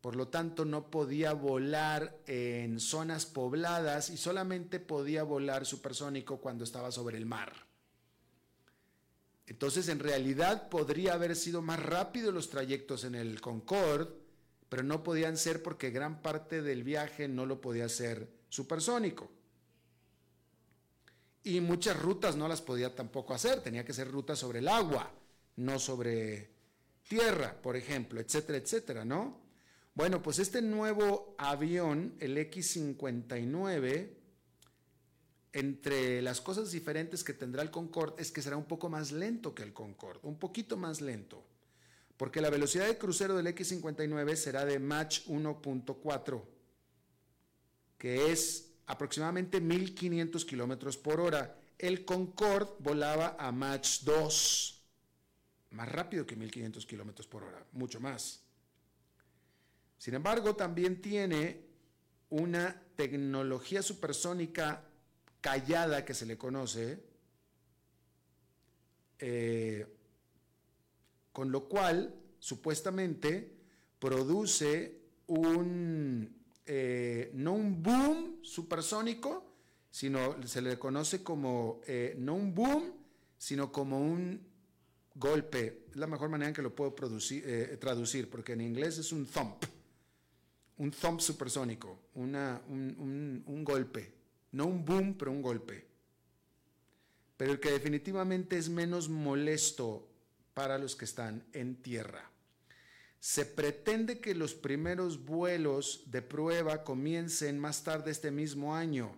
Por 0.00 0.16
lo 0.16 0.28
tanto, 0.28 0.64
no 0.64 0.90
podía 0.90 1.32
volar 1.32 2.18
en 2.26 2.80
zonas 2.80 3.26
pobladas 3.26 4.10
y 4.10 4.16
solamente 4.16 4.80
podía 4.80 5.22
volar 5.24 5.66
supersónico 5.66 6.38
cuando 6.38 6.64
estaba 6.64 6.92
sobre 6.92 7.18
el 7.18 7.26
mar. 7.26 7.52
Entonces, 9.46 9.88
en 9.88 9.98
realidad, 9.98 10.68
podría 10.68 11.14
haber 11.14 11.34
sido 11.34 11.62
más 11.62 11.82
rápido 11.82 12.32
los 12.32 12.50
trayectos 12.50 13.04
en 13.04 13.14
el 13.14 13.40
Concorde 13.40 14.28
pero 14.68 14.82
no 14.82 15.02
podían 15.02 15.36
ser 15.36 15.62
porque 15.62 15.90
gran 15.90 16.20
parte 16.20 16.62
del 16.62 16.84
viaje 16.84 17.28
no 17.28 17.46
lo 17.46 17.60
podía 17.60 17.86
hacer 17.86 18.28
supersónico. 18.48 19.30
Y 21.44 21.60
muchas 21.60 21.98
rutas 21.98 22.36
no 22.36 22.48
las 22.48 22.60
podía 22.60 22.94
tampoco 22.94 23.32
hacer, 23.32 23.62
tenía 23.62 23.84
que 23.84 23.94
ser 23.94 24.10
rutas 24.10 24.38
sobre 24.38 24.58
el 24.58 24.68
agua, 24.68 25.10
no 25.56 25.78
sobre 25.78 26.50
tierra, 27.08 27.56
por 27.62 27.76
ejemplo, 27.76 28.20
etcétera, 28.20 28.58
etcétera, 28.58 29.04
¿no? 29.04 29.47
Bueno, 29.98 30.22
pues 30.22 30.38
este 30.38 30.62
nuevo 30.62 31.34
avión, 31.38 32.14
el 32.20 32.38
X-59, 32.38 34.10
entre 35.52 36.22
las 36.22 36.40
cosas 36.40 36.70
diferentes 36.70 37.24
que 37.24 37.32
tendrá 37.32 37.62
el 37.62 37.72
Concorde 37.72 38.22
es 38.22 38.30
que 38.30 38.40
será 38.40 38.56
un 38.56 38.66
poco 38.66 38.88
más 38.88 39.10
lento 39.10 39.56
que 39.56 39.64
el 39.64 39.72
Concorde, 39.72 40.20
un 40.22 40.38
poquito 40.38 40.76
más 40.76 41.00
lento 41.00 41.44
porque 42.16 42.40
la 42.40 42.48
velocidad 42.48 42.86
de 42.86 42.96
crucero 42.96 43.36
del 43.36 43.48
X-59 43.48 44.36
será 44.36 44.64
de 44.64 44.78
Mach 44.78 45.24
1.4, 45.26 46.42
que 47.98 48.30
es 48.30 48.70
aproximadamente 48.86 49.60
1500 49.60 50.44
kilómetros 50.44 50.96
por 50.96 51.20
hora. 51.20 51.58
El 51.76 52.04
Concorde 52.04 52.70
volaba 52.78 53.34
a 53.36 53.50
Mach 53.50 54.02
2, 54.02 54.82
más 55.70 55.88
rápido 55.88 56.24
que 56.24 56.36
1500 56.36 56.86
kilómetros 56.86 57.26
por 57.26 57.42
hora, 57.42 57.66
mucho 57.72 57.98
más. 57.98 58.47
Sin 59.98 60.14
embargo, 60.14 60.54
también 60.54 61.02
tiene 61.02 61.60
una 62.30 62.80
tecnología 62.94 63.82
supersónica 63.82 64.84
callada 65.40 66.04
que 66.04 66.14
se 66.14 66.26
le 66.26 66.38
conoce, 66.38 67.02
eh, 69.18 69.86
con 71.32 71.50
lo 71.50 71.68
cual 71.68 72.14
supuestamente 72.38 73.56
produce 73.98 75.00
un, 75.26 76.42
eh, 76.66 77.30
no 77.34 77.54
un 77.54 77.82
boom 77.82 78.38
supersónico, 78.42 79.52
sino 79.90 80.40
se 80.46 80.62
le 80.62 80.78
conoce 80.78 81.22
como, 81.22 81.80
eh, 81.86 82.14
no 82.18 82.34
un 82.34 82.54
boom, 82.54 82.92
sino 83.36 83.72
como 83.72 84.00
un 84.00 84.46
golpe. 85.14 85.86
Es 85.90 85.96
la 85.96 86.06
mejor 86.06 86.28
manera 86.28 86.48
en 86.48 86.54
que 86.54 86.62
lo 86.62 86.74
puedo 86.74 86.94
producir, 86.94 87.78
traducir, 87.80 88.30
porque 88.30 88.52
en 88.52 88.60
inglés 88.60 88.98
es 88.98 89.12
un 89.12 89.26
thump, 89.26 89.64
un 90.78 90.90
thump 90.90 91.20
supersónico, 91.20 91.98
un, 92.14 92.34
un 93.46 93.64
golpe. 93.64 94.14
No 94.52 94.66
un 94.66 94.84
boom, 94.84 95.14
pero 95.18 95.30
un 95.30 95.42
golpe. 95.42 95.86
pero 97.36 97.52
el 97.52 97.60
que 97.60 97.70
definitivamente 97.70 98.58
es 98.58 98.68
menos 98.68 99.08
molesto 99.08 100.08
para 100.54 100.76
los 100.76 100.96
que 100.96 101.04
están 101.04 101.44
en 101.52 101.76
tierra. 101.76 102.28
Se 103.20 103.44
pretende 103.46 104.18
que 104.20 104.34
los 104.34 104.54
primeros 104.54 105.24
vuelos 105.24 106.02
de 106.06 106.20
prueba 106.20 106.82
comiencen 106.82 107.58
más 107.58 107.84
tarde 107.84 108.10
este 108.10 108.30
mismo 108.30 108.74
año. 108.74 109.16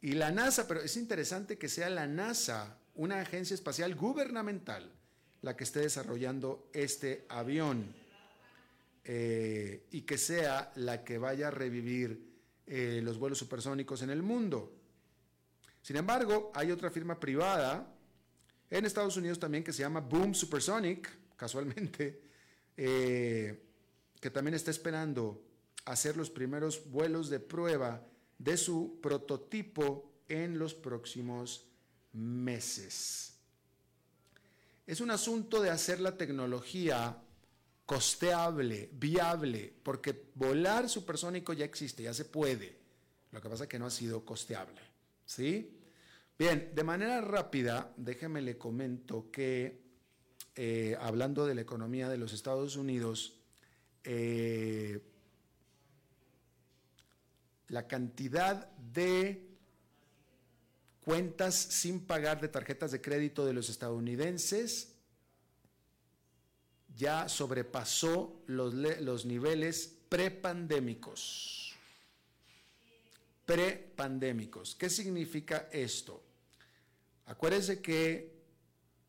Y 0.00 0.12
la 0.12 0.30
NASA, 0.30 0.66
pero 0.66 0.80
es 0.80 0.96
interesante 0.96 1.58
que 1.58 1.68
sea 1.68 1.90
la 1.90 2.06
NASA, 2.06 2.78
una 2.94 3.20
agencia 3.20 3.54
espacial 3.54 3.94
gubernamental, 3.94 4.90
la 5.42 5.56
que 5.56 5.64
esté 5.64 5.80
desarrollando 5.80 6.70
este 6.72 7.26
avión 7.28 7.94
eh, 9.04 9.86
y 9.90 10.02
que 10.02 10.16
sea 10.16 10.72
la 10.76 11.04
que 11.04 11.18
vaya 11.18 11.48
a 11.48 11.50
revivir 11.50 12.34
eh, 12.66 13.00
los 13.02 13.18
vuelos 13.18 13.38
supersónicos 13.38 14.00
en 14.02 14.10
el 14.10 14.22
mundo. 14.22 14.72
Sin 15.82 15.96
embargo, 15.96 16.50
hay 16.54 16.70
otra 16.70 16.90
firma 16.90 17.20
privada 17.20 17.94
en 18.70 18.86
Estados 18.86 19.16
Unidos 19.16 19.38
también 19.38 19.62
que 19.62 19.72
se 19.72 19.82
llama 19.82 20.00
Boom 20.00 20.34
Supersonic, 20.34 21.36
casualmente, 21.36 22.22
eh, 22.76 23.62
que 24.18 24.30
también 24.30 24.54
está 24.54 24.70
esperando 24.70 25.44
hacer 25.84 26.16
los 26.16 26.30
primeros 26.30 26.90
vuelos 26.90 27.28
de 27.28 27.40
prueba 27.40 28.02
de 28.38 28.56
su 28.56 28.98
prototipo 29.02 30.10
en 30.28 30.58
los 30.58 30.72
próximos 30.72 31.66
meses. 32.14 33.34
Es 34.86 35.00
un 35.00 35.10
asunto 35.10 35.60
de 35.60 35.70
hacer 35.70 36.00
la 36.00 36.16
tecnología 36.16 37.23
costeable, 37.86 38.90
viable, 38.92 39.72
porque 39.82 40.30
volar 40.34 40.88
supersónico 40.88 41.52
ya 41.52 41.64
existe, 41.64 42.02
ya 42.02 42.14
se 42.14 42.24
puede. 42.24 42.76
Lo 43.30 43.40
que 43.40 43.48
pasa 43.48 43.64
es 43.64 43.68
que 43.68 43.78
no 43.78 43.86
ha 43.86 43.90
sido 43.90 44.24
costeable. 44.24 44.80
¿Sí? 45.26 45.80
Bien, 46.38 46.72
de 46.74 46.84
manera 46.84 47.20
rápida, 47.20 47.92
déjeme 47.96 48.42
le 48.42 48.58
comento 48.58 49.30
que 49.30 49.82
eh, 50.56 50.96
hablando 51.00 51.46
de 51.46 51.54
la 51.54 51.60
economía 51.60 52.08
de 52.08 52.18
los 52.18 52.32
Estados 52.32 52.76
Unidos, 52.76 53.40
eh, 54.04 55.00
la 57.68 57.86
cantidad 57.86 58.70
de 58.76 59.48
cuentas 61.00 61.54
sin 61.54 62.00
pagar 62.00 62.40
de 62.40 62.48
tarjetas 62.48 62.92
de 62.92 63.00
crédito 63.00 63.44
de 63.44 63.52
los 63.52 63.68
estadounidenses 63.68 64.93
ya 66.96 67.28
sobrepasó 67.28 68.42
los, 68.46 68.74
los 68.74 69.24
niveles 69.24 69.96
prepandémicos. 70.08 71.74
Prepandémicos. 73.44 74.74
¿Qué 74.74 74.88
significa 74.88 75.68
esto? 75.72 76.22
Acuérdense 77.26 77.80
que 77.80 78.32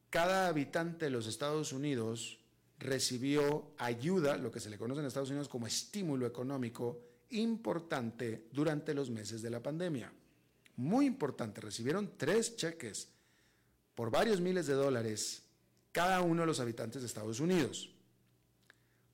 cada 0.10 0.48
habitante 0.48 1.06
de 1.06 1.12
los 1.12 1.28
Estados 1.28 1.74
Unidos 1.74 2.40
recibió 2.80 3.72
ayuda, 3.78 4.38
lo 4.38 4.52
que 4.52 4.60
se 4.60 4.70
le 4.70 4.78
conoce 4.78 5.02
en 5.02 5.08
Estados 5.08 5.30
Unidos 5.30 5.48
como 5.48 5.68
estímulo 5.68 6.26
económico, 6.26 7.02
importante 7.32 8.48
durante 8.52 8.94
los 8.94 9.10
meses 9.10 9.42
de 9.42 9.50
la 9.50 9.62
pandemia. 9.62 10.12
Muy 10.78 11.06
importante, 11.06 11.62
recibieron 11.62 12.18
tres 12.18 12.56
cheques 12.56 13.10
por 13.94 14.12
varios 14.12 14.42
miles 14.42 14.68
de 14.68 14.74
dólares 14.74 15.45
cada 15.96 16.20
uno 16.20 16.42
de 16.42 16.48
los 16.48 16.60
habitantes 16.60 17.02
de 17.02 17.08
Estados 17.08 17.40
Unidos. 17.40 17.90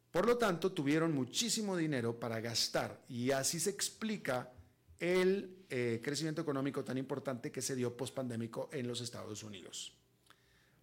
Por 0.09 0.25
lo 0.25 0.39
tanto, 0.39 0.71
tuvieron 0.71 1.13
muchísimo 1.13 1.77
dinero 1.77 2.19
para 2.19 2.41
gastar 2.41 2.99
y 3.07 3.29
así 3.29 3.59
se 3.59 3.69
explica 3.69 4.51
el 4.97 5.63
eh, 5.69 6.01
crecimiento 6.03 6.41
económico 6.41 6.83
tan 6.83 6.97
importante 6.97 7.51
que 7.51 7.61
se 7.61 7.75
dio 7.75 7.95
post-pandémico 7.95 8.67
en 8.73 8.87
los 8.87 8.99
Estados 8.99 9.43
Unidos. 9.43 9.93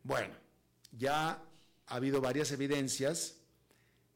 Bueno, 0.04 0.34
ya 0.96 1.30
ha 1.86 1.94
habido 1.96 2.20
varias 2.20 2.52
evidencias 2.52 3.38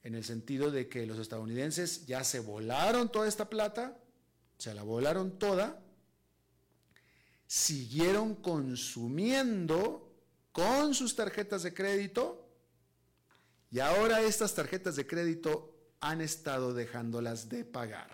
en 0.04 0.14
el 0.14 0.22
sentido 0.22 0.70
de 0.70 0.88
que 0.88 1.04
los 1.04 1.18
estadounidenses 1.18 2.06
ya 2.06 2.22
se 2.22 2.38
volaron 2.38 3.10
toda 3.10 3.26
esta 3.26 3.50
plata, 3.50 3.98
se 4.56 4.72
la 4.72 4.84
volaron 4.84 5.36
toda, 5.36 5.82
siguieron 7.48 8.36
consumiendo 8.36 10.11
con 10.52 10.94
sus 10.94 11.16
tarjetas 11.16 11.62
de 11.62 11.74
crédito 11.74 12.46
y 13.70 13.80
ahora 13.80 14.20
estas 14.20 14.54
tarjetas 14.54 14.96
de 14.96 15.06
crédito 15.06 15.74
han 16.00 16.20
estado 16.20 16.74
dejándolas 16.74 17.48
de 17.48 17.64
pagar. 17.64 18.10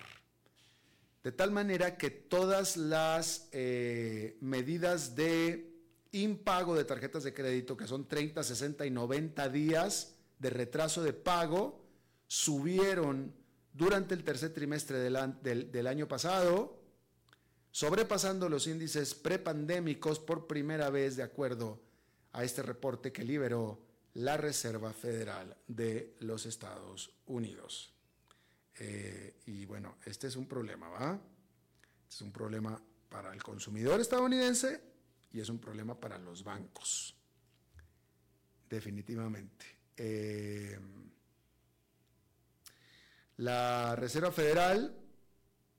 De 1.24 1.32
tal 1.32 1.50
manera 1.50 1.98
que 1.98 2.10
todas 2.10 2.76
las 2.76 3.48
eh, 3.50 4.38
medidas 4.40 5.16
de 5.16 5.74
impago 6.12 6.76
de 6.76 6.84
tarjetas 6.84 7.24
de 7.24 7.34
crédito, 7.34 7.76
que 7.76 7.88
son 7.88 8.06
30, 8.06 8.42
60 8.42 8.86
y 8.86 8.90
90 8.90 9.48
días 9.48 10.14
de 10.38 10.50
retraso 10.50 11.02
de 11.02 11.12
pago, 11.12 11.84
subieron 12.28 13.34
durante 13.72 14.14
el 14.14 14.22
tercer 14.22 14.54
trimestre 14.54 14.98
del, 14.98 15.72
del 15.72 15.86
año 15.88 16.06
pasado, 16.06 16.78
sobrepasando 17.72 18.48
los 18.48 18.66
índices 18.68 19.14
prepandémicos 19.14 20.20
por 20.20 20.46
primera 20.46 20.88
vez 20.88 21.16
de 21.16 21.24
acuerdo 21.24 21.87
a 22.32 22.44
este 22.44 22.62
reporte 22.62 23.12
que 23.12 23.24
liberó 23.24 23.86
la 24.14 24.36
Reserva 24.36 24.92
Federal 24.92 25.56
de 25.66 26.16
los 26.20 26.46
Estados 26.46 27.10
Unidos. 27.26 27.94
Eh, 28.78 29.40
y 29.46 29.64
bueno, 29.64 29.98
este 30.04 30.26
es 30.28 30.36
un 30.36 30.46
problema, 30.46 30.88
¿va? 30.88 31.20
es 32.08 32.20
un 32.22 32.32
problema 32.32 32.80
para 33.08 33.32
el 33.32 33.42
consumidor 33.42 34.00
estadounidense 34.00 34.80
y 35.32 35.40
es 35.40 35.48
un 35.48 35.58
problema 35.58 35.98
para 35.98 36.18
los 36.18 36.42
bancos. 36.42 37.14
Definitivamente. 38.68 39.66
Eh, 39.96 40.78
la 43.38 43.94
Reserva 43.96 44.32
Federal 44.32 44.96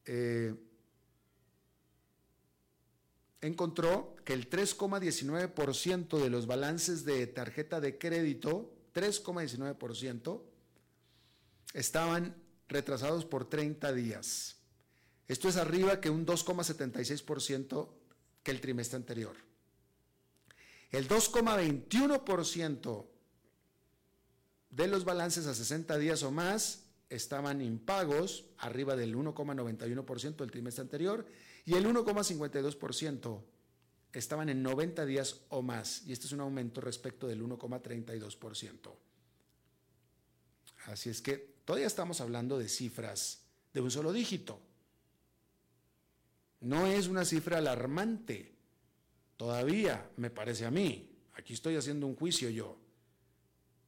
eh, 0.05 0.55
encontró 3.41 4.15
que 4.29 4.35
el 4.35 4.47
3,19% 4.47 6.21
de 6.21 6.29
los 6.29 6.45
balances 6.45 7.03
de 7.03 7.25
tarjeta 7.25 7.81
de 7.81 7.97
crédito, 7.97 8.71
3,19%, 8.93 10.43
estaban 11.73 12.35
retrasados 12.67 13.25
por 13.25 13.49
30 13.49 13.91
días. 13.91 14.57
Esto 15.27 15.49
es 15.49 15.57
arriba 15.57 15.99
que 15.99 16.11
un 16.11 16.27
2,76% 16.27 17.89
que 18.43 18.51
el 18.51 18.61
trimestre 18.61 18.97
anterior. 18.97 19.35
El 20.91 21.07
2,21% 21.07 23.07
de 24.69 24.87
los 24.87 25.05
balances 25.05 25.47
a 25.47 25.55
60 25.55 25.97
días 25.97 26.21
o 26.21 26.29
más 26.29 26.83
estaban 27.09 27.63
impagos, 27.63 28.45
arriba 28.59 28.95
del 28.95 29.15
1,91% 29.15 30.35
del 30.35 30.51
trimestre 30.51 30.83
anterior, 30.83 31.25
y 31.65 31.73
el 31.73 31.87
1,52% 31.87 33.41
estaban 34.13 34.49
en 34.49 34.63
90 34.63 35.05
días 35.05 35.41
o 35.49 35.61
más, 35.61 36.03
y 36.07 36.13
este 36.13 36.25
es 36.25 36.31
un 36.31 36.41
aumento 36.41 36.81
respecto 36.81 37.27
del 37.27 37.43
1,32%. 37.43 38.93
Así 40.85 41.09
es 41.09 41.21
que 41.21 41.37
todavía 41.65 41.87
estamos 41.87 42.21
hablando 42.21 42.57
de 42.57 42.67
cifras 42.67 43.43
de 43.73 43.81
un 43.81 43.91
solo 43.91 44.11
dígito. 44.11 44.59
No 46.61 46.87
es 46.87 47.07
una 47.07 47.25
cifra 47.25 47.59
alarmante. 47.59 48.55
Todavía, 49.37 50.09
me 50.17 50.29
parece 50.29 50.65
a 50.65 50.71
mí. 50.71 51.09
Aquí 51.35 51.53
estoy 51.53 51.75
haciendo 51.75 52.07
un 52.07 52.15
juicio 52.15 52.49
yo. 52.49 52.77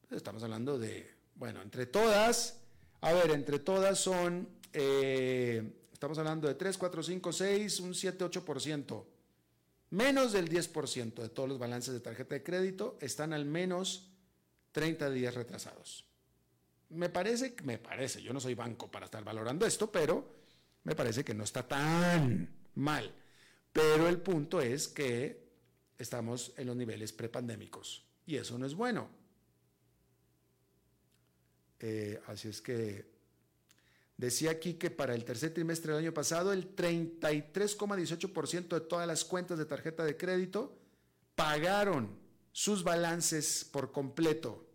Estamos 0.10 0.44
hablando 0.44 0.78
de, 0.78 1.10
bueno, 1.36 1.62
entre 1.62 1.86
todas, 1.86 2.62
a 3.02 3.14
ver, 3.14 3.32
entre 3.32 3.60
todas 3.60 4.00
son, 4.00 4.48
eh, 4.74 5.74
estamos 5.92 6.18
hablando 6.18 6.48
de 6.48 6.56
3, 6.56 6.78
4, 6.78 7.04
5, 7.04 7.34
6, 7.34 7.80
un 7.80 7.96
7, 7.96 8.26
8%. 8.26 9.06
Menos 9.92 10.32
del 10.32 10.50
10% 10.50 11.16
de 11.16 11.30
todos 11.30 11.50
los 11.50 11.60
balances 11.60 11.94
de 11.94 12.00
tarjeta 12.00 12.36
de 12.36 12.44
crédito 12.44 12.98
están 13.02 13.34
al 13.34 13.46
menos 13.46 14.10
30 14.72 15.10
días 15.10 15.36
retrasados. 15.36 16.06
Me 16.90 17.10
parece, 17.10 17.56
me 17.64 17.78
parece, 17.78 18.22
yo 18.22 18.32
no 18.32 18.40
soy 18.40 18.56
banco 18.56 18.90
para 18.90 19.06
estar 19.06 19.24
valorando 19.24 19.66
esto, 19.66 19.92
pero 19.92 20.34
me 20.84 20.96
parece 20.96 21.26
que 21.26 21.34
no 21.34 21.44
está 21.44 21.68
tan 21.68 22.50
mal. 22.76 23.14
Pero 23.74 24.08
el 24.08 24.22
punto 24.22 24.62
es 24.62 24.88
que 24.88 25.52
estamos 25.98 26.54
en 26.56 26.68
los 26.68 26.76
niveles 26.76 27.12
prepandémicos 27.12 28.06
y 28.26 28.38
eso 28.38 28.58
no 28.58 28.66
es 28.66 28.74
bueno. 28.74 29.10
Eh, 31.80 32.22
así 32.28 32.48
es 32.48 32.62
que 32.62 33.11
decía 34.22 34.52
aquí 34.52 34.76
que 34.76 34.92
para 34.92 35.16
el 35.16 35.26
tercer 35.26 35.52
trimestre 35.52 35.92
del 35.92 36.04
año 36.04 36.14
pasado 36.14 36.54
el 36.54 36.76
33,18% 36.76 38.68
de 38.68 38.82
todas 38.82 39.08
las 39.08 39.26
cuentas 39.26 39.58
de 39.58 39.66
tarjeta 39.66 40.06
de 40.06 40.16
crédito 40.16 40.78
pagaron 41.36 42.20
sus 42.52 42.84
balances 42.84 43.68
por 43.72 43.92
completo 43.92 44.68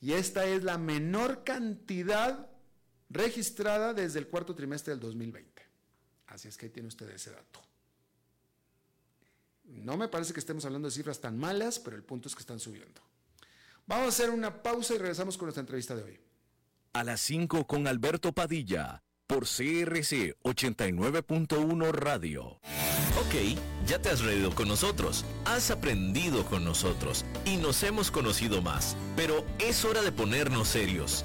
y 0.00 0.14
esta 0.14 0.46
es 0.46 0.64
la 0.64 0.78
menor 0.78 1.44
cantidad 1.44 2.50
registrada 3.08 3.94
desde 3.94 4.18
el 4.18 4.26
cuarto 4.26 4.54
trimestre 4.56 4.92
del 4.92 5.00
2020. 5.00 5.62
Así 6.26 6.48
es 6.48 6.56
que 6.56 6.66
ahí 6.66 6.72
tiene 6.72 6.88
usted 6.88 7.08
ese 7.10 7.30
dato. 7.30 7.60
No 9.64 9.96
me 9.96 10.08
parece 10.08 10.32
que 10.32 10.40
estemos 10.40 10.64
hablando 10.64 10.88
de 10.88 10.94
cifras 10.94 11.20
tan 11.20 11.38
malas, 11.38 11.78
pero 11.78 11.94
el 11.94 12.02
punto 12.02 12.26
es 12.26 12.34
que 12.34 12.40
están 12.40 12.58
subiendo. 12.58 13.00
Vamos 13.86 14.06
a 14.06 14.08
hacer 14.08 14.30
una 14.30 14.60
pausa 14.60 14.94
y 14.94 14.98
regresamos 14.98 15.38
con 15.38 15.46
nuestra 15.46 15.60
entrevista 15.60 15.94
de 15.94 16.02
hoy. 16.02 16.20
A 16.92 17.04
las 17.04 17.20
5 17.20 17.68
con 17.68 17.86
Alberto 17.86 18.32
Padilla 18.32 19.04
por 19.28 19.44
CRC 19.44 20.34
89.1 20.42 21.92
Radio. 21.92 22.60
Ok, 23.16 23.56
ya 23.86 24.02
te 24.02 24.08
has 24.08 24.22
reído 24.22 24.52
con 24.52 24.66
nosotros, 24.66 25.24
has 25.44 25.70
aprendido 25.70 26.44
con 26.46 26.64
nosotros 26.64 27.24
y 27.44 27.58
nos 27.58 27.84
hemos 27.84 28.10
conocido 28.10 28.60
más, 28.60 28.96
pero 29.14 29.46
es 29.60 29.84
hora 29.84 30.02
de 30.02 30.10
ponernos 30.10 30.66
serios. 30.66 31.24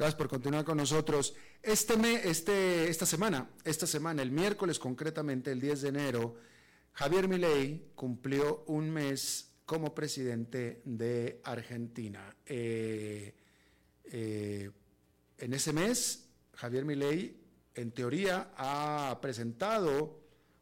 Gracias 0.00 0.16
por 0.16 0.30
continuar 0.30 0.64
con 0.64 0.78
nosotros. 0.78 1.34
Este, 1.62 1.94
me, 1.98 2.14
este, 2.26 2.88
esta 2.88 3.04
semana, 3.04 3.50
esta 3.62 3.86
semana, 3.86 4.22
el 4.22 4.30
miércoles 4.30 4.78
concretamente, 4.78 5.52
el 5.52 5.60
10 5.60 5.82
de 5.82 5.88
enero, 5.90 6.36
Javier 6.94 7.28
Milei 7.28 7.90
cumplió 7.94 8.64
un 8.68 8.90
mes 8.90 9.50
como 9.66 9.94
presidente 9.94 10.80
de 10.86 11.42
Argentina. 11.44 12.34
Eh, 12.46 13.34
eh, 14.04 14.70
en 15.36 15.52
ese 15.52 15.74
mes, 15.74 16.30
Javier 16.54 16.86
Milei, 16.86 17.38
en 17.74 17.90
teoría, 17.90 18.54
ha 18.56 19.18
presentado 19.20 20.18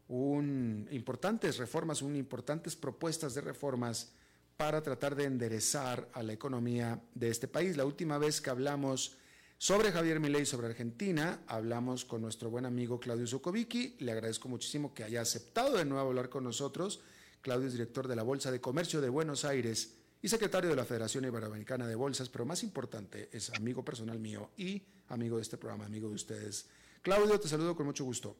un, 0.09 0.85
importantes 0.91 1.55
reformas, 1.55 2.01
un, 2.01 2.17
importantes 2.17 2.75
propuestas 2.75 3.35
de 3.35 3.39
reformas 3.39 4.11
para 4.57 4.83
tratar 4.83 5.15
de 5.15 5.23
enderezar 5.23 6.09
a 6.11 6.23
la 6.23 6.33
economía 6.33 7.01
de 7.15 7.29
este 7.29 7.47
país. 7.47 7.77
La 7.77 7.85
última 7.85 8.17
vez 8.17 8.41
que 8.41 8.49
hablamos 8.49 9.15
sobre 9.59 9.91
Javier 9.91 10.21
Milei, 10.21 10.45
sobre 10.45 10.67
Argentina, 10.67 11.41
hablamos 11.45 12.05
con 12.05 12.21
nuestro 12.21 12.49
buen 12.49 12.65
amigo 12.65 12.97
Claudio 12.97 13.27
Zukovicki. 13.27 13.97
Le 13.99 14.13
agradezco 14.13 14.47
muchísimo 14.47 14.93
que 14.93 15.03
haya 15.03 15.19
aceptado 15.19 15.75
de 15.75 15.83
nuevo 15.83 16.07
hablar 16.07 16.29
con 16.29 16.45
nosotros. 16.45 17.01
Claudio 17.41 17.67
es 17.67 17.73
director 17.73 18.07
de 18.07 18.15
la 18.15 18.23
Bolsa 18.23 18.51
de 18.51 18.61
Comercio 18.61 19.01
de 19.01 19.09
Buenos 19.09 19.43
Aires 19.43 19.97
y 20.21 20.29
secretario 20.29 20.69
de 20.69 20.77
la 20.77 20.85
Federación 20.85 21.25
Iberoamericana 21.25 21.87
de 21.87 21.95
Bolsas, 21.95 22.29
pero 22.29 22.45
más 22.45 22.63
importante, 22.63 23.27
es 23.33 23.49
amigo 23.49 23.83
personal 23.83 24.17
mío 24.17 24.49
y 24.55 24.81
amigo 25.09 25.35
de 25.35 25.41
este 25.41 25.57
programa, 25.57 25.85
amigo 25.85 26.07
de 26.07 26.15
ustedes. 26.15 26.69
Claudio, 27.01 27.37
te 27.37 27.49
saludo 27.49 27.75
con 27.75 27.85
mucho 27.85 28.05
gusto. 28.05 28.37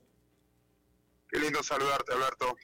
Qué 1.27 1.37
lindo 1.37 1.61
saludarte, 1.61 2.13
Alberto. 2.13 2.55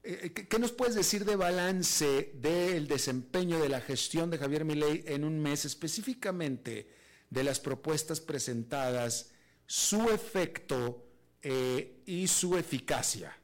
eh, 0.03 0.33
¿qué 0.33 0.59
nos 0.59 0.73
puedes 0.73 0.95
decir 0.95 1.25
de 1.25 1.37
balance 1.37 2.33
del 2.35 2.89
desempeño 2.89 3.61
de 3.61 3.69
la 3.69 3.81
gestión 3.83 4.31
de 4.31 4.39
Javier 4.39 4.65
Milei 4.65 5.05
en 5.07 5.25
un 5.25 5.41
mes, 5.41 5.67
específicamente 5.67 6.91
de 7.29 7.45
las 7.45 7.61
propuestas 7.61 8.21
presentadas, 8.21 9.33
su 9.67 10.09
efecto 10.11 11.07
y 11.43 12.27
su 12.27 12.57
eficacia? 12.57 13.37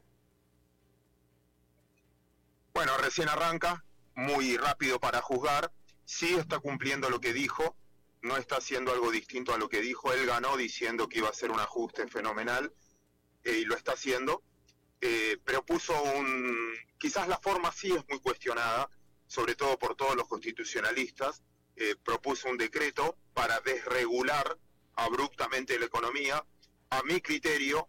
Bueno, 2.72 2.96
recién 2.98 3.28
arranca, 3.28 3.84
muy 4.14 4.56
rápido 4.56 4.98
para 4.98 5.20
juzgar, 5.20 5.70
sí 6.04 6.34
está 6.34 6.58
cumpliendo 6.58 7.10
lo 7.10 7.20
que 7.20 7.32
dijo, 7.32 7.76
no 8.26 8.36
está 8.36 8.56
haciendo 8.56 8.92
algo 8.92 9.10
distinto 9.10 9.54
a 9.54 9.58
lo 9.58 9.68
que 9.68 9.80
dijo. 9.80 10.12
Él 10.12 10.26
ganó 10.26 10.56
diciendo 10.56 11.08
que 11.08 11.18
iba 11.18 11.28
a 11.28 11.34
ser 11.34 11.50
un 11.50 11.60
ajuste 11.60 12.06
fenomenal 12.08 12.72
eh, 13.44 13.58
y 13.60 13.64
lo 13.64 13.76
está 13.76 13.92
haciendo. 13.92 14.42
Eh, 15.00 15.38
pero 15.44 15.64
puso 15.64 16.00
un... 16.02 16.74
Quizás 16.98 17.28
la 17.28 17.38
forma 17.38 17.72
sí 17.72 17.92
es 17.92 18.04
muy 18.08 18.18
cuestionada, 18.20 18.90
sobre 19.26 19.54
todo 19.54 19.78
por 19.78 19.94
todos 19.96 20.16
los 20.16 20.28
constitucionalistas. 20.28 21.42
Eh, 21.76 21.94
propuso 22.02 22.48
un 22.48 22.56
decreto 22.56 23.16
para 23.34 23.60
desregular 23.60 24.58
abruptamente 24.96 25.78
la 25.78 25.84
economía, 25.84 26.44
a 26.88 27.02
mi 27.02 27.20
criterio, 27.20 27.88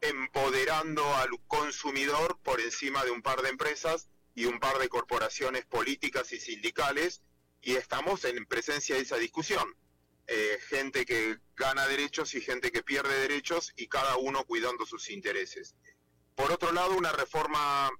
empoderando 0.00 1.02
al 1.16 1.30
consumidor 1.48 2.38
por 2.44 2.60
encima 2.60 3.04
de 3.04 3.10
un 3.10 3.22
par 3.22 3.42
de 3.42 3.48
empresas 3.48 4.08
y 4.36 4.44
un 4.44 4.60
par 4.60 4.78
de 4.78 4.88
corporaciones 4.88 5.64
políticas 5.64 6.32
y 6.32 6.38
sindicales 6.38 7.22
y 7.64 7.76
estamos 7.76 8.24
en 8.24 8.44
presencia 8.46 8.96
de 8.96 9.02
esa 9.02 9.16
discusión. 9.16 9.74
Eh, 10.26 10.58
gente 10.68 11.04
que 11.04 11.38
gana 11.56 11.86
derechos 11.86 12.34
y 12.34 12.40
gente 12.40 12.70
que 12.70 12.82
pierde 12.82 13.20
derechos 13.20 13.72
y 13.76 13.88
cada 13.88 14.16
uno 14.16 14.44
cuidando 14.44 14.86
sus 14.86 15.10
intereses. 15.10 15.74
Por 16.34 16.50
otro 16.50 16.72
lado, 16.72 16.96
una 16.96 17.12
reforma 17.12 17.90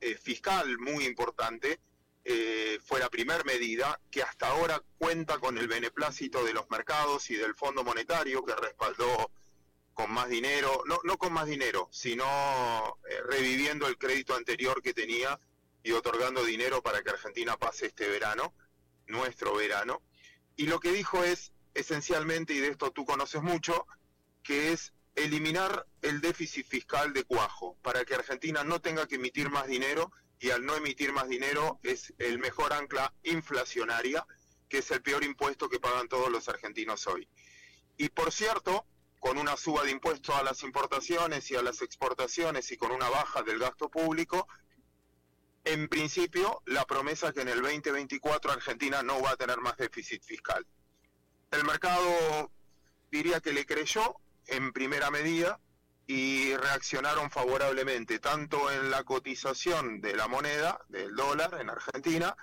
eh, 0.00 0.16
fiscal 0.16 0.78
muy 0.78 1.04
importante 1.04 1.80
eh, 2.24 2.78
fue 2.84 3.00
la 3.00 3.10
primera 3.10 3.44
medida 3.44 4.00
que 4.10 4.22
hasta 4.22 4.48
ahora 4.48 4.82
cuenta 4.96 5.38
con 5.38 5.58
el 5.58 5.68
beneplácito 5.68 6.42
de 6.44 6.54
los 6.54 6.68
mercados 6.70 7.30
y 7.30 7.36
del 7.36 7.54
Fondo 7.54 7.84
Monetario 7.84 8.44
que 8.44 8.54
respaldó 8.54 9.30
con 9.92 10.10
más 10.10 10.28
dinero, 10.28 10.82
no, 10.86 10.98
no 11.04 11.18
con 11.18 11.32
más 11.32 11.46
dinero, 11.46 11.88
sino 11.92 12.98
reviviendo 13.28 13.86
el 13.86 13.96
crédito 13.96 14.34
anterior 14.34 14.82
que 14.82 14.92
tenía 14.92 15.38
y 15.84 15.92
otorgando 15.92 16.44
dinero 16.44 16.82
para 16.82 17.02
que 17.02 17.10
Argentina 17.10 17.56
pase 17.56 17.86
este 17.86 18.08
verano 18.08 18.54
nuestro 19.06 19.54
verano. 19.54 20.02
Y 20.56 20.66
lo 20.66 20.80
que 20.80 20.92
dijo 20.92 21.24
es, 21.24 21.52
esencialmente, 21.74 22.54
y 22.54 22.60
de 22.60 22.68
esto 22.68 22.90
tú 22.90 23.04
conoces 23.04 23.42
mucho, 23.42 23.86
que 24.42 24.72
es 24.72 24.92
eliminar 25.16 25.86
el 26.02 26.20
déficit 26.20 26.66
fiscal 26.66 27.12
de 27.12 27.24
cuajo 27.24 27.76
para 27.82 28.04
que 28.04 28.14
Argentina 28.14 28.64
no 28.64 28.80
tenga 28.80 29.06
que 29.06 29.14
emitir 29.16 29.50
más 29.50 29.66
dinero 29.66 30.12
y 30.40 30.50
al 30.50 30.64
no 30.66 30.76
emitir 30.76 31.12
más 31.12 31.28
dinero 31.28 31.78
es 31.82 32.12
el 32.18 32.38
mejor 32.38 32.72
ancla 32.72 33.14
inflacionaria, 33.22 34.26
que 34.68 34.78
es 34.78 34.90
el 34.90 35.02
peor 35.02 35.24
impuesto 35.24 35.68
que 35.68 35.80
pagan 35.80 36.08
todos 36.08 36.30
los 36.30 36.48
argentinos 36.48 37.06
hoy. 37.06 37.28
Y 37.96 38.08
por 38.08 38.32
cierto, 38.32 38.86
con 39.20 39.38
una 39.38 39.56
suba 39.56 39.84
de 39.84 39.90
impuestos 39.90 40.34
a 40.34 40.42
las 40.42 40.62
importaciones 40.62 41.50
y 41.50 41.56
a 41.56 41.62
las 41.62 41.80
exportaciones 41.80 42.70
y 42.72 42.76
con 42.76 42.90
una 42.90 43.08
baja 43.08 43.42
del 43.42 43.58
gasto 43.58 43.88
público, 43.88 44.48
en 45.64 45.88
principio 45.88 46.62
la 46.66 46.84
promesa 46.84 47.28
es 47.28 47.34
que 47.34 47.40
en 47.40 47.48
el 47.48 47.62
2024 47.62 48.52
Argentina 48.52 49.02
no 49.02 49.20
va 49.22 49.30
a 49.30 49.36
tener 49.36 49.58
más 49.58 49.76
déficit 49.76 50.22
fiscal. 50.22 50.66
El 51.50 51.64
mercado 51.64 52.50
diría 53.10 53.40
que 53.40 53.52
le 53.52 53.64
creyó 53.64 54.16
en 54.46 54.72
primera 54.72 55.10
medida 55.10 55.60
y 56.06 56.54
reaccionaron 56.56 57.30
favorablemente 57.30 58.18
tanto 58.18 58.70
en 58.70 58.90
la 58.90 59.04
cotización 59.04 60.00
de 60.00 60.14
la 60.14 60.28
moneda, 60.28 60.80
del 60.88 61.14
dólar 61.14 61.58
en 61.60 61.70
Argentina, 61.70 62.36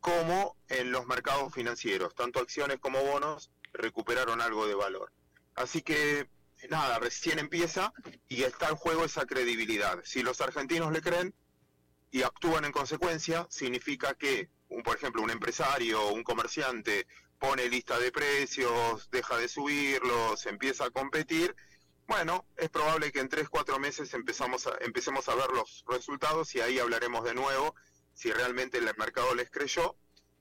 como 0.00 0.56
en 0.68 0.92
los 0.92 1.06
mercados 1.06 1.52
financieros. 1.52 2.14
Tanto 2.14 2.40
acciones 2.40 2.78
como 2.78 3.02
bonos 3.02 3.50
recuperaron 3.72 4.40
algo 4.40 4.66
de 4.66 4.74
valor. 4.74 5.12
Así 5.54 5.82
que 5.82 6.28
nada, 6.70 6.98
recién 6.98 7.38
empieza 7.38 7.92
y 8.28 8.44
está 8.44 8.68
en 8.68 8.76
juego 8.76 9.04
esa 9.04 9.26
credibilidad. 9.26 10.00
Si 10.04 10.22
los 10.22 10.40
argentinos 10.40 10.92
le 10.92 11.02
creen 11.02 11.34
y 12.12 12.22
actúan 12.22 12.64
en 12.64 12.72
consecuencia, 12.72 13.46
significa 13.50 14.14
que, 14.14 14.48
un, 14.68 14.84
por 14.84 14.96
ejemplo, 14.96 15.22
un 15.22 15.30
empresario 15.30 16.00
o 16.00 16.12
un 16.12 16.22
comerciante 16.22 17.08
pone 17.40 17.68
lista 17.68 17.98
de 17.98 18.12
precios, 18.12 19.10
deja 19.10 19.36
de 19.36 19.48
subirlos, 19.48 20.46
empieza 20.46 20.84
a 20.84 20.90
competir, 20.90 21.56
bueno, 22.06 22.44
es 22.56 22.68
probable 22.68 23.10
que 23.10 23.20
en 23.20 23.28
tres, 23.28 23.48
cuatro 23.48 23.78
meses 23.78 24.12
empezamos 24.12 24.68
empecemos 24.80 25.28
a 25.28 25.34
ver 25.34 25.50
los 25.50 25.84
resultados 25.88 26.54
y 26.54 26.60
ahí 26.60 26.78
hablaremos 26.78 27.24
de 27.24 27.34
nuevo 27.34 27.74
si 28.12 28.30
realmente 28.30 28.78
el 28.78 28.84
mercado 28.96 29.34
les 29.34 29.50
creyó. 29.50 29.96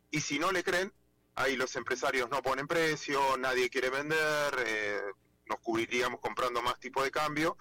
Y 0.10 0.20
si 0.20 0.38
no 0.38 0.52
le 0.52 0.64
creen, 0.64 0.92
ahí 1.36 1.56
los 1.56 1.76
empresarios 1.78 2.30
no 2.30 2.42
ponen 2.42 2.68
precio, 2.68 3.38
nadie 3.38 3.70
quiere 3.70 3.90
vender, 3.90 4.54
eh, 4.66 5.02
nos 5.46 5.60
cubriríamos 5.60 6.20
comprando 6.20 6.62
más 6.62 6.78
tipo 6.80 7.04
de 7.04 7.12
cambio. 7.12 7.58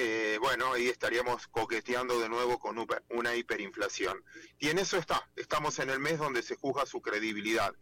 Eh, 0.00 0.38
bueno, 0.40 0.74
ahí 0.74 0.86
estaríamos 0.86 1.48
coqueteando 1.48 2.20
de 2.20 2.28
nuevo 2.28 2.60
con 2.60 2.76
una 3.10 3.34
hiperinflación. 3.34 4.24
Y 4.60 4.68
en 4.68 4.78
eso 4.78 4.96
está, 4.96 5.28
estamos 5.34 5.80
en 5.80 5.90
el 5.90 5.98
mes 5.98 6.18
donde 6.18 6.42
se 6.42 6.54
juzga 6.54 6.86
su 6.86 7.02
credibilidad 7.02 7.74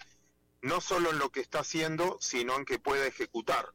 no 0.62 0.80
solo 0.80 1.10
en 1.10 1.18
lo 1.18 1.30
que 1.30 1.40
está 1.40 1.60
haciendo, 1.60 2.18
sino 2.20 2.56
en 2.56 2.64
que 2.64 2.78
pueda 2.78 3.06
ejecutar 3.06 3.66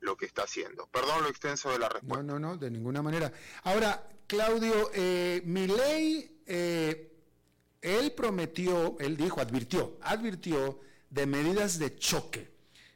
lo 0.00 0.16
que 0.16 0.26
está 0.26 0.42
haciendo. 0.42 0.86
Perdón 0.88 1.22
lo 1.22 1.28
extenso 1.28 1.70
de 1.70 1.78
la 1.78 1.88
respuesta. 1.88 2.22
No, 2.22 2.38
no, 2.38 2.48
no, 2.48 2.56
de 2.56 2.70
ninguna 2.70 3.02
manera. 3.02 3.32
Ahora, 3.62 4.06
Claudio, 4.26 4.90
eh, 4.92 5.42
mi 5.44 5.66
ley, 5.66 6.42
eh, 6.46 7.16
él 7.80 8.12
prometió, 8.12 8.96
él 8.98 9.16
dijo, 9.16 9.40
advirtió, 9.40 9.98
advirtió 10.02 10.80
de 11.10 11.26
medidas 11.26 11.78
de 11.78 11.96
choque, 11.96 12.53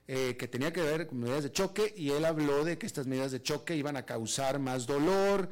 eh, 0.08 0.36
que 0.36 0.48
tenía 0.48 0.72
que 0.72 0.82
ver 0.82 1.06
con 1.06 1.20
medidas 1.20 1.44
de 1.44 1.52
choque, 1.52 1.94
y 1.96 2.10
él 2.10 2.24
habló 2.24 2.64
de 2.64 2.78
que 2.78 2.86
estas 2.86 3.06
medidas 3.06 3.30
de 3.30 3.40
choque 3.40 3.76
iban 3.76 3.96
a 3.96 4.04
causar 4.04 4.58
más 4.58 4.86
dolor 4.86 5.48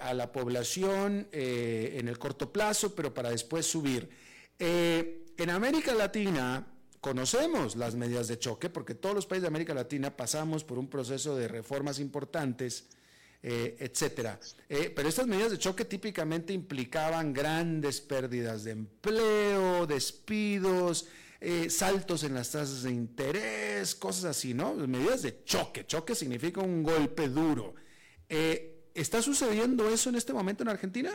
a 0.00 0.12
la 0.12 0.30
población 0.30 1.26
en 1.32 2.06
el 2.06 2.18
corto 2.18 2.52
plazo, 2.52 2.94
pero 2.94 3.14
para 3.14 3.30
después 3.30 3.64
subir. 3.64 4.10
en 4.58 5.50
América 5.50 5.94
Latina, 5.94 6.66
Conocemos 7.04 7.76
las 7.76 7.96
medidas 7.96 8.28
de 8.28 8.38
choque 8.38 8.70
porque 8.70 8.94
todos 8.94 9.14
los 9.14 9.26
países 9.26 9.42
de 9.42 9.48
América 9.48 9.74
Latina 9.74 10.16
pasamos 10.16 10.64
por 10.64 10.78
un 10.78 10.88
proceso 10.88 11.36
de 11.36 11.48
reformas 11.48 11.98
importantes, 11.98 12.86
eh, 13.42 13.76
etcétera. 13.78 14.40
Eh, 14.70 14.90
pero 14.96 15.10
estas 15.10 15.26
medidas 15.26 15.50
de 15.50 15.58
choque 15.58 15.84
típicamente 15.84 16.54
implicaban 16.54 17.34
grandes 17.34 18.00
pérdidas 18.00 18.64
de 18.64 18.70
empleo, 18.70 19.86
despidos, 19.86 21.06
eh, 21.44 21.70
saltos 21.70 22.24
en 22.24 22.34
las 22.34 22.50
tasas 22.50 22.82
de 22.82 22.90
interés, 22.90 23.94
cosas 23.94 24.24
así, 24.24 24.54
¿no? 24.54 24.74
Medidas 24.74 25.22
de 25.22 25.44
choque. 25.44 25.86
Choque 25.86 26.14
significa 26.14 26.60
un 26.60 26.82
golpe 26.82 27.28
duro. 27.28 27.74
¿Está 28.28 29.22
sucediendo 29.22 29.88
eso 29.88 30.08
en 30.08 30.16
este 30.16 30.32
momento 30.32 30.62
en 30.62 30.70
Argentina? 30.70 31.12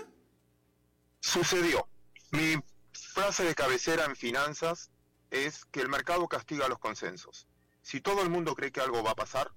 Sucedió. 1.20 1.88
Mi 2.32 2.56
frase 2.92 3.44
de 3.44 3.56
cabecera 3.56 4.06
en 4.06 4.16
finanzas 4.16 4.92
es 5.32 5.66
que 5.66 5.82
el 5.82 5.90
mercado 5.90 6.28
castiga 6.28 6.68
los 6.68 6.80
consensos. 6.80 7.48
Si 7.82 8.02
todo 8.02 8.22
el 8.22 8.30
mundo 8.30 8.56
cree 8.56 8.72
que 8.72 8.82
algo 8.82 9.04
va 9.04 9.12
a 9.12 9.16
pasar, 9.16 9.52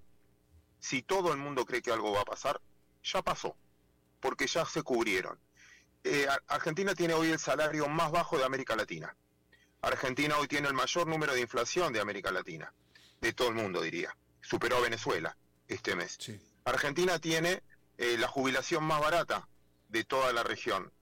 si 0.78 1.02
todo 1.02 1.32
el 1.32 1.38
mundo 1.38 1.64
cree 1.64 1.82
que 1.82 1.92
algo 1.92 2.12
va 2.12 2.22
a 2.22 2.24
pasar, 2.24 2.60
ya 3.02 3.22
pasó, 3.22 3.56
porque 4.20 4.46
ya 4.46 4.64
se 4.64 4.82
cubrieron. 4.82 5.38
Eh, 6.04 6.26
Argentina 6.48 6.94
tiene 6.94 7.14
hoy 7.14 7.30
el 7.30 7.38
salario 7.38 7.88
más 7.88 8.10
bajo 8.10 8.36
de 8.38 8.44
América 8.44 8.74
Latina. 8.74 9.16
Argentina 9.83 10.39
hoy 10.39 10.47
tiene 10.47 10.68
el 10.68 10.74
mayor 10.74 11.09
número 11.09 11.35
de 11.35 11.41
inflación 11.41 11.93
de 11.93 12.01
América 12.01 12.30
Latina, 12.30 12.72
de 13.20 13.33
todo 13.33 13.49
el 13.49 13.55
mundo 13.55 13.83
diría. 13.83 14.16
Superó 14.41 14.76
a 14.76 14.80
Venezuela 14.80 15.37
este 15.66 15.97
mes. 15.97 16.18
Argentina 16.64 17.18
tiene 17.18 17.64
eh, 17.99 18.16
la 18.16 18.28
jubilación 18.28 18.85
más 18.85 19.01
barata 19.01 19.49
de 19.89 20.05
toda 20.05 20.33
la 20.33 20.45
región. 20.45 20.93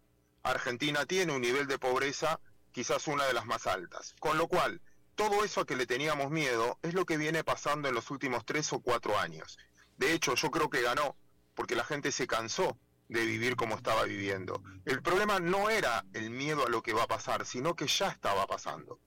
Argentina 0.43 1.05
tiene 1.05 1.35
un 1.35 1.43
nivel 1.43 1.66
de 1.66 1.78
pobreza 1.78 2.41
quizás 2.72 3.07
una 3.07 3.26
de 3.26 3.35
las 3.35 3.45
más 3.45 3.66
altas. 3.66 4.14
Con 4.18 4.39
lo 4.39 4.49
cual, 4.49 4.81
todo 5.14 5.45
eso 5.45 5.61
a 5.61 5.66
que 5.66 5.76
le 5.76 5.87
teníamos 5.87 6.31
miedo 6.31 6.78
es 6.81 6.95
lo 6.95 7.05
que 7.05 7.18
viene 7.18 7.45
pasando 7.45 7.89
en 7.89 7.95
los 7.95 8.11
últimos 8.11 8.47
tres 8.47 8.72
o 8.72 8.81
cuatro 8.81 9.18
años. 9.18 9.59
De 9.99 10.14
hecho, 10.14 10.35
yo 10.37 10.51
creo 10.51 10.70
que 10.70 10.81
ganó, 10.81 11.16
porque 11.55 11.74
la 11.74 11.85
gente 11.85 12.12
se 12.12 12.26
cansó 12.26 12.78
de 13.11 13.26
vivir 13.26 13.56
como 13.56 13.74
estaba 13.74 14.04
viviendo. 14.04 14.62
El 14.84 15.02
problema 15.02 15.40
no 15.40 15.68
era 15.68 16.04
el 16.12 16.30
miedo 16.30 16.64
a 16.64 16.70
lo 16.70 16.80
que 16.80 16.92
va 16.92 17.02
a 17.02 17.08
pasar, 17.08 17.44
sino 17.44 17.74
que 17.74 17.88
ya 17.88 18.08
estaba 18.08 18.46
pasando. 18.46 19.00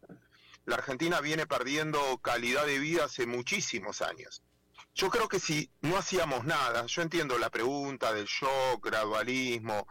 La 0.65 0.75
Argentina 0.75 1.21
viene 1.21 1.47
perdiendo 1.47 2.17
calidad 2.17 2.65
de 2.65 2.79
vida 2.79 3.05
hace 3.05 3.25
muchísimos 3.25 4.01
años. 4.01 4.43
Yo 4.93 5.09
creo 5.09 5.29
que 5.29 5.39
si 5.39 5.71
no 5.81 5.97
hacíamos 5.97 6.43
nada, 6.43 6.85
yo 6.85 7.01
entiendo 7.01 7.37
la 7.39 7.49
pregunta 7.49 8.13
del 8.13 8.25
shock, 8.25 8.85
gradualismo, 8.85 9.87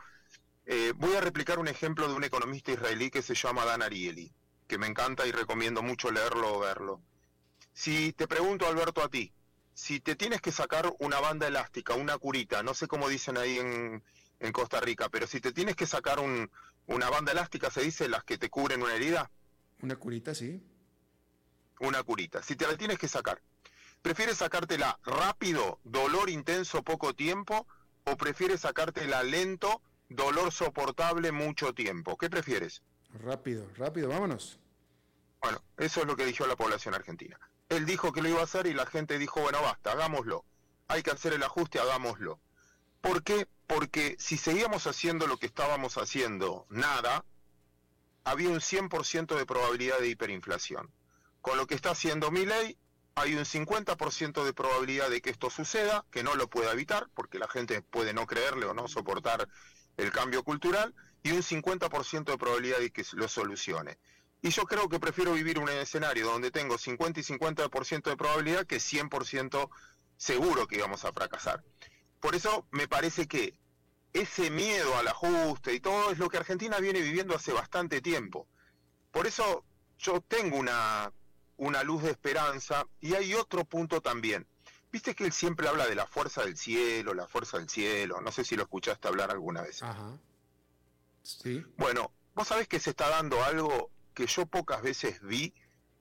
eh, 0.66 0.92
voy 0.94 1.14
a 1.14 1.20
replicar 1.22 1.58
un 1.58 1.68
ejemplo 1.68 2.06
de 2.06 2.14
un 2.14 2.24
economista 2.24 2.70
israelí 2.70 3.10
que 3.10 3.22
se 3.22 3.34
llama 3.34 3.64
Dan 3.64 3.82
Ariely, 3.82 4.30
que 4.68 4.78
me 4.78 4.86
encanta 4.86 5.26
y 5.26 5.32
recomiendo 5.32 5.82
mucho 5.82 6.10
leerlo 6.10 6.54
o 6.54 6.60
verlo. 6.60 7.02
Si 7.72 8.12
te 8.12 8.28
pregunto, 8.28 8.66
Alberto, 8.66 9.02
a 9.02 9.08
ti, 9.08 9.32
si 9.74 10.00
te 10.00 10.16
tienes 10.16 10.40
que 10.40 10.52
sacar 10.52 10.94
una 10.98 11.20
banda 11.20 11.46
elástica, 11.46 11.94
una 11.94 12.18
curita, 12.18 12.62
no 12.62 12.74
sé 12.74 12.86
cómo 12.86 13.08
dicen 13.08 13.36
ahí 13.36 13.58
en, 13.58 14.02
Costa 14.52 14.80
Rica, 14.80 15.08
pero 15.08 15.28
si 15.28 15.40
te 15.40 15.52
tienes 15.52 15.76
que 15.76 15.86
sacar 15.86 16.18
una 16.18 17.10
banda 17.10 17.30
elástica, 17.30 17.70
¿se 17.70 17.80
dice 17.80 18.08
las 18.08 18.24
que 18.24 18.38
te 18.38 18.50
cubren 18.50 18.82
una 18.82 18.94
herida? 18.94 19.30
Una 19.82 19.94
curita, 19.94 20.34
sí. 20.34 20.60
Una 21.78 22.02
curita. 22.02 22.42
Si 22.42 22.56
te 22.56 22.66
la 22.66 22.76
tienes 22.76 22.98
que 22.98 23.06
sacar, 23.06 23.40
¿prefieres 24.02 24.38
sacártela 24.38 24.98
rápido, 25.04 25.78
dolor 25.84 26.28
intenso, 26.28 26.82
poco 26.82 27.14
tiempo, 27.14 27.68
o 28.04 28.16
prefieres 28.16 28.62
sacártela 28.62 29.22
lento, 29.22 29.80
dolor 30.08 30.52
soportable 30.52 31.32
mucho 31.32 31.72
tiempo. 31.72 32.16
¿Qué 32.16 32.28
prefieres? 32.28 32.82
Rápido, 33.12 33.68
rápido, 33.76 34.08
vámonos. 34.08 34.58
Bueno, 35.40 35.62
eso 35.76 36.00
es 36.00 36.06
lo 36.06 36.16
que 36.16 36.24
dijo 36.24 36.46
la 36.46 36.56
población 36.56 36.94
argentina. 36.94 37.38
Él 37.72 37.86
dijo 37.86 38.12
que 38.12 38.20
lo 38.20 38.28
iba 38.28 38.40
a 38.40 38.44
hacer 38.44 38.66
y 38.66 38.74
la 38.74 38.84
gente 38.84 39.18
dijo, 39.18 39.40
bueno, 39.40 39.62
basta, 39.62 39.92
hagámoslo. 39.92 40.44
Hay 40.88 41.02
que 41.02 41.10
hacer 41.10 41.32
el 41.32 41.42
ajuste, 41.42 41.80
hagámoslo. 41.80 42.38
¿Por 43.00 43.22
qué? 43.22 43.48
Porque 43.66 44.14
si 44.18 44.36
seguíamos 44.36 44.86
haciendo 44.86 45.26
lo 45.26 45.38
que 45.38 45.46
estábamos 45.46 45.96
haciendo, 45.96 46.66
nada, 46.68 47.24
había 48.24 48.50
un 48.50 48.60
100% 48.60 49.36
de 49.36 49.46
probabilidad 49.46 50.00
de 50.00 50.08
hiperinflación. 50.08 50.90
Con 51.40 51.56
lo 51.56 51.66
que 51.66 51.74
está 51.74 51.92
haciendo 51.92 52.30
mi 52.30 52.44
ley, 52.44 52.76
hay 53.14 53.34
un 53.34 53.44
50% 53.44 54.44
de 54.44 54.52
probabilidad 54.52 55.08
de 55.08 55.22
que 55.22 55.30
esto 55.30 55.48
suceda, 55.48 56.04
que 56.10 56.22
no 56.22 56.34
lo 56.34 56.48
pueda 56.48 56.72
evitar, 56.72 57.08
porque 57.14 57.38
la 57.38 57.48
gente 57.48 57.80
puede 57.80 58.12
no 58.12 58.26
creerle 58.26 58.66
o 58.66 58.74
no 58.74 58.86
soportar 58.86 59.48
el 59.96 60.12
cambio 60.12 60.42
cultural 60.42 60.94
y 61.22 61.30
un 61.30 61.42
50% 61.42 62.24
de 62.24 62.38
probabilidad 62.38 62.80
de 62.80 62.90
que 62.90 63.04
lo 63.12 63.28
solucione. 63.28 63.96
Y 64.43 64.51
yo 64.51 64.64
creo 64.64 64.88
que 64.88 64.99
prefiero 64.99 65.32
vivir 65.34 65.61
un 65.61 65.68
escenario 65.68 66.26
donde 66.26 66.51
tengo 66.51 66.76
50 66.76 67.20
y 67.20 67.22
50% 67.22 68.03
de 68.03 68.16
probabilidad 68.16 68.66
que 68.66 68.76
100% 68.76 69.70
seguro 70.16 70.66
que 70.66 70.76
íbamos 70.76 71.05
a 71.05 71.12
fracasar. 71.12 71.62
Por 72.18 72.34
eso 72.34 72.66
me 72.72 72.88
parece 72.88 73.28
que 73.28 73.57
ese 74.12 74.51
miedo 74.51 74.97
al 74.97 75.07
ajuste 75.09 75.74
y 75.74 75.80
todo 75.80 76.11
es 76.11 76.18
lo 76.18 76.28
que 76.28 76.38
Argentina 76.38 76.78
viene 76.78 77.01
viviendo 77.01 77.36
hace 77.36 77.53
bastante 77.53 78.01
tiempo. 78.01 78.49
Por 79.12 79.28
eso 79.28 79.64
yo 79.99 80.20
tengo 80.20 80.57
una, 80.57 81.12
una 81.57 81.84
luz 81.84 82.03
de 82.03 82.11
esperanza 82.11 82.86
y 83.01 83.14
hay 83.14 83.34
otro 83.34 83.64
punto 83.64 84.01
también. 84.01 84.47
Viste 84.90 85.14
que 85.14 85.24
él 85.24 85.32
siempre 85.32 85.68
habla 85.68 85.86
de 85.86 85.95
la 85.95 86.07
fuerza 86.07 86.43
del 86.43 86.57
cielo, 86.57 87.14
la 87.14 87.28
fuerza 87.28 87.59
del 87.59 87.68
cielo. 87.68 88.20
No 88.20 88.32
sé 88.32 88.45
si 88.45 88.57
lo 88.57 88.64
escuchaste 88.64 89.07
hablar 89.07 89.30
alguna 89.30 89.62
vez. 89.62 89.82
Ajá. 89.82 90.18
Sí. 91.22 91.64
Bueno, 91.76 92.12
vos 92.34 92.49
sabés 92.49 92.66
que 92.66 92.80
se 92.80 92.90
está 92.90 93.09
dando 93.09 93.43
algo 93.45 93.90
que 94.14 94.26
yo 94.26 94.46
pocas 94.46 94.82
veces 94.82 95.20
vi, 95.22 95.54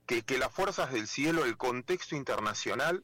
que, 0.06 0.24
que 0.24 0.38
las 0.38 0.52
fuerzas 0.52 0.92
del 0.92 1.08
cielo, 1.08 1.46
el 1.46 1.58
contexto 1.58 2.16
internacional, 2.16 3.04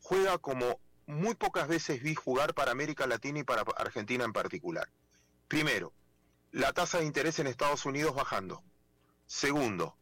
juega 0.00 0.38
como 0.38 0.80
muy 1.06 1.34
pocas 1.34 1.68
veces 1.68 2.02
vi 2.02 2.14
jugar 2.14 2.54
para 2.54 2.72
América 2.72 3.06
Latina 3.06 3.40
y 3.40 3.44
para 3.44 3.62
Argentina 3.76 4.24
en 4.24 4.32
particular. 4.32 4.90
Primero, 5.48 5.92
la 6.52 6.72
tasa 6.72 6.98
de 6.98 7.04
interés 7.04 7.38
en 7.38 7.46
Estados 7.46 7.84
Unidos 7.84 8.14
bajando. 8.14 8.62
Segundo, 9.26 9.96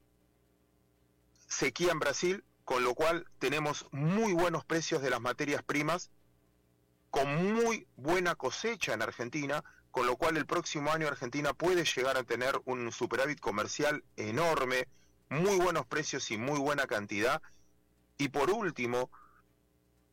sequía 1.49 1.93
en 1.93 1.99
Brasil, 1.99 2.45
con 2.65 2.85
lo 2.85 2.95
cual 2.95 3.27
tenemos 3.39 3.87
muy 3.91 4.33
buenos 4.33 4.65
precios 4.65 5.03
de 5.03 5.11
las 5.11 5.21
materias 5.21 5.63
primas, 5.63 6.11
con 7.11 7.55
muy 7.55 7.87
buena 7.97 8.35
cosecha 8.35 8.95
en 8.95 9.03
Argentina, 9.03 9.65
con 9.93 10.07
lo 10.07 10.17
cual 10.17 10.39
el 10.39 10.47
próximo 10.47 10.91
año 10.91 11.07
Argentina 11.07 11.53
puede 11.53 11.85
llegar 11.85 12.17
a 12.17 12.25
tener 12.25 12.61
un 12.65 12.91
superávit 12.91 13.39
comercial 13.39 14.03
enorme, 14.17 14.89
muy 15.29 15.57
buenos 15.57 15.87
precios 15.87 16.31
y 16.31 16.39
muy 16.39 16.59
buena 16.59 16.87
cantidad. 16.87 17.43
Y 18.17 18.31
por 18.31 18.51
último, 18.51 19.11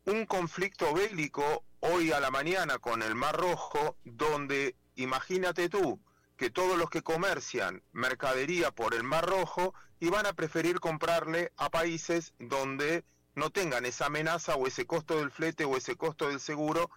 un 0.05 0.25
conflicto 0.25 0.93
bélico 0.93 1.63
hoy 1.80 2.11
a 2.11 2.19
la 2.19 2.30
mañana 2.30 2.77
con 2.77 3.01
el 3.01 3.15
Mar 3.15 3.38
Rojo, 3.38 3.95
donde 4.03 4.75
imagínate 4.95 5.69
tú 5.69 5.97
que 6.36 6.49
todos 6.49 6.77
los 6.77 6.89
que 6.89 7.01
comercian 7.01 7.82
mercadería 7.93 8.71
por 8.71 8.93
el 8.93 9.03
Mar 9.03 9.25
Rojo 9.25 9.73
iban 10.01 10.25
a 10.25 10.34
preferir 10.34 10.82
comprarle 10.82 11.53
a 11.55 11.69
países 11.69 12.34
donde 12.38 13.05
no 13.34 13.49
tengan 13.49 13.86
esa 13.86 14.07
amenaza 14.07 14.55
o 14.55 14.67
ese 14.67 14.86
costo 14.86 15.17
del 15.17 15.32
flete 15.32 15.63
o 15.63 15.77
ese 15.77 15.95
costo 15.95 16.27
del 16.27 16.41
seguro 16.41 16.89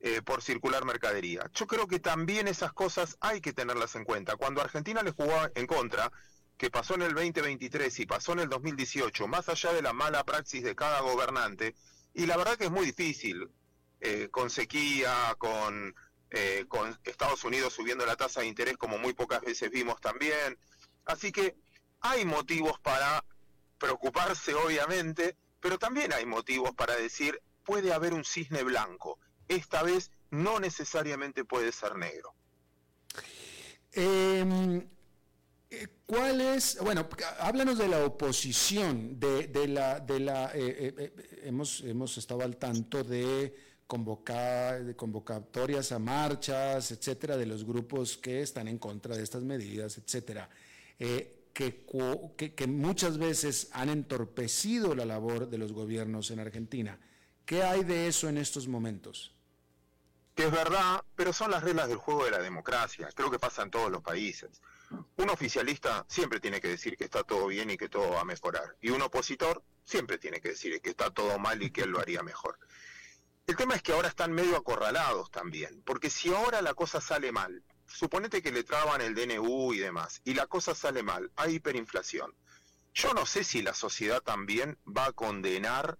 eh, 0.00 0.22
por 0.22 0.42
circular 0.42 0.84
mercadería. 0.84 1.50
Yo 1.54 1.66
creo 1.66 1.88
que 1.88 1.98
también 1.98 2.46
esas 2.46 2.72
cosas 2.72 3.16
hay 3.20 3.40
que 3.40 3.52
tenerlas 3.52 3.96
en 3.96 4.04
cuenta. 4.04 4.36
Cuando 4.36 4.60
Argentina 4.60 5.02
le 5.02 5.10
jugó 5.10 5.34
en 5.54 5.66
contra, 5.66 6.12
que 6.56 6.70
pasó 6.70 6.94
en 6.94 7.02
el 7.02 7.14
2023 7.14 8.00
y 8.00 8.06
pasó 8.06 8.32
en 8.32 8.40
el 8.40 8.48
2018, 8.48 9.26
más 9.26 9.48
allá 9.48 9.72
de 9.72 9.82
la 9.82 9.92
mala 9.92 10.24
praxis 10.24 10.62
de 10.62 10.74
cada 10.74 11.00
gobernante, 11.00 11.74
y 12.14 12.26
la 12.26 12.36
verdad 12.36 12.56
que 12.56 12.64
es 12.64 12.70
muy 12.70 12.86
difícil, 12.86 13.48
eh, 14.00 14.28
con 14.30 14.50
sequía, 14.50 15.34
con, 15.38 15.94
eh, 16.30 16.64
con 16.68 16.96
Estados 17.04 17.42
Unidos 17.44 17.72
subiendo 17.72 18.06
la 18.06 18.16
tasa 18.16 18.40
de 18.40 18.46
interés 18.46 18.76
como 18.76 18.98
muy 18.98 19.14
pocas 19.14 19.40
veces 19.40 19.70
vimos 19.70 20.00
también. 20.00 20.58
Así 21.04 21.32
que 21.32 21.56
hay 22.00 22.24
motivos 22.24 22.78
para 22.80 23.24
preocuparse, 23.78 24.54
obviamente, 24.54 25.36
pero 25.60 25.78
también 25.78 26.12
hay 26.12 26.26
motivos 26.26 26.72
para 26.74 26.94
decir, 26.94 27.40
puede 27.64 27.92
haber 27.92 28.14
un 28.14 28.24
cisne 28.24 28.62
blanco. 28.62 29.18
Esta 29.48 29.82
vez 29.82 30.10
no 30.30 30.60
necesariamente 30.60 31.44
puede 31.44 31.72
ser 31.72 31.96
negro. 31.96 32.34
Eh, 33.92 34.86
eh, 35.70 35.86
¿Cuál 36.06 36.40
es, 36.40 36.78
bueno, 36.80 37.06
háblanos 37.40 37.76
de 37.76 37.88
la 37.88 38.04
oposición, 38.04 39.20
de, 39.20 39.68
la, 39.68 40.00
de 40.00 40.20
la 40.20 40.50
eh, 40.54 40.94
eh, 40.96 41.12
hemos, 41.42 41.82
hemos 41.82 42.16
estado 42.16 42.40
al 42.42 42.56
tanto 42.56 43.04
de, 43.04 43.54
convocar, 43.86 44.82
de 44.84 44.96
convocatorias 44.96 45.92
a 45.92 45.98
marchas, 45.98 46.90
etcétera, 46.90 47.36
de 47.36 47.44
los 47.44 47.64
grupos 47.64 48.16
que 48.16 48.40
están 48.40 48.66
en 48.66 48.78
contra 48.78 49.14
de 49.14 49.22
estas 49.22 49.42
medidas, 49.42 49.98
etcétera, 49.98 50.48
que, 51.52 51.84
que, 52.56 52.66
muchas 52.66 53.18
veces 53.18 53.68
han 53.72 53.90
entorpecido 53.90 54.94
la 54.94 55.04
labor 55.04 55.50
de 55.50 55.58
los 55.58 55.72
gobiernos 55.72 56.30
en 56.30 56.40
Argentina. 56.40 56.98
¿Qué 57.44 57.62
hay 57.62 57.84
de 57.84 58.06
eso 58.06 58.28
en 58.28 58.38
estos 58.38 58.68
momentos? 58.68 59.37
Que 60.38 60.44
es 60.44 60.52
verdad, 60.52 61.02
pero 61.16 61.32
son 61.32 61.50
las 61.50 61.64
reglas 61.64 61.88
del 61.88 61.96
juego 61.96 62.24
de 62.24 62.30
la 62.30 62.38
democracia. 62.38 63.08
Creo 63.12 63.28
que 63.28 63.40
pasa 63.40 63.62
en 63.62 63.72
todos 63.72 63.90
los 63.90 64.02
países. 64.02 64.62
Un 65.16 65.30
oficialista 65.30 66.06
siempre 66.08 66.38
tiene 66.38 66.60
que 66.60 66.68
decir 66.68 66.96
que 66.96 67.02
está 67.02 67.24
todo 67.24 67.48
bien 67.48 67.72
y 67.72 67.76
que 67.76 67.88
todo 67.88 68.10
va 68.10 68.20
a 68.20 68.24
mejorar. 68.24 68.76
Y 68.80 68.90
un 68.90 69.02
opositor 69.02 69.64
siempre 69.82 70.16
tiene 70.16 70.40
que 70.40 70.50
decir 70.50 70.80
que 70.80 70.90
está 70.90 71.10
todo 71.10 71.40
mal 71.40 71.60
y 71.60 71.72
que 71.72 71.80
él 71.80 71.90
lo 71.90 71.98
haría 71.98 72.22
mejor. 72.22 72.56
El 73.48 73.56
tema 73.56 73.74
es 73.74 73.82
que 73.82 73.92
ahora 73.92 74.06
están 74.06 74.30
medio 74.30 74.56
acorralados 74.56 75.28
también, 75.32 75.82
porque 75.84 76.08
si 76.08 76.32
ahora 76.32 76.62
la 76.62 76.74
cosa 76.74 77.00
sale 77.00 77.32
mal, 77.32 77.64
suponete 77.88 78.40
que 78.40 78.52
le 78.52 78.62
traban 78.62 79.00
el 79.00 79.16
DNU 79.16 79.74
y 79.74 79.78
demás, 79.78 80.20
y 80.22 80.34
la 80.34 80.46
cosa 80.46 80.72
sale 80.72 81.02
mal, 81.02 81.32
hay 81.34 81.56
hiperinflación. 81.56 82.32
Yo 82.94 83.12
no 83.12 83.26
sé 83.26 83.42
si 83.42 83.60
la 83.60 83.74
sociedad 83.74 84.22
también 84.22 84.78
va 84.86 85.06
a 85.06 85.12
condenar 85.12 85.98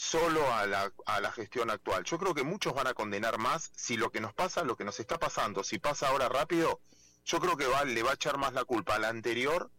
solo 0.00 0.50
a 0.54 0.66
la, 0.66 0.90
a 1.04 1.20
la 1.20 1.30
gestión 1.30 1.68
actual. 1.68 2.04
Yo 2.04 2.18
creo 2.18 2.34
que 2.34 2.42
muchos 2.42 2.72
van 2.72 2.86
a 2.86 2.94
condenar 2.94 3.36
más 3.36 3.70
si 3.76 3.98
lo 3.98 4.10
que 4.10 4.22
nos 4.22 4.32
pasa, 4.32 4.64
lo 4.64 4.74
que 4.74 4.84
nos 4.84 4.98
está 4.98 5.18
pasando, 5.18 5.62
si 5.62 5.78
pasa 5.78 6.08
ahora 6.08 6.30
rápido, 6.30 6.80
yo 7.26 7.38
creo 7.38 7.54
que 7.58 7.66
va, 7.66 7.84
le 7.84 8.02
va 8.02 8.12
a 8.12 8.14
echar 8.14 8.38
más 8.38 8.54
la 8.54 8.64
culpa 8.64 8.94
a 8.94 8.98
la 8.98 9.10
anterior 9.10 9.70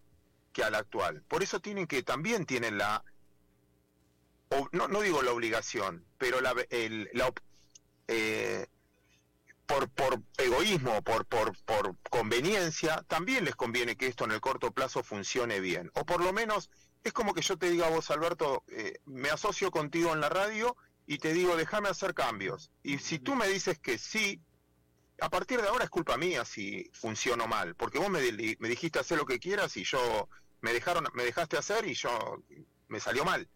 que 0.53 0.63
a 0.63 0.69
la 0.69 0.77
actual. 0.77 1.23
Por 1.27 1.41
eso 1.41 1.59
tienen 1.59 1.87
que, 1.87 2.03
también 2.03 2.45
tienen 2.45 2.77
la, 2.77 3.03
no, 4.71 4.87
no 4.87 5.01
digo 5.01 5.23
la 5.23 5.31
obligación, 5.31 6.05
pero 6.19 6.39
la, 6.39 6.53
el, 6.69 7.09
la 7.13 7.33
eh, 8.07 8.67
por, 9.65 9.89
por 9.89 10.21
egoísmo, 10.37 11.01
por, 11.01 11.25
por, 11.25 11.57
por 11.63 11.95
conveniencia, 12.11 13.03
también 13.07 13.43
les 13.43 13.55
conviene 13.55 13.95
que 13.95 14.05
esto 14.05 14.25
en 14.25 14.33
el 14.33 14.39
corto 14.39 14.71
plazo 14.71 15.01
funcione 15.01 15.59
bien. 15.61 15.89
O 15.95 16.05
por 16.05 16.23
lo 16.23 16.31
menos 16.31 16.69
es 17.03 17.13
como 17.13 17.33
que 17.33 17.41
yo 17.41 17.57
te 17.57 17.69
diga 17.69 17.87
a 17.87 17.89
vos, 17.89 18.11
Alberto, 18.11 18.63
eh, 18.67 18.99
me 19.05 19.29
asocio 19.29 19.71
contigo 19.71 20.13
en 20.13 20.21
la 20.21 20.29
radio 20.29 20.75
y 21.07 21.17
te 21.17 21.33
digo, 21.33 21.55
déjame 21.55 21.89
hacer 21.89 22.13
cambios. 22.13 22.71
Y 22.83 22.99
si 22.99 23.19
tú 23.19 23.35
me 23.35 23.47
dices 23.47 23.79
que 23.79 23.97
sí, 23.97 24.41
a 25.19 25.29
partir 25.29 25.61
de 25.61 25.67
ahora 25.67 25.83
es 25.83 25.89
culpa 25.89 26.17
mía 26.17 26.45
si 26.45 26.89
funciono 26.93 27.47
mal, 27.47 27.75
porque 27.75 27.99
vos 27.99 28.09
me, 28.09 28.19
me 28.59 28.69
dijiste 28.69 28.99
hacer 28.99 29.17
lo 29.17 29.25
que 29.25 29.39
quieras 29.39 29.75
y 29.77 29.83
yo 29.83 30.29
me 30.61 30.73
dejaron, 30.73 31.07
me 31.13 31.23
dejaste 31.23 31.57
hacer 31.57 31.87
y 31.87 31.93
yo 31.95 32.43
me 32.87 32.99
salió 32.99 33.25
mal. 33.25 33.49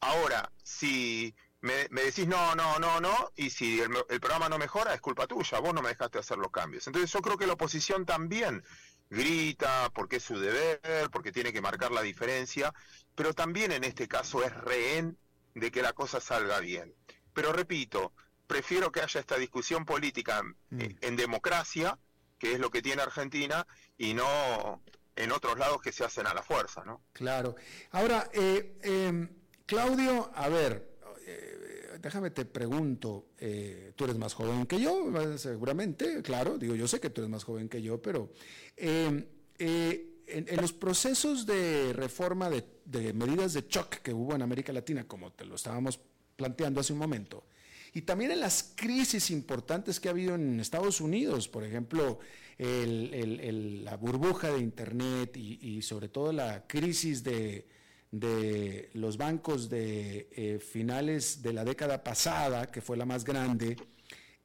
Ahora, 0.00 0.50
si 0.62 1.34
me, 1.60 1.88
decís 1.88 2.26
no, 2.26 2.54
no, 2.54 2.78
no, 2.78 3.00
no, 3.00 3.30
y 3.36 3.50
si 3.50 3.80
el, 3.80 3.90
el, 4.08 4.20
programa 4.20 4.48
no 4.48 4.58
mejora, 4.58 4.94
es 4.94 5.00
culpa 5.00 5.26
tuya, 5.26 5.60
vos 5.60 5.74
no 5.74 5.82
me 5.82 5.90
dejaste 5.90 6.18
hacer 6.18 6.38
los 6.38 6.50
cambios. 6.50 6.86
Entonces 6.86 7.12
yo 7.12 7.20
creo 7.20 7.36
que 7.36 7.46
la 7.46 7.52
oposición 7.52 8.06
también 8.06 8.64
grita 9.10 9.90
porque 9.92 10.16
es 10.16 10.22
su 10.22 10.38
deber, 10.38 11.10
porque 11.12 11.32
tiene 11.32 11.52
que 11.52 11.60
marcar 11.60 11.90
la 11.90 12.02
diferencia, 12.02 12.72
pero 13.14 13.34
también 13.34 13.72
en 13.72 13.84
este 13.84 14.08
caso 14.08 14.42
es 14.44 14.54
rehén 14.54 15.18
de 15.54 15.70
que 15.70 15.82
la 15.82 15.92
cosa 15.92 16.20
salga 16.20 16.60
bien. 16.60 16.94
Pero 17.34 17.52
repito, 17.52 18.12
prefiero 18.46 18.90
que 18.90 19.00
haya 19.00 19.20
esta 19.20 19.36
discusión 19.36 19.84
política 19.84 20.42
mm. 20.42 20.80
en, 21.00 21.16
democracia, 21.16 21.98
que 22.38 22.52
es 22.52 22.60
lo 22.60 22.70
que 22.70 22.82
tiene 22.82 23.02
Argentina, 23.02 23.66
y 23.98 24.14
no 24.14 24.82
en 25.16 25.32
otros 25.32 25.58
lados 25.58 25.82
que 25.82 25.92
se 25.92 26.04
hacen 26.04 26.26
a 26.26 26.34
la 26.34 26.42
fuerza, 26.42 26.84
¿no? 26.84 27.02
Claro. 27.12 27.56
Ahora, 27.90 28.30
eh, 28.32 28.78
em, 28.82 29.28
Claudio, 29.66 30.30
a 30.34 30.48
ver, 30.48 30.96
eh, 31.26 31.60
déjame 32.00 32.30
te 32.30 32.44
pregunto, 32.44 33.28
eh, 33.38 33.92
tú 33.96 34.04
eres 34.04 34.16
más 34.16 34.34
joven 34.34 34.66
que 34.66 34.80
yo, 34.80 35.10
seguramente, 35.36 36.22
claro, 36.22 36.58
digo, 36.58 36.74
yo 36.74 36.88
sé 36.88 37.00
que 37.00 37.10
tú 37.10 37.20
eres 37.20 37.30
más 37.30 37.44
joven 37.44 37.68
que 37.68 37.82
yo, 37.82 38.00
pero 38.00 38.32
em, 38.76 39.24
en, 39.58 40.56
los 40.60 40.72
procesos 40.72 41.46
de 41.46 41.92
reforma 41.92 42.48
de, 42.48 42.64
de 42.84 43.12
medidas 43.12 43.52
de 43.52 43.66
shock 43.68 43.96
que 43.96 44.12
hubo 44.12 44.34
en 44.34 44.42
América 44.42 44.72
Latina, 44.72 45.06
como 45.06 45.32
te 45.32 45.44
lo 45.44 45.56
estábamos 45.56 46.00
planteando 46.36 46.80
hace 46.80 46.92
un 46.92 46.98
momento, 46.98 47.44
y 47.92 48.02
también 48.02 48.30
en 48.30 48.40
las 48.40 48.72
crisis 48.74 49.30
importantes 49.30 49.98
que 49.98 50.08
ha 50.08 50.12
habido 50.12 50.34
en 50.36 50.60
Estados 50.60 51.00
Unidos, 51.00 51.48
por 51.48 51.64
ejemplo, 51.64 52.20
la 52.58 53.96
burbuja 53.96 54.52
de 54.52 54.60
Internet 54.60 55.36
y, 55.36 55.82
sobre 55.82 56.08
todo 56.08 56.32
la 56.32 56.66
crisis 56.66 57.24
de, 57.24 57.66
los 58.12 59.16
bancos 59.16 59.68
de 59.68 60.28
eh, 60.32 60.58
finales 60.58 61.42
de 61.42 61.52
la 61.52 61.64
década 61.64 62.02
pasada, 62.02 62.66
que 62.66 62.80
fue 62.80 62.96
la 62.96 63.04
más 63.04 63.24
grande, 63.24 63.76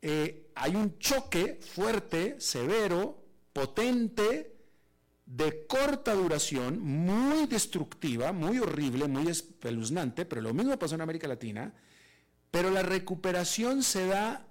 eh, 0.01 0.51
hay 0.55 0.75
un 0.75 0.99
choque 0.99 1.59
fuerte, 1.61 2.35
severo, 2.39 3.23
potente, 3.51 4.55
de 5.25 5.65
corta 5.65 6.13
duración, 6.13 6.79
muy 6.79 7.47
destructiva, 7.47 8.31
muy 8.31 8.59
horrible, 8.59 9.07
muy 9.07 9.27
espeluznante, 9.27 10.25
pero 10.25 10.41
lo 10.41 10.53
mismo 10.53 10.77
pasó 10.77 10.93
en 10.93 11.01
América 11.01 11.27
Latina, 11.27 11.73
pero 12.51 12.69
la 12.69 12.83
recuperación 12.83 13.81
se 13.81 14.05
da 14.05 14.45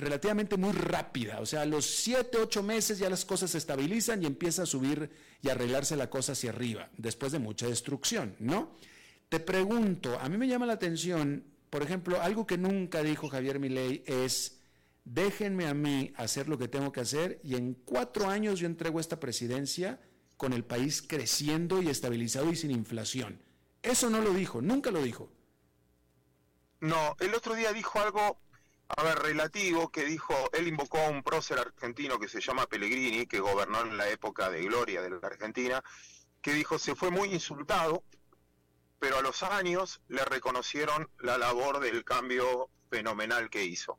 relativamente 0.00 0.56
muy 0.56 0.72
rápida, 0.72 1.40
o 1.40 1.46
sea, 1.46 1.62
a 1.62 1.66
los 1.66 1.86
7, 1.86 2.38
8 2.38 2.62
meses 2.62 2.98
ya 2.98 3.10
las 3.10 3.24
cosas 3.24 3.50
se 3.50 3.58
estabilizan 3.58 4.22
y 4.22 4.26
empieza 4.26 4.62
a 4.62 4.66
subir 4.66 5.10
y 5.42 5.48
arreglarse 5.48 5.96
la 5.96 6.10
cosa 6.10 6.32
hacia 6.32 6.50
arriba, 6.50 6.90
después 6.96 7.32
de 7.32 7.38
mucha 7.38 7.66
destrucción, 7.66 8.34
¿no? 8.38 8.76
Te 9.28 9.40
pregunto, 9.40 10.18
a 10.18 10.28
mí 10.28 10.36
me 10.36 10.48
llama 10.48 10.66
la 10.66 10.72
atención, 10.72 11.44
por 11.70 11.82
ejemplo, 11.82 12.20
algo 12.20 12.46
que 12.46 12.58
nunca 12.58 13.02
dijo 13.02 13.28
Javier 13.28 13.60
Milei 13.60 14.02
es, 14.06 14.60
déjenme 15.04 15.66
a 15.66 15.74
mí 15.74 16.12
hacer 16.16 16.48
lo 16.48 16.58
que 16.58 16.68
tengo 16.68 16.90
que 16.92 17.00
hacer 17.00 17.40
y 17.44 17.54
en 17.54 17.74
cuatro 17.74 18.28
años 18.28 18.58
yo 18.58 18.66
entrego 18.66 18.98
esta 18.98 19.20
presidencia 19.20 20.00
con 20.36 20.52
el 20.52 20.64
país 20.64 21.02
creciendo 21.02 21.80
y 21.80 21.88
estabilizado 21.88 22.50
y 22.50 22.56
sin 22.56 22.70
inflación. 22.70 23.40
Eso 23.82 24.10
no 24.10 24.20
lo 24.20 24.32
dijo, 24.32 24.60
nunca 24.60 24.90
lo 24.90 25.02
dijo. 25.02 25.30
No, 26.80 27.14
el 27.20 27.34
otro 27.34 27.54
día 27.54 27.72
dijo 27.72 28.00
algo, 28.00 28.40
a 28.96 29.02
ver, 29.02 29.18
relativo, 29.18 29.90
que 29.90 30.04
dijo, 30.04 30.34
él 30.52 30.68
invocó 30.68 30.98
a 30.98 31.08
un 31.08 31.22
prócer 31.22 31.58
argentino 31.58 32.18
que 32.18 32.28
se 32.28 32.40
llama 32.40 32.66
Pellegrini, 32.66 33.26
que 33.26 33.40
gobernó 33.40 33.82
en 33.82 33.96
la 33.96 34.08
época 34.08 34.50
de 34.50 34.62
gloria 34.62 35.02
de 35.02 35.10
la 35.10 35.18
Argentina, 35.22 35.82
que 36.42 36.52
dijo, 36.52 36.78
se 36.78 36.94
fue 36.94 37.10
muy 37.10 37.32
insultado, 37.32 38.02
pero 38.98 39.18
a 39.18 39.22
los 39.22 39.42
años 39.42 40.00
le 40.08 40.24
reconocieron 40.24 41.08
la 41.18 41.38
labor 41.38 41.80
del 41.80 42.04
cambio 42.04 42.68
fenomenal 42.90 43.48
que 43.48 43.64
hizo. 43.64 43.98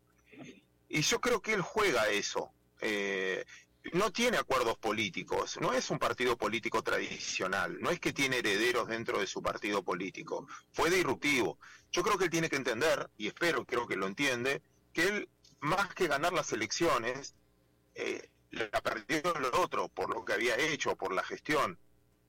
Y 0.90 1.02
yo 1.02 1.22
creo 1.22 1.42
que 1.42 1.54
él 1.54 1.62
juega 1.62 2.10
eso. 2.10 2.52
Eh, 2.82 3.46
no 3.94 4.12
tiene 4.12 4.38
acuerdos 4.38 4.78
políticos, 4.78 5.58
no 5.60 5.74
es 5.74 5.90
un 5.90 5.98
partido 5.98 6.38
político 6.38 6.84
tradicional, 6.84 7.80
no 7.82 7.90
es 7.90 8.00
que 8.00 8.14
tiene 8.14 8.38
herederos 8.38 8.88
dentro 8.88 9.20
de 9.20 9.26
su 9.26 9.42
partido 9.42 9.84
político, 9.84 10.48
fue 10.72 10.90
disruptivo. 10.92 11.58
Yo 11.92 12.04
creo 12.04 12.18
que 12.18 12.26
él 12.26 12.30
tiene 12.30 12.50
que 12.50 12.58
entender, 12.58 13.10
y 13.18 13.28
espero, 13.28 13.66
creo 13.66 13.88
que 13.88 13.96
lo 13.96 14.06
entiende, 14.06 14.62
que 14.92 15.08
él, 15.08 15.30
más 15.60 15.94
que 15.94 16.08
ganar 16.08 16.34
las 16.34 16.52
elecciones, 16.52 17.36
eh, 17.96 18.30
la 18.52 18.82
perdió 18.82 19.36
el 19.36 19.46
otro 19.54 19.88
por 19.90 20.14
lo 20.14 20.26
que 20.26 20.34
había 20.34 20.58
hecho, 20.58 20.96
por 20.96 21.14
la 21.14 21.24
gestión. 21.24 21.80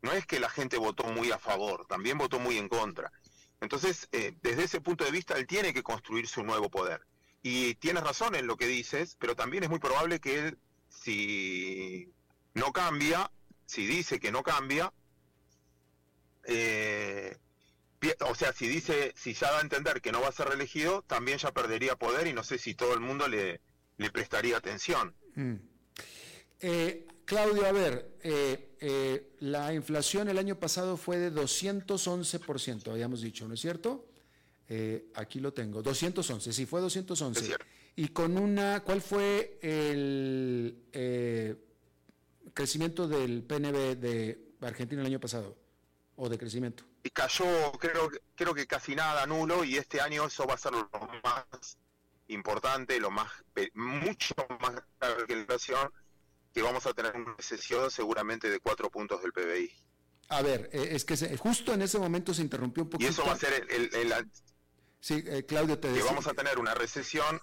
No 0.03 0.13
es 0.13 0.27
que 0.27 0.41
la 0.41 0.49
gente 0.49 0.79
votó 0.79 1.05
muy 1.05 1.31
a 1.31 1.39
favor, 1.39 1.87
también 1.87 2.19
votó 2.19 2.39
muy 2.39 2.59
en 2.59 2.69
contra. 2.69 3.13
Entonces, 3.61 4.09
eh, 4.13 4.37
desde 4.43 4.65
ese 4.65 4.81
punto 4.81 5.05
de 5.05 5.13
vista, 5.13 5.35
él 5.35 5.47
tiene 5.47 5.73
que 5.73 5.83
construir 5.83 6.27
su 6.27 6.43
nuevo 6.43 6.69
poder. 6.69 7.07
Y 7.43 7.75
tienes 7.77 8.03
razón 8.03 8.35
en 8.35 8.47
lo 8.47 8.57
que 8.57 8.67
dices, 8.67 9.17
pero 9.19 9.37
también 9.37 9.65
es 9.65 9.71
muy 9.71 9.79
probable 9.79 10.21
que 10.21 10.39
él 10.39 10.59
si 10.89 12.13
no 12.55 12.73
cambia, 12.73 13.31
si 13.67 13.87
dice 13.87 14.21
que 14.21 14.31
no 14.31 14.43
cambia, 14.43 14.93
eh, 16.45 17.37
o 18.33 18.35
sea, 18.35 18.55
si 18.55 18.67
dice, 18.67 19.13
si 19.15 19.35
ya 19.35 19.51
da 19.51 19.59
a 19.59 19.61
entender 19.61 20.01
que 20.01 20.11
no 20.11 20.23
va 20.23 20.29
a 20.29 20.33
ser 20.33 20.49
reelegido, 20.49 21.03
también 21.03 21.37
ya 21.37 21.53
perdería 21.53 21.97
poder 21.97 22.27
y 22.27 22.33
no 22.33 22.43
sé 22.43 22.57
si 22.57 22.75
todo 22.75 22.95
el 22.95 23.01
mundo 23.01 23.29
le, 23.29 23.61
le 23.99 24.11
prestaría 24.11 24.57
atención. 24.57 25.15
Mm. 25.35 25.57
Eh, 26.61 27.07
Claudio, 27.27 27.67
a 27.67 27.73
ver, 27.73 28.17
eh, 28.23 29.35
la 29.41 29.75
inflación 29.75 30.31
el 30.31 30.39
año 30.39 30.59
pasado 30.59 30.97
fue 30.97 31.19
de 31.19 31.31
211%, 31.31 32.91
habíamos 32.91 33.21
dicho, 33.21 33.47
¿no 33.47 33.55
es 33.55 33.61
cierto? 33.61 34.09
aquí 35.17 35.39
lo 35.39 35.53
tengo, 35.53 35.83
211, 35.83 36.51
sí, 36.51 36.65
fue 36.65 36.81
211. 36.81 37.57
Y 37.97 38.09
con 38.09 38.39
una, 38.39 38.83
¿cuál 38.83 39.03
fue 39.03 39.59
el 39.61 40.79
eh, 40.93 41.57
crecimiento 42.55 43.07
del 43.07 43.43
PNB 43.43 43.99
de 43.99 44.55
Argentina 44.63 45.03
el 45.03 45.09
año 45.09 45.21
pasado? 45.21 45.59
¿O 46.17 46.31
de 46.31 46.39
crecimiento? 46.39 46.85
Y 47.03 47.11
cayó, 47.11 47.73
creo, 47.73 48.11
creo 48.35 48.55
que 48.55 48.67
casi 48.67 48.95
nada, 48.95 49.27
nulo, 49.27 49.65
y 49.65 49.77
este 49.77 50.01
año 50.01 50.27
eso 50.27 50.47
va 50.47 50.55
a 50.55 50.59
ser 50.59 50.73
lo 50.73 50.89
más 51.25 51.79
importante, 52.29 52.99
lo 53.01 53.11
más, 53.11 53.31
mucho 53.75 54.35
más 54.61 54.83
que 55.27 55.35
la 55.35 55.41
inflación, 55.41 55.93
que 56.55 56.63
vamos 56.63 56.87
a 56.87 56.93
tener 56.93 57.17
una 57.17 57.35
recesión 57.35 57.91
seguramente 57.91 58.49
de 58.51 58.61
cuatro 58.61 58.91
puntos 58.91 59.23
del 59.23 59.33
PBI. 59.33 59.73
A 60.29 60.43
ver, 60.43 60.71
eh, 60.73 60.89
es 60.93 61.05
que 61.05 61.37
justo 61.37 61.75
en 61.75 61.83
ese 61.83 61.99
momento 61.99 62.33
se 62.33 62.43
interrumpió 62.43 62.85
un 62.85 62.91
poquito. 62.91 63.09
Y 63.09 63.13
eso 63.13 63.25
va 63.25 63.33
a 63.33 63.37
ser 63.37 63.67
el... 63.71 64.31
sí, 65.01 65.23
eh, 65.27 65.45
Claudio, 65.45 65.79
te 65.79 65.89
decía. 65.89 66.03
Que 66.03 66.09
vamos 66.09 66.27
a 66.27 66.35
tener 66.35 66.59
una 66.59 66.75
recesión 66.75 67.41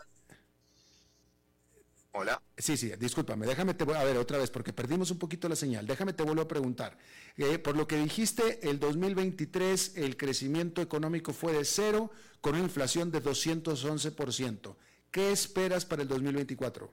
Hola. 2.11 2.41
Sí, 2.57 2.75
sí, 2.75 2.91
discúlpame, 2.97 3.45
déjame 3.45 3.75
te 3.75 3.83
a 3.83 4.03
ver 4.03 4.17
otra 4.17 4.39
vez 4.39 4.49
porque 4.49 4.73
perdimos 4.73 5.11
un 5.11 5.19
poquito 5.19 5.47
la 5.47 5.55
señal. 5.55 5.85
Déjame 5.85 6.13
te 6.13 6.23
vuelvo 6.23 6.41
a 6.41 6.47
preguntar. 6.47 6.97
Eh, 7.37 7.59
por 7.59 7.77
lo 7.77 7.87
que 7.87 7.97
dijiste, 7.97 8.67
el 8.67 8.79
2023 8.79 9.97
el 9.97 10.17
crecimiento 10.17 10.81
económico 10.81 11.33
fue 11.33 11.53
de 11.53 11.65
cero 11.65 12.11
con 12.41 12.55
una 12.55 12.63
inflación 12.63 13.11
de 13.11 13.21
211%. 13.21 14.75
¿Qué 15.11 15.31
esperas 15.31 15.85
para 15.85 16.01
el 16.01 16.07
2024? 16.07 16.91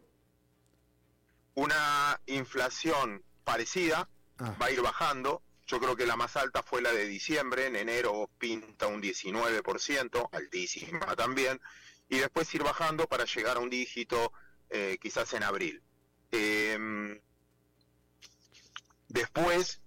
Una 1.55 2.21
inflación 2.27 3.23
parecida, 3.43 4.09
ah. 4.39 4.55
va 4.61 4.67
a 4.67 4.71
ir 4.71 4.83
bajando. 4.83 5.43
Yo 5.67 5.81
creo 5.81 5.97
que 5.97 6.07
la 6.07 6.17
más 6.17 6.37
alta 6.37 6.63
fue 6.63 6.83
la 6.83 6.93
de 6.93 7.07
diciembre, 7.07 7.67
en 7.67 7.77
enero 7.77 8.31
pinta 8.39 8.87
un 8.87 9.03
19%, 9.03 10.29
altísima 10.31 11.17
también, 11.17 11.61
y 12.09 12.19
después 12.19 12.55
ir 12.55 12.63
bajando 12.63 13.07
para 13.07 13.25
llegar 13.25 13.57
a 13.57 13.61
un 13.61 13.71
dígito 13.71 14.33
eh, 14.71 14.99
quizás 15.01 15.33
en 15.35 15.43
abril. 15.43 15.83
Em, 16.33 17.21
después, 19.09 19.81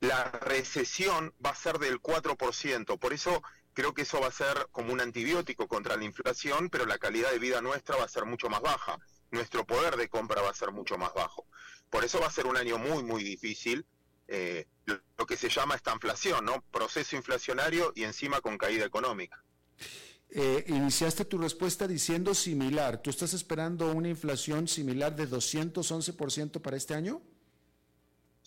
la 0.00 0.30
recesión 0.30 1.34
va 1.44 1.50
a 1.50 1.54
ser 1.54 1.78
del 1.78 2.00
4%, 2.00 2.98
por 2.98 3.12
eso 3.12 3.42
creo 3.72 3.94
que 3.94 4.02
eso 4.02 4.20
va 4.20 4.28
a 4.28 4.32
ser 4.32 4.68
como 4.70 4.92
un 4.92 5.00
antibiótico 5.00 5.66
contra 5.66 5.96
la 5.96 6.04
inflación, 6.04 6.70
pero 6.70 6.86
la 6.86 6.98
calidad 6.98 7.30
de 7.30 7.38
vida 7.38 7.60
nuestra 7.60 7.96
va 7.96 8.04
a 8.04 8.08
ser 8.08 8.24
mucho 8.24 8.48
más 8.48 8.60
baja, 8.60 8.98
nuestro 9.30 9.66
poder 9.66 9.96
de 9.96 10.08
compra 10.08 10.42
va 10.42 10.50
a 10.50 10.54
ser 10.54 10.70
mucho 10.70 10.96
más 10.96 11.12
bajo. 11.14 11.46
Por 11.90 12.04
eso 12.04 12.20
va 12.20 12.28
a 12.28 12.30
ser 12.30 12.46
un 12.46 12.56
año 12.56 12.78
muy, 12.78 13.02
muy 13.02 13.22
difícil, 13.22 13.86
eh, 14.28 14.66
lo 14.86 15.26
que 15.26 15.36
se 15.36 15.48
llama 15.48 15.74
esta 15.74 15.92
inflación, 15.92 16.44
¿no? 16.44 16.62
Proceso 16.70 17.16
inflacionario 17.16 17.92
y 17.94 18.04
encima 18.04 18.40
con 18.40 18.56
caída 18.58 18.84
económica. 18.84 19.42
Eh, 20.36 20.64
iniciaste 20.66 21.24
tu 21.24 21.38
respuesta 21.38 21.86
diciendo 21.86 22.34
similar. 22.34 23.00
¿Tú 23.00 23.10
estás 23.10 23.34
esperando 23.34 23.92
una 23.92 24.08
inflación 24.08 24.66
similar 24.66 25.14
de 25.14 25.28
211% 25.28 26.60
para 26.60 26.76
este 26.76 26.92
año? 26.92 27.22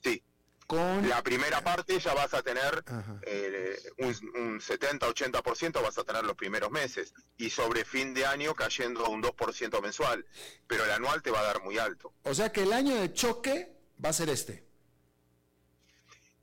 Sí. 0.04 0.22
Con... 0.68 1.08
La 1.08 1.24
primera 1.24 1.64
parte 1.64 1.98
ya 1.98 2.14
vas 2.14 2.34
a 2.34 2.44
tener 2.44 2.84
eh, 3.22 3.80
un, 4.00 4.60
70-80% 4.60 5.82
vas 5.82 5.98
a 5.98 6.04
tener 6.04 6.26
los 6.26 6.36
primeros 6.36 6.72
meses 6.72 7.14
y 7.38 7.50
sobre 7.50 7.86
fin 7.86 8.14
de 8.14 8.26
año 8.26 8.54
cayendo 8.54 9.08
un 9.10 9.24
2% 9.24 9.82
mensual, 9.82 10.26
pero 10.68 10.84
el 10.84 10.92
anual 10.92 11.22
te 11.22 11.32
va 11.32 11.40
a 11.40 11.44
dar 11.44 11.64
muy 11.64 11.78
alto. 11.78 12.12
O 12.24 12.34
sea 12.34 12.52
que 12.52 12.64
el 12.64 12.74
año 12.74 12.96
de 12.96 13.14
choque 13.14 13.72
va 14.04 14.10
a 14.10 14.14
ser 14.14 14.28
este. 14.30 14.66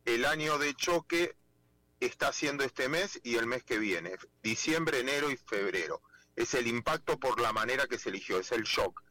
El 0.06 0.24
año 0.24 0.56
de 0.56 0.72
choque 0.74 1.36
está 2.06 2.28
haciendo 2.28 2.64
este 2.64 2.88
mes 2.88 3.20
y 3.22 3.36
el 3.36 3.46
mes 3.46 3.64
que 3.64 3.78
viene, 3.78 4.12
diciembre, 4.42 5.00
enero 5.00 5.30
y 5.30 5.36
febrero. 5.36 6.02
Es 6.36 6.54
el 6.54 6.66
impacto 6.66 7.18
por 7.18 7.40
la 7.40 7.52
manera 7.52 7.86
que 7.86 7.98
se 7.98 8.08
eligió, 8.08 8.38
es 8.38 8.52
el 8.52 8.64
shock. 8.64 9.02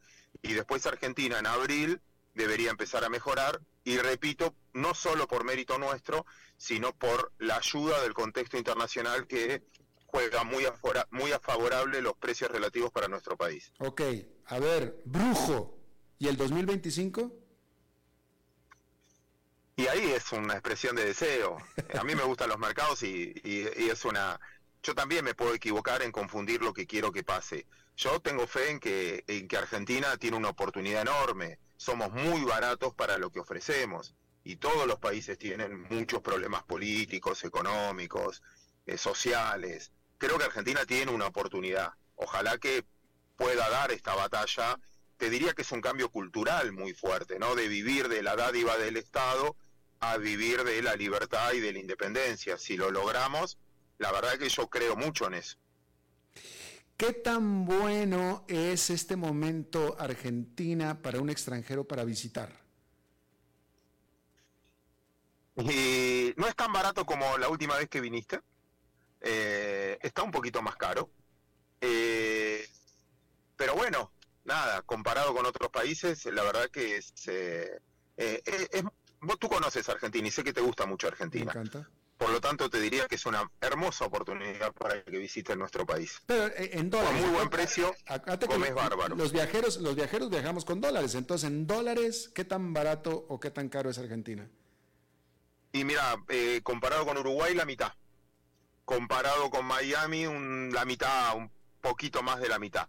Y 0.42 0.52
después 0.52 0.86
Argentina 0.86 1.38
en 1.38 1.46
abril 1.46 2.00
debería 2.34 2.70
empezar 2.70 3.04
a 3.04 3.08
mejorar 3.08 3.60
y 3.84 3.98
repito, 3.98 4.54
no 4.72 4.94
solo 4.94 5.28
por 5.28 5.44
mérito 5.44 5.78
nuestro, 5.78 6.26
sino 6.56 6.92
por 6.96 7.32
la 7.38 7.56
ayuda 7.56 8.00
del 8.02 8.14
contexto 8.14 8.56
internacional 8.56 9.26
que 9.26 9.62
juega 10.06 10.44
muy 10.44 10.64
a, 10.64 10.74
muy 11.10 11.32
a 11.32 11.40
favorable 11.40 12.00
los 12.00 12.14
precios 12.14 12.50
relativos 12.50 12.90
para 12.90 13.08
nuestro 13.08 13.36
país. 13.36 13.72
Ok, 13.78 14.00
a 14.46 14.58
ver, 14.58 15.02
brujo, 15.04 15.78
¿y 16.18 16.28
el 16.28 16.36
2025? 16.36 17.43
Y 19.76 19.88
ahí 19.88 20.12
es 20.12 20.30
una 20.30 20.54
expresión 20.54 20.94
de 20.94 21.04
deseo. 21.04 21.58
A 21.98 22.04
mí 22.04 22.14
me 22.14 22.22
gustan 22.22 22.48
los 22.48 22.58
mercados 22.58 23.02
y, 23.02 23.32
es 23.44 24.04
una... 24.04 24.38
Yo 24.82 24.94
también 24.94 25.24
me 25.24 25.34
puedo 25.34 25.54
equivocar 25.54 26.02
en 26.02 26.12
confundir 26.12 26.62
lo 26.62 26.72
que 26.72 26.86
quiero 26.86 27.10
que 27.10 27.24
pase. 27.24 27.66
Yo 27.96 28.20
tengo 28.20 28.46
fe 28.46 28.70
en 28.70 28.78
que, 28.78 29.24
en 29.26 29.48
que 29.48 29.56
Argentina 29.56 30.16
tiene 30.16 30.36
una 30.36 30.50
oportunidad 30.50 31.02
enorme. 31.02 31.58
Somos 31.76 32.12
muy 32.12 32.44
baratos 32.44 32.94
para 32.94 33.18
lo 33.18 33.30
que 33.30 33.40
ofrecemos. 33.40 34.14
Y 34.44 34.56
todos 34.56 34.86
los 34.86 34.98
países 34.98 35.38
tienen 35.38 35.82
muchos 35.90 36.20
problemas 36.20 36.62
políticos, 36.62 37.42
económicos, 37.44 38.42
eh, 38.86 38.96
sociales. 38.96 39.90
Creo 40.18 40.38
que 40.38 40.44
Argentina 40.44 40.84
tiene 40.86 41.10
una 41.10 41.26
oportunidad. 41.26 41.94
Ojalá 42.14 42.58
que 42.58 42.84
pueda 43.36 43.68
dar 43.70 43.90
esta 43.90 44.14
batalla 44.14 44.78
te 45.16 45.30
diría 45.30 45.54
que 45.54 45.62
es 45.62 45.72
un 45.72 45.80
cambio 45.80 46.10
cultural 46.10 46.72
muy 46.72 46.92
fuerte, 46.92 47.38
¿no? 47.38 47.54
De 47.54 47.68
vivir 47.68 48.08
de 48.08 48.22
la 48.22 48.36
dádiva 48.36 48.76
del 48.76 48.96
Estado 48.96 49.56
a 50.00 50.16
vivir 50.18 50.64
de 50.64 50.82
la 50.82 50.96
libertad 50.96 51.52
y 51.52 51.60
de 51.60 51.72
la 51.72 51.78
independencia. 51.78 52.58
Si 52.58 52.76
lo 52.76 52.90
logramos, 52.90 53.58
la 53.98 54.12
verdad 54.12 54.38
que 54.38 54.48
yo 54.48 54.68
creo 54.68 54.96
mucho 54.96 55.26
en 55.26 55.34
eso. 55.34 55.56
¿Qué 56.96 57.12
tan 57.12 57.64
bueno 57.64 58.44
es 58.48 58.90
este 58.90 59.16
momento 59.16 59.96
Argentina 59.98 61.00
para 61.02 61.20
un 61.20 61.28
extranjero 61.28 61.84
para 61.84 62.04
visitar? 62.04 62.64
Y 65.56 66.34
no 66.36 66.46
es 66.46 66.54
tan 66.56 66.72
barato 66.72 67.04
como 67.04 67.38
la 67.38 67.48
última 67.48 67.76
vez 67.76 67.88
que 67.88 68.00
viniste. 68.00 68.40
Eh, 69.20 69.98
está 70.02 70.22
un 70.22 70.30
poquito 70.30 70.62
más 70.62 70.76
caro. 70.76 71.10
Eh, 71.80 72.68
pero 73.56 73.74
bueno, 73.74 74.12
nada, 74.44 74.82
comparado 74.82 75.34
con 75.34 75.46
otros 75.46 75.70
países, 75.70 76.24
la 76.26 76.42
verdad 76.42 76.70
que 76.70 76.96
es, 76.96 77.12
eh, 77.26 77.80
es 78.16 78.84
vos 79.24 79.38
tú 79.38 79.48
conoces 79.48 79.88
Argentina 79.88 80.28
y 80.28 80.30
sé 80.30 80.44
que 80.44 80.52
te 80.52 80.60
gusta 80.60 80.86
mucho 80.86 81.08
Argentina. 81.08 81.52
Me 81.52 81.60
encanta. 81.60 81.88
Por 82.16 82.30
lo 82.30 82.40
tanto, 82.40 82.70
te 82.70 82.80
diría 82.80 83.06
que 83.08 83.16
es 83.16 83.26
una 83.26 83.50
hermosa 83.60 84.04
oportunidad 84.04 84.72
para 84.72 85.02
que 85.02 85.18
visites 85.18 85.56
nuestro 85.56 85.84
país. 85.84 86.22
Pero 86.26 86.46
eh, 86.46 86.70
en 86.74 86.88
dólares. 86.88 87.12
Con 87.12 87.22
muy 87.22 87.36
buen 87.36 87.50
precio, 87.50 87.94
comes 88.48 88.74
bárbaro. 88.74 89.16
Los 89.16 89.32
viajeros, 89.32 89.78
los 89.78 89.96
viajeros 89.96 90.30
viajamos 90.30 90.64
con 90.64 90.80
dólares. 90.80 91.14
Entonces, 91.16 91.48
en 91.48 91.66
dólares, 91.66 92.30
¿qué 92.32 92.44
tan 92.44 92.72
barato 92.72 93.26
o 93.28 93.40
qué 93.40 93.50
tan 93.50 93.68
caro 93.68 93.90
es 93.90 93.98
Argentina? 93.98 94.48
Y 95.72 95.84
mira, 95.84 96.16
eh, 96.28 96.60
comparado 96.62 97.04
con 97.04 97.18
Uruguay, 97.18 97.52
la 97.54 97.64
mitad. 97.64 97.92
Comparado 98.84 99.50
con 99.50 99.66
Miami, 99.66 100.24
la 100.72 100.84
mitad, 100.84 101.36
un 101.36 101.50
poquito 101.80 102.22
más 102.22 102.40
de 102.40 102.48
la 102.48 102.58
mitad 102.60 102.86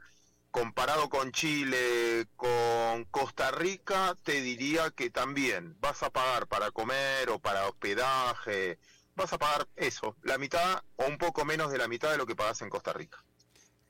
comparado 0.56 1.10
con 1.10 1.34
Chile, 1.34 2.28
con 2.38 3.04
Costa 3.12 3.52
Rica, 3.52 4.18
te 4.24 4.42
diría 4.42 4.90
que 4.90 5.10
también 5.10 5.76
vas 5.82 6.02
a 6.02 6.10
pagar 6.10 6.48
para 6.48 6.72
comer 6.72 7.30
o 7.30 7.40
para 7.40 7.68
hospedaje, 7.68 8.80
vas 9.18 9.34
a 9.34 9.38
pagar 9.38 9.68
eso, 9.76 10.16
la 10.24 10.38
mitad 10.38 10.82
o 10.96 11.08
un 11.08 11.18
poco 11.18 11.44
menos 11.44 11.74
de 11.74 11.78
la 11.78 11.90
mitad 11.90 12.10
de 12.10 12.18
lo 12.18 12.26
que 12.26 12.38
pagas 12.38 12.62
en 12.62 12.70
Costa 12.70 12.94
Rica. 12.94 13.22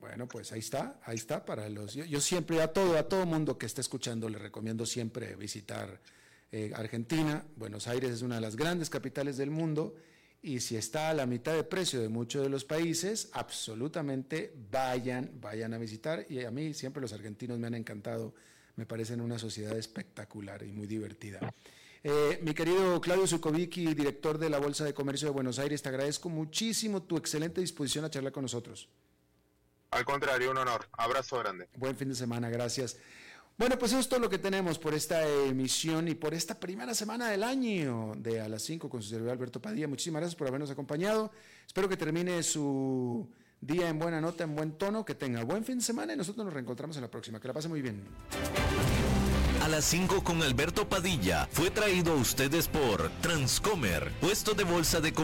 Bueno, 0.00 0.26
pues 0.26 0.50
ahí 0.50 0.58
está, 0.58 0.98
ahí 1.04 1.14
está 1.14 1.44
para 1.44 1.68
los. 1.68 1.94
Yo, 1.94 2.20
siempre 2.20 2.60
a 2.60 2.72
todo, 2.72 2.98
a 2.98 3.04
todo 3.04 3.24
mundo 3.26 3.58
que 3.58 3.66
esté 3.66 3.80
escuchando 3.80 4.28
le 4.28 4.38
recomiendo 4.38 4.86
siempre 4.86 5.36
visitar 5.36 6.00
eh, 6.50 6.72
Argentina. 6.74 7.44
Buenos 7.54 7.86
Aires 7.86 8.10
es 8.10 8.22
una 8.22 8.34
de 8.34 8.40
las 8.40 8.56
grandes 8.56 8.90
capitales 8.90 9.36
del 9.36 9.52
mundo 9.52 9.94
y 10.46 10.60
si 10.60 10.76
está 10.76 11.10
a 11.10 11.14
la 11.14 11.26
mitad 11.26 11.54
de 11.54 11.64
precio 11.64 12.00
de 12.00 12.08
muchos 12.08 12.40
de 12.40 12.48
los 12.48 12.64
países, 12.64 13.30
absolutamente 13.32 14.54
vayan, 14.70 15.28
vayan 15.40 15.74
a 15.74 15.78
visitar. 15.78 16.24
Y 16.28 16.44
a 16.44 16.52
mí 16.52 16.72
siempre 16.72 17.02
los 17.02 17.12
argentinos 17.12 17.58
me 17.58 17.66
han 17.66 17.74
encantado, 17.74 18.32
me 18.76 18.86
parecen 18.86 19.20
una 19.20 19.40
sociedad 19.40 19.76
espectacular 19.76 20.62
y 20.62 20.70
muy 20.70 20.86
divertida. 20.86 21.40
Eh, 22.04 22.38
mi 22.44 22.54
querido 22.54 23.00
Claudio 23.00 23.26
Zukovicki, 23.26 23.92
director 23.92 24.38
de 24.38 24.48
la 24.48 24.58
Bolsa 24.58 24.84
de 24.84 24.94
Comercio 24.94 25.26
de 25.26 25.34
Buenos 25.34 25.58
Aires, 25.58 25.82
te 25.82 25.88
agradezco 25.88 26.28
muchísimo 26.28 27.02
tu 27.02 27.16
excelente 27.16 27.60
disposición 27.60 28.04
a 28.04 28.10
charlar 28.10 28.30
con 28.30 28.42
nosotros. 28.42 28.88
Al 29.90 30.04
contrario, 30.04 30.52
un 30.52 30.58
honor. 30.58 30.86
Abrazo 30.92 31.40
grande. 31.40 31.68
Buen 31.74 31.96
fin 31.96 32.08
de 32.08 32.14
semana, 32.14 32.50
gracias. 32.50 32.98
Bueno, 33.58 33.78
pues 33.78 33.92
eso 33.92 34.00
es 34.00 34.08
todo 34.08 34.20
lo 34.20 34.28
que 34.28 34.36
tenemos 34.36 34.78
por 34.78 34.92
esta 34.92 35.26
emisión 35.26 36.08
y 36.08 36.14
por 36.14 36.34
esta 36.34 36.60
primera 36.60 36.94
semana 36.94 37.30
del 37.30 37.42
año 37.42 38.12
de 38.18 38.42
A 38.42 38.50
las 38.50 38.62
5 38.64 38.90
con 38.90 39.00
su 39.00 39.08
servidor 39.08 39.32
Alberto 39.32 39.62
Padilla. 39.62 39.88
Muchísimas 39.88 40.20
gracias 40.20 40.36
por 40.36 40.46
habernos 40.46 40.70
acompañado. 40.70 41.32
Espero 41.66 41.88
que 41.88 41.96
termine 41.96 42.42
su 42.42 43.26
día 43.58 43.88
en 43.88 43.98
buena 43.98 44.20
nota, 44.20 44.44
en 44.44 44.54
buen 44.54 44.72
tono, 44.72 45.06
que 45.06 45.14
tenga 45.14 45.42
buen 45.42 45.64
fin 45.64 45.78
de 45.78 45.84
semana 45.84 46.12
y 46.12 46.18
nosotros 46.18 46.44
nos 46.44 46.52
reencontramos 46.52 46.96
en 46.96 47.02
la 47.02 47.10
próxima. 47.10 47.40
Que 47.40 47.48
la 47.48 47.54
pase 47.54 47.68
muy 47.68 47.80
bien. 47.80 48.04
A 49.62 49.68
las 49.68 49.86
5 49.86 50.22
con 50.22 50.42
Alberto 50.42 50.88
Padilla 50.88 51.48
fue 51.50 51.70
traído 51.70 52.12
a 52.12 52.16
ustedes 52.16 52.68
por 52.68 53.10
Transcomer, 53.22 54.12
puesto 54.20 54.52
de 54.52 54.64
bolsa 54.64 55.00
de 55.00 55.12
comercio 55.12 55.14